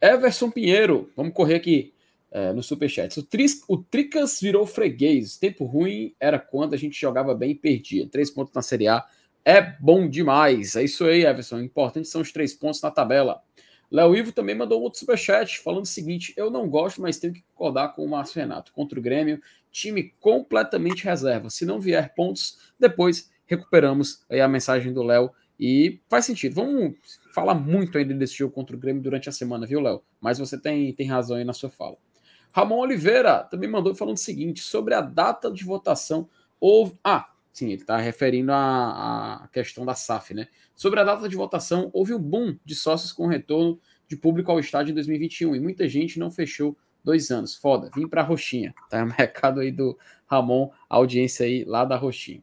[0.00, 1.94] Everson Pinheiro, vamos correr aqui
[2.30, 3.18] é, no Superchat.
[3.18, 5.36] O, Tris, o Tricas virou freguês.
[5.36, 8.06] Tempo ruim era quando a gente jogava bem e perdia.
[8.08, 9.04] Três pontos na Série A
[9.44, 10.74] é bom demais.
[10.74, 11.60] É isso aí, Everson.
[11.60, 13.42] Importante são os três pontos na tabela.
[13.90, 17.42] Léo Ivo também mandou outro superchat falando o seguinte: eu não gosto, mas tenho que
[17.54, 18.72] concordar com o Márcio Renato.
[18.72, 19.40] Contra o Grêmio,
[19.70, 21.50] time completamente reserva.
[21.50, 25.30] Se não vier pontos, depois recuperamos aí a mensagem do Léo.
[25.60, 26.54] E faz sentido.
[26.54, 26.94] Vamos
[27.32, 30.02] falar muito ainda desse jogo contra o Grêmio durante a semana, viu, Léo?
[30.20, 31.96] Mas você tem, tem razão aí na sua fala.
[32.52, 36.98] Ramon Oliveira também mandou falando o seguinte: sobre a data de votação, houve.
[37.04, 40.48] Ah, Sim, ele está referindo à, questão da SAF, né?
[40.74, 43.78] Sobre a data de votação, houve um boom de sócios com retorno
[44.08, 47.54] de público ao estádio em 2021 e muita gente não fechou dois anos.
[47.54, 48.74] Foda, vim para a Roxinha.
[48.90, 52.42] Tá um recado aí do Ramon, audiência aí lá da Roxinha.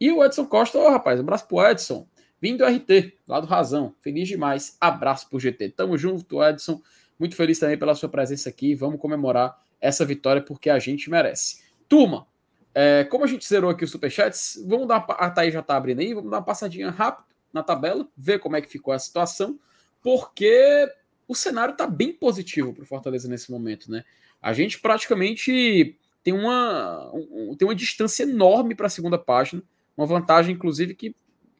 [0.00, 2.08] E o Edson Costa, ô oh, rapaz, abraço pro Edson.
[2.42, 3.94] Vim do RT, lá do Razão.
[4.00, 4.76] Feliz demais.
[4.80, 5.68] Abraço pro GT.
[5.68, 6.82] Tamo junto, Edson.
[7.16, 8.74] Muito feliz também pela sua presença aqui.
[8.74, 11.62] Vamos comemorar essa vitória porque a gente merece.
[11.88, 12.26] Turma,
[12.74, 15.76] é, como a gente zerou aqui os superchats, vamos dar uma, a Thaís já está
[15.76, 18.98] abrindo aí, vamos dar uma passadinha rápida na tabela, ver como é que ficou a
[18.98, 19.58] situação,
[20.02, 20.86] porque
[21.26, 24.04] o cenário está bem positivo para o Fortaleza nesse momento, né?
[24.40, 29.62] A gente praticamente tem uma, um, tem uma distância enorme para a segunda página,
[29.96, 31.14] uma vantagem, inclusive, que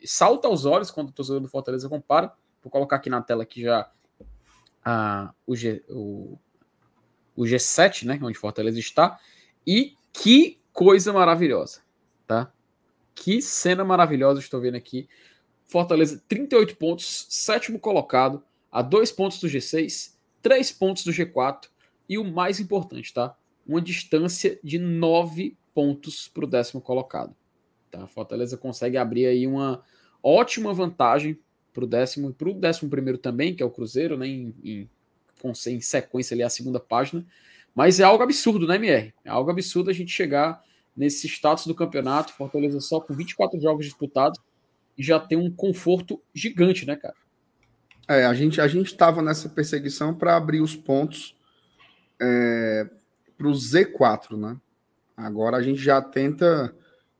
[0.04, 2.32] salta aos olhos quando o torcedor do Fortaleza compara.
[2.62, 3.90] Vou colocar aqui na tela aqui já
[4.84, 6.38] a, o, G, o,
[7.34, 8.18] o G7, né?
[8.22, 9.18] Onde Fortaleza está.
[9.66, 11.80] E que coisa maravilhosa,
[12.24, 12.52] tá?
[13.12, 15.08] Que cena maravilhosa estou vendo aqui.
[15.64, 21.64] Fortaleza, 38 pontos, sétimo colocado, a dois pontos do G6, três pontos do G4
[22.08, 23.36] e o mais importante, tá?
[23.66, 27.34] Uma distância de nove pontos para o décimo colocado.
[27.90, 28.06] Tá?
[28.06, 29.82] Fortaleza consegue abrir aí uma
[30.22, 31.36] ótima vantagem
[31.72, 34.28] para o décimo e para o décimo primeiro também, que é o Cruzeiro, né?
[34.28, 34.88] Em, em,
[35.66, 37.26] em sequência ali a segunda página.
[37.74, 39.12] Mas é algo absurdo, né, MR?
[39.24, 40.67] É algo absurdo a gente chegar
[40.98, 42.34] nesse status do campeonato.
[42.34, 44.40] Fortaleza só com 24 jogos disputados
[44.96, 47.14] e já tem um conforto gigante, né, cara?
[48.08, 51.36] É, a gente a gente estava nessa perseguição para abrir os pontos
[52.20, 52.88] é,
[53.36, 54.56] para o Z4, né?
[55.16, 56.74] Agora a gente já tenta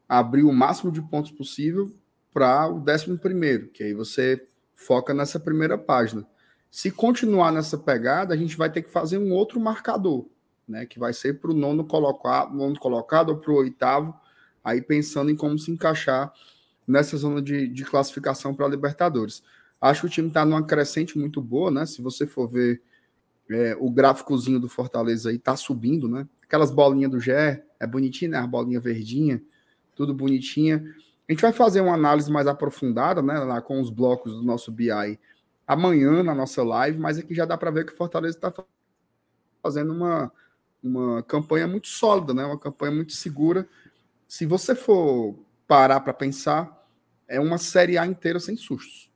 [0.09, 1.93] abrir o máximo de pontos possível
[2.33, 4.45] para o décimo primeiro, que aí você
[4.75, 6.27] foca nessa primeira página.
[6.71, 10.27] Se continuar nessa pegada, a gente vai ter que fazer um outro marcador
[10.69, 10.87] né?
[10.87, 14.15] Que vai ser para o nono colocado, nono colocado ou para o oitavo,
[14.63, 16.33] aí pensando em como se encaixar
[16.87, 19.43] nessa zona de, de classificação para a Libertadores.
[19.81, 21.87] Acho que o time está numa crescente muito boa, né?
[21.87, 22.83] Se você for ver
[23.51, 26.27] é, o gráficozinho do Fortaleza aí, está subindo, né?
[26.43, 28.39] Aquelas bolinhas do GE, é bonitinho, né?
[28.39, 29.43] A bolinha verdinha,
[29.95, 30.85] tudo bonitinha.
[31.29, 33.39] A gente vai fazer uma análise mais aprofundada, né?
[33.39, 35.19] Lá com os blocos do nosso BI
[35.67, 38.53] amanhã na nossa live, mas aqui já dá para ver que o Fortaleza está
[39.63, 40.33] fazendo uma,
[40.83, 42.45] uma campanha muito sólida, né?
[42.45, 43.69] Uma campanha muito segura
[44.29, 45.35] se você for
[45.67, 46.87] parar para pensar,
[47.27, 49.11] é uma Série A inteira sem sustos.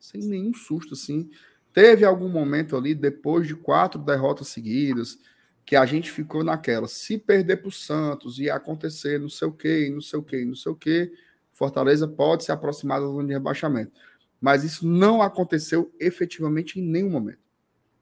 [0.00, 1.30] Sem nenhum susto, assim.
[1.72, 5.18] Teve algum momento ali, depois de quatro derrotas seguidas,
[5.66, 6.88] que a gente ficou naquela.
[6.88, 10.44] Se perder para o Santos, ia acontecer não sei o quê, não sei o quê,
[10.46, 11.12] não sei o quê.
[11.52, 13.92] Fortaleza pode se aproximar da zona de rebaixamento.
[14.40, 17.40] Mas isso não aconteceu efetivamente em nenhum momento.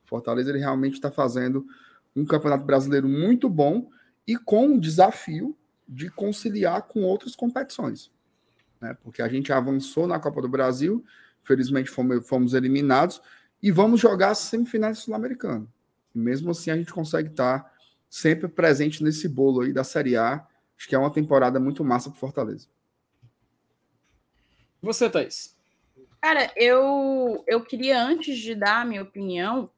[0.04, 1.66] Fortaleza ele realmente está fazendo
[2.14, 3.90] um campeonato brasileiro muito bom
[4.26, 5.56] e com um desafio
[5.88, 8.10] de conciliar com outras competições.
[8.80, 8.96] Né?
[9.02, 11.04] Porque a gente avançou na Copa do Brasil,
[11.42, 13.20] felizmente fomos, fomos eliminados,
[13.62, 15.70] e vamos jogar as semifinais sul-americano.
[16.14, 17.72] Mesmo assim, a gente consegue estar
[18.08, 20.46] sempre presente nesse bolo aí da Série A.
[20.78, 22.68] Acho que é uma temporada muito massa para Fortaleza.
[24.80, 25.56] Você, Thaís?
[26.20, 29.70] Cara, eu, eu queria, antes de dar a minha opinião,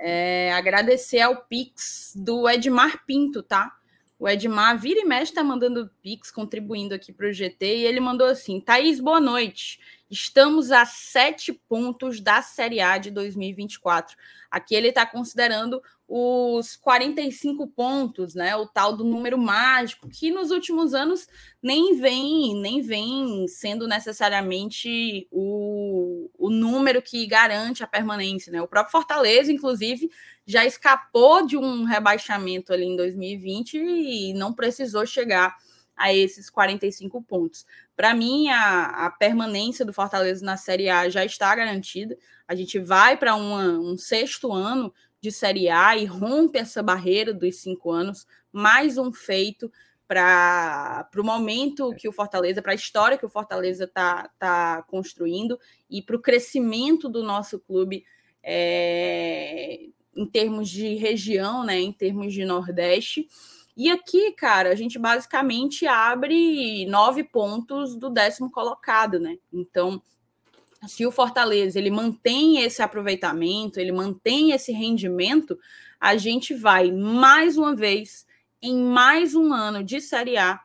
[0.00, 3.70] é, agradecer ao Pix do Edmar Pinto, tá?
[4.18, 8.00] O Edmar vira e mexe tá mandando Pix, contribuindo aqui para o GT, e ele
[8.00, 9.78] mandou assim: Thaís, boa noite.
[10.10, 14.16] Estamos a sete pontos da Série A de 2024.
[14.50, 18.56] Aqui ele está considerando os 45 pontos, né?
[18.56, 21.28] O tal do número mágico, que nos últimos anos
[21.62, 28.60] nem vem, nem vem sendo necessariamente o, o número que garante a permanência, né?
[28.60, 30.10] O próprio Fortaleza, inclusive,
[30.44, 35.56] já escapou de um rebaixamento ali em 2020 e não precisou chegar
[36.00, 37.66] a esses 45 pontos.
[37.94, 42.16] Para mim, a, a, permanência do Fortaleza na Série A já está garantida.
[42.48, 47.56] A gente vai para um sexto ano de Série A e rompe essa barreira dos
[47.56, 48.26] cinco anos.
[48.50, 49.70] Mais um feito
[50.08, 55.60] para o momento que o Fortaleza, para a história que o Fortaleza está tá construindo
[55.88, 58.04] e para o crescimento do nosso clube
[58.42, 59.78] é,
[60.16, 63.28] em termos de região, né, em termos de Nordeste.
[63.80, 69.38] E aqui, cara, a gente basicamente abre nove pontos do décimo colocado, né?
[69.50, 70.02] Então,
[70.86, 75.58] se o Fortaleza ele mantém esse aproveitamento, ele mantém esse rendimento,
[75.98, 78.26] a gente vai mais uma vez
[78.60, 80.60] em mais um ano de Série A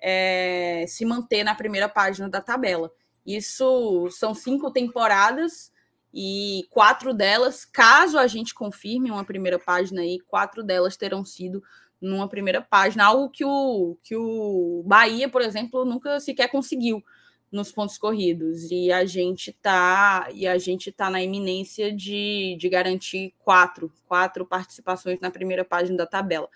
[0.00, 2.90] é, se manter na primeira página da tabela.
[3.24, 5.70] Isso são cinco temporadas
[6.12, 11.62] e quatro delas, caso a gente confirme uma primeira página aí, quatro delas terão sido
[12.00, 17.04] numa primeira página, algo que o, que o Bahia, por exemplo, nunca sequer conseguiu
[17.50, 18.70] nos pontos corridos.
[18.70, 24.46] E a gente tá e a gente tá na iminência de, de garantir quatro, quatro
[24.46, 26.48] participações na primeira página da tabela.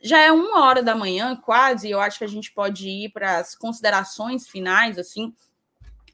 [0.00, 3.38] Já é uma hora da manhã, quase, eu acho que a gente pode ir para
[3.38, 5.32] as considerações finais, assim.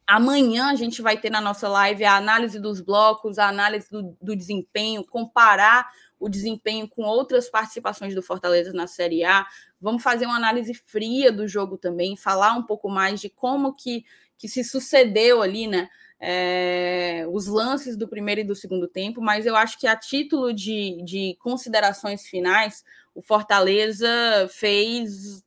[0.07, 4.17] Amanhã a gente vai ter na nossa live a análise dos blocos, a análise do,
[4.21, 9.47] do desempenho, comparar o desempenho com outras participações do Fortaleza na Série A.
[9.81, 14.05] Vamos fazer uma análise fria do jogo também, falar um pouco mais de como que,
[14.37, 15.89] que se sucedeu ali, né?
[16.21, 20.53] É, os lances do primeiro e do segundo tempo, mas eu acho que a título
[20.53, 22.85] de, de considerações finais,
[23.15, 24.09] o Fortaleza
[24.51, 25.45] fez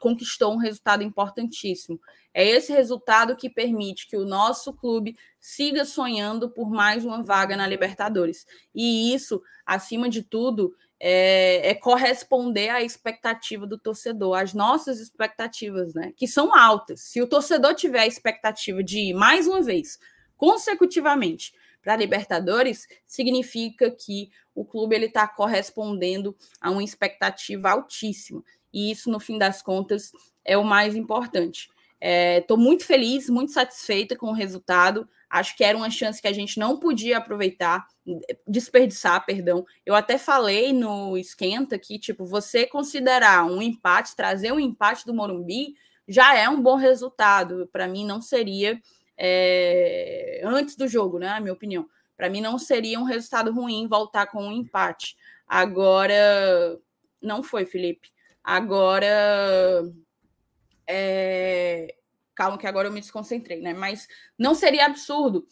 [0.00, 2.00] conquistou um resultado importantíssimo.
[2.38, 7.56] É esse resultado que permite que o nosso clube siga sonhando por mais uma vaga
[7.56, 8.46] na Libertadores.
[8.72, 15.94] E isso, acima de tudo, é, é, corresponder à expectativa do torcedor, às nossas expectativas,
[15.94, 16.12] né?
[16.16, 17.00] Que são altas.
[17.00, 19.98] Se o torcedor tiver a expectativa de ir mais uma vez,
[20.36, 21.52] consecutivamente,
[21.82, 28.44] para Libertadores, significa que o clube ele está correspondendo a uma expectativa altíssima.
[28.72, 30.12] E isso, no fim das contas,
[30.44, 31.68] é o mais importante.
[32.00, 35.08] Estou é, muito feliz, muito satisfeita com o resultado.
[35.28, 37.86] Acho que era uma chance que a gente não podia aproveitar,
[38.46, 39.66] desperdiçar, perdão.
[39.84, 45.12] Eu até falei no esquenta que, tipo, você considerar um empate, trazer um empate do
[45.12, 45.74] Morumbi,
[46.06, 47.68] já é um bom resultado.
[47.70, 48.80] Para mim, não seria
[49.18, 51.38] é, antes do jogo, né?
[51.40, 51.86] Minha opinião.
[52.16, 55.16] Para mim, não seria um resultado ruim voltar com um empate.
[55.46, 56.78] Agora,
[57.20, 58.10] não foi, Felipe.
[58.42, 59.84] Agora,
[60.88, 61.94] é...
[62.34, 63.74] calma que agora eu me desconcentrei, né?
[63.74, 64.08] Mas
[64.38, 65.46] não seria absurdo.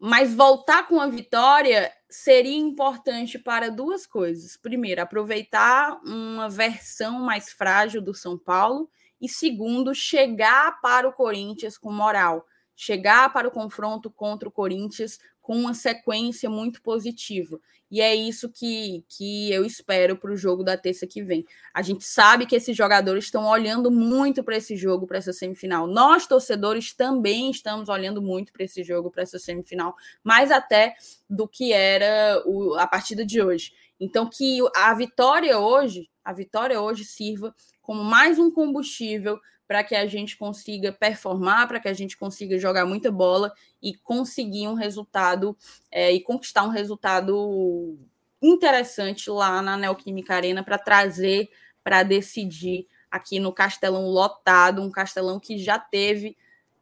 [0.00, 4.56] Mas voltar com a vitória seria importante para duas coisas.
[4.56, 8.90] Primeiro, aproveitar uma versão mais frágil do São Paulo.
[9.20, 12.46] E segundo, chegar para o Corinthians com moral.
[12.74, 17.58] Chegar para o confronto contra o Corinthians com uma sequência muito positiva.
[17.90, 21.44] E é isso que, que eu espero para o jogo da terça que vem.
[21.72, 25.86] A gente sabe que esses jogadores estão olhando muito para esse jogo, para essa semifinal.
[25.86, 30.96] Nós, torcedores, também estamos olhando muito para esse jogo, para essa semifinal, mais até
[31.30, 33.72] do que era o, a partida de hoje.
[34.00, 39.94] Então, que a vitória hoje, a vitória hoje sirva como mais um combustível para que
[39.94, 43.52] a gente consiga performar, para que a gente consiga jogar muita bola
[43.82, 45.56] e conseguir um resultado
[45.90, 47.98] é, e conquistar um resultado
[48.40, 51.50] interessante lá na Neoquímica Arena para trazer,
[51.82, 56.36] para decidir aqui no Castelão lotado, um Castelão que já teve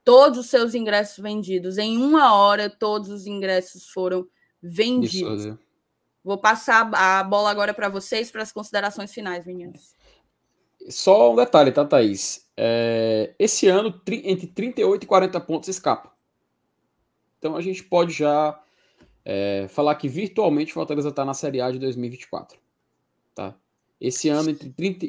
[0.05, 1.79] todos os seus ingressos vendidos.
[1.79, 4.27] Em uma hora, todos os ingressos foram
[4.63, 5.45] vendidos.
[5.45, 5.59] Isso,
[6.23, 9.95] Vou passar a bola agora para vocês para as considerações finais, meninos.
[10.89, 12.44] Só um detalhe, tá, Thaís?
[12.57, 16.13] É, esse ano, entre 38 e 40 pontos escapa.
[17.39, 18.59] Então a gente pode já
[19.25, 22.59] é, falar que virtualmente o Fortaleza está na Série A de 2024.
[23.35, 23.55] Tá?
[24.01, 25.09] Esse ano, entre 30.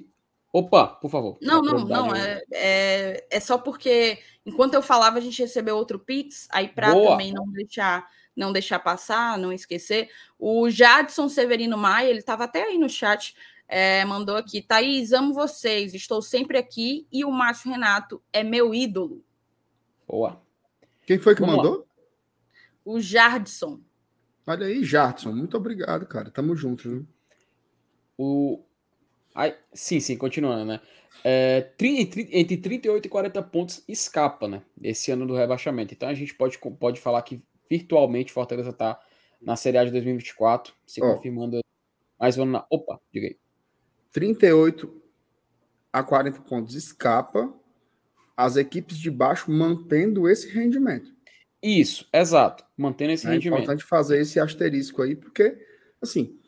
[0.51, 1.38] Opa, por favor.
[1.41, 2.15] Não, não, não.
[2.15, 6.93] É, é, é, só porque enquanto eu falava, a gente recebeu outro Pix, aí para
[6.93, 10.09] também não deixar não deixar passar, não esquecer.
[10.38, 13.34] O Jadson Severino Maia, ele estava até aí no chat,
[13.68, 18.74] é, mandou aqui: Thaís, amo vocês, estou sempre aqui e o Márcio Renato é meu
[18.74, 19.24] ídolo.
[20.08, 20.42] Boa.
[21.06, 21.78] Quem foi que Vamos mandou?
[21.80, 21.86] Lá.
[22.86, 23.82] O Jardson.
[24.46, 26.30] Olha aí, Jardson, muito obrigado, cara.
[26.30, 27.08] Tamo junto, viu?
[28.18, 28.64] O...
[29.34, 30.80] Ai, sim, sim, continuando, né?
[31.24, 34.62] É, entre 38 e 40 pontos escapa, né?
[34.82, 35.94] Esse ano do rebaixamento.
[35.94, 39.00] Então a gente pode, pode falar que virtualmente Fortaleza está
[39.42, 41.16] na Série A de 2024, se oh.
[41.16, 41.60] confirmando
[42.20, 42.66] mais um na.
[42.70, 43.38] Opa, diga aí.
[44.16, 44.90] 38
[45.92, 47.54] a 40 pontos escapa,
[48.36, 51.14] as equipes de baixo mantendo esse rendimento.
[51.62, 53.60] Isso, exato, mantendo esse é rendimento.
[53.60, 55.62] É importante fazer esse asterisco aí, porque,
[56.02, 56.40] assim,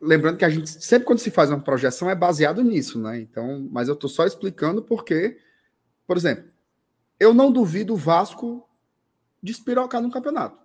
[0.00, 3.20] lembrando que a gente, sempre quando se faz uma projeção, é baseado nisso, né?
[3.20, 5.38] Então, mas eu estou só explicando porque,
[6.06, 6.44] por exemplo,
[7.18, 8.68] eu não duvido o Vasco
[9.42, 10.62] despirocar no campeonato.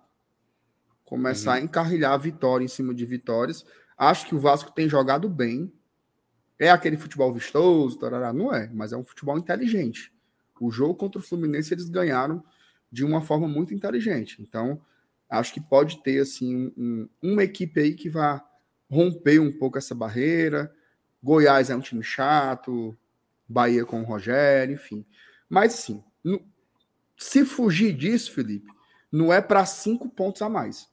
[1.04, 1.56] Começar uhum.
[1.56, 3.66] a encarrilhar vitória em cima de vitórias.
[3.96, 5.72] Acho que o Vasco tem jogado bem.
[6.58, 8.32] É aquele futebol vistoso, tarará.
[8.32, 10.12] não é, mas é um futebol inteligente.
[10.60, 12.42] O jogo contra o Fluminense eles ganharam
[12.90, 14.42] de uma forma muito inteligente.
[14.42, 14.80] Então,
[15.28, 18.40] acho que pode ter assim um, uma equipe aí que vai
[18.90, 20.74] romper um pouco essa barreira.
[21.22, 22.96] Goiás é um time chato,
[23.48, 25.06] Bahia com o Rogério, enfim.
[25.48, 26.02] Mas sim,
[27.16, 28.70] se fugir disso, Felipe,
[29.10, 30.88] não é para cinco pontos a mais.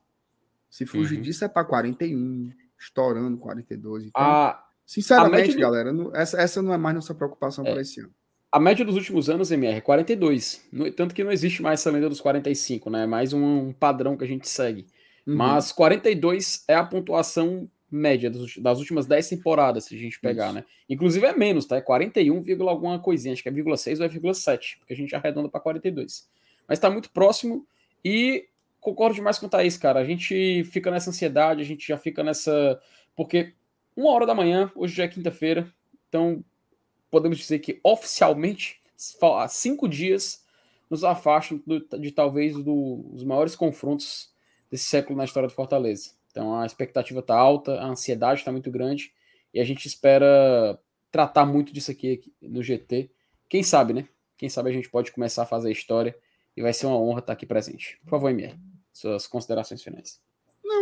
[0.70, 1.22] Se fugir uhum.
[1.22, 4.06] disso é para 41, estourando 42.
[4.06, 8.12] Então, a, sinceramente, galera, essa, essa não é mais nossa preocupação é, para esse ano.
[8.52, 10.66] A média dos últimos anos, MR, é 42.
[10.72, 13.04] No, tanto que não existe mais essa lenda dos 45, né?
[13.04, 14.88] É mais um, um padrão que a gente segue.
[15.26, 15.36] Uhum.
[15.36, 20.48] Mas 42 é a pontuação média das, das últimas 10 temporadas, se a gente pegar,
[20.48, 20.56] Isso.
[20.56, 20.66] né?
[20.90, 21.78] Inclusive é menos, tá?
[21.78, 25.50] É 41, alguma coisinha, acho que é 0,6 ou é 0,7, porque a gente arredonda
[25.50, 26.28] para 42.
[26.68, 27.66] Mas tá muito próximo
[28.04, 28.48] e
[28.80, 30.00] concordo demais com o Thaís, cara.
[30.00, 32.80] A gente fica nessa ansiedade, a gente já fica nessa.
[33.16, 33.54] Porque
[33.96, 35.74] uma hora da manhã, hoje já é quinta-feira,
[36.10, 36.44] então
[37.10, 38.82] podemos dizer que oficialmente,
[39.22, 40.44] há cinco dias,
[40.90, 44.34] nos afastam do, de talvez dos maiores confrontos
[44.70, 46.12] desse século na história do Fortaleza.
[46.30, 49.14] Então a expectativa está alta, a ansiedade está muito grande
[49.54, 53.10] e a gente espera tratar muito disso aqui no GT.
[53.48, 54.08] Quem sabe, né?
[54.38, 56.16] Quem sabe a gente pode começar a fazer história
[56.56, 57.98] e vai ser uma honra estar aqui presente.
[58.04, 58.60] Por favor, MR,
[58.92, 60.22] suas considerações finais.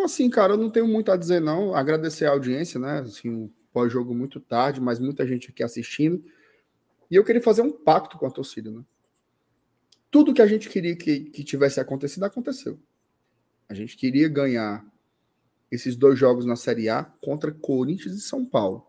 [0.03, 1.73] Não, assim, cara, eu não tenho muito a dizer, não.
[1.73, 2.99] Agradecer a audiência, né?
[2.99, 6.21] Assim, um pós-jogo muito tarde, mas muita gente aqui assistindo.
[7.09, 8.83] E eu queria fazer um pacto com a torcida, né?
[10.11, 12.77] Tudo que a gente queria que, que tivesse acontecido, aconteceu.
[13.69, 14.85] A gente queria ganhar
[15.71, 18.85] esses dois jogos na Série A contra Corinthians e São Paulo.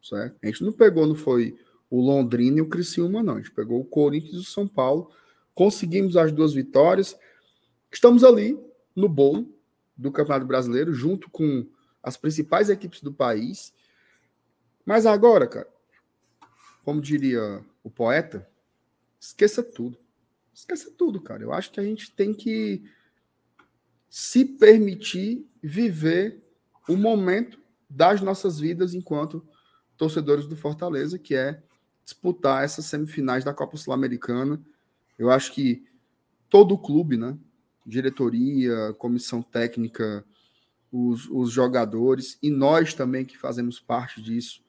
[0.00, 0.36] Certo?
[0.40, 1.58] A gente não pegou, não foi
[1.90, 3.34] o Londrina e o Criciúma, não.
[3.34, 5.10] A gente pegou o Corinthians e o São Paulo.
[5.52, 7.18] Conseguimos as duas vitórias.
[7.90, 8.56] Estamos ali
[8.94, 9.60] no bolo
[9.96, 11.66] do Campeonato Brasileiro, junto com
[12.02, 13.72] as principais equipes do país.
[14.84, 15.68] Mas agora, cara,
[16.84, 18.48] como diria o poeta,
[19.20, 19.98] esqueça tudo.
[20.52, 21.42] Esqueça tudo, cara.
[21.42, 22.82] Eu acho que a gente tem que
[24.08, 26.42] se permitir viver
[26.88, 27.58] o momento
[27.88, 29.46] das nossas vidas enquanto
[29.96, 31.62] torcedores do Fortaleza, que é
[32.04, 34.60] disputar essas semifinais da Copa Sul-Americana.
[35.18, 35.86] Eu acho que
[36.50, 37.38] todo o clube, né?
[37.84, 40.24] Diretoria, comissão técnica,
[40.90, 44.62] os, os jogadores e nós também que fazemos parte disso,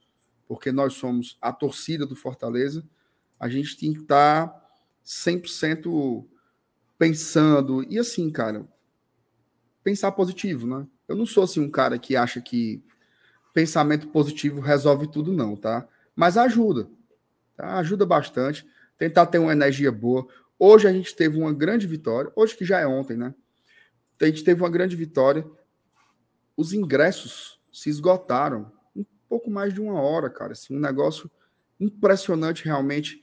[0.48, 2.84] porque nós somos a torcida do Fortaleza,
[3.38, 4.64] a gente tem que estar
[5.04, 6.24] 100%
[6.98, 7.84] pensando.
[7.90, 8.66] E assim, cara,
[9.82, 10.86] pensar positivo, né?
[11.06, 12.82] Eu não sou assim um cara que acha que
[13.52, 15.86] pensamento positivo resolve tudo, não, tá?
[16.16, 16.88] Mas ajuda,
[17.56, 17.78] tá?
[17.78, 18.66] Ajuda bastante.
[18.96, 20.26] Tentar ter uma energia boa.
[20.58, 23.34] Hoje a gente teve uma grande vitória, hoje que já é ontem, né?
[24.20, 25.44] A gente teve uma grande vitória.
[26.56, 30.52] os ingressos se esgotaram um pouco mais de uma hora, cara.
[30.52, 31.30] Assim, um negócio
[31.80, 33.20] impressionante realmente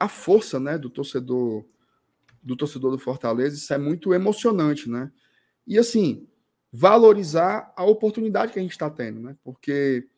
[0.00, 1.64] a força, né, do torcedor
[2.42, 3.54] do torcedor do Fortaleza.
[3.56, 5.12] Isso é muito emocionante, né?
[5.66, 6.26] E assim,
[6.72, 9.36] valorizar a oportunidade que a gente está tendo, né?
[9.44, 10.08] Porque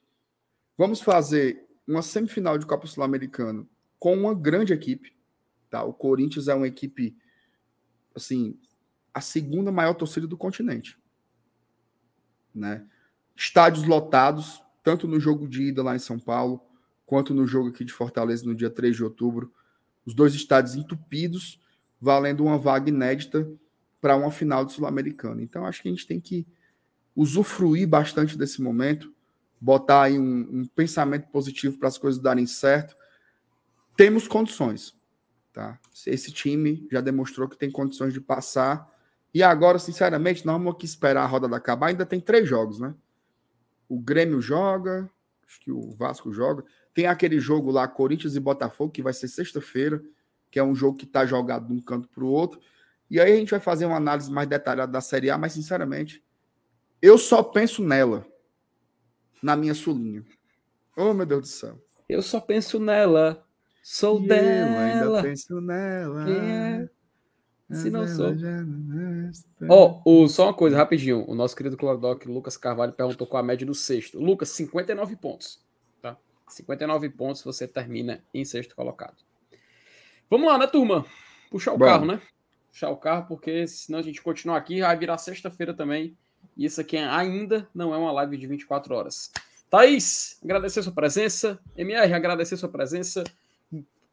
[0.78, 3.66] vamos fazer uma semifinal de Copa Sul-Americana
[3.98, 5.13] com uma grande equipe,
[5.74, 5.82] tá?
[5.82, 7.16] O Corinthians é uma equipe
[8.14, 8.56] assim,
[9.12, 10.96] a segunda maior torcida do continente,
[12.54, 12.86] né?
[13.34, 16.64] Estádios lotados, tanto no jogo de ida lá em São Paulo,
[17.04, 19.52] quanto no jogo aqui de Fortaleza no dia 3 de outubro.
[20.06, 21.60] Os dois estádios entupidos,
[22.00, 23.50] valendo uma vaga inédita
[24.00, 25.40] para uma final do Sul-Americano.
[25.40, 26.46] Então, acho que a gente tem que
[27.16, 29.12] usufruir bastante desse momento,
[29.60, 32.94] botar aí um, um pensamento positivo para as coisas darem certo.
[33.96, 34.94] Temos condições,
[35.54, 35.78] tá?
[36.06, 38.92] Esse time já demonstrou que tem condições de passar.
[39.32, 41.86] E agora, sinceramente, nós vamos aqui esperar a roda acabar.
[41.86, 42.94] Ainda tem três jogos, né?
[43.88, 45.08] O Grêmio joga,
[45.46, 46.64] acho que o Vasco joga.
[46.92, 50.02] Tem aquele jogo lá, Corinthians e Botafogo, que vai ser sexta-feira,
[50.50, 52.60] que é um jogo que está jogado de um canto para o outro.
[53.08, 56.24] E aí a gente vai fazer uma análise mais detalhada da Série A, mas sinceramente,
[57.00, 58.26] eu só penso nela,
[59.42, 60.24] na minha sulinha.
[60.96, 61.80] Oh, meu Deus do céu.
[62.08, 63.43] Eu só penso nela,
[63.84, 64.70] sou e dela.
[64.70, 66.24] Eu ainda penso nela.
[66.24, 66.88] Quem é?
[67.70, 68.34] Se não sou.
[69.68, 71.24] Ó, oh, só uma coisa, rapidinho.
[71.28, 74.18] O nosso querido Clorodoc, Lucas Carvalho, perguntou qual a média do sexto.
[74.18, 75.62] Lucas, 59 pontos.
[76.00, 76.16] Tá?
[76.48, 79.16] 59 pontos você termina em sexto colocado.
[80.30, 81.04] Vamos lá, né, turma?
[81.50, 81.84] Puxar o Bom.
[81.84, 82.20] carro, né?
[82.74, 86.16] puxar o carro, porque senão a gente continuar aqui, vai virar sexta-feira também.
[86.56, 89.30] E isso aqui ainda não é uma live de 24 horas.
[89.70, 91.58] Thaís, agradecer sua presença.
[91.76, 93.22] MR, agradecer sua presença.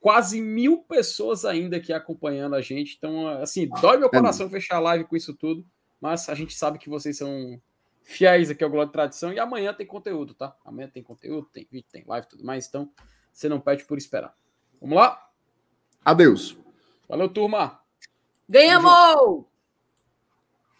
[0.02, 2.96] Quase mil pessoas ainda aqui acompanhando a gente.
[2.98, 5.64] Então, assim, dói meu coração fechar a live com isso tudo.
[6.02, 7.62] Mas a gente sabe que vocês são
[8.04, 9.32] fiéis aqui ao Globo de Tradição.
[9.32, 10.56] E amanhã tem conteúdo, tá?
[10.66, 12.68] Amanhã tem conteúdo, tem vídeo, tem live tudo mais.
[12.68, 12.92] Então,
[13.32, 14.36] você não pede por esperar.
[14.82, 15.30] Vamos lá?
[16.04, 16.58] Adeus.
[17.08, 17.80] Valeu, turma.
[18.50, 19.51] Ganhamos!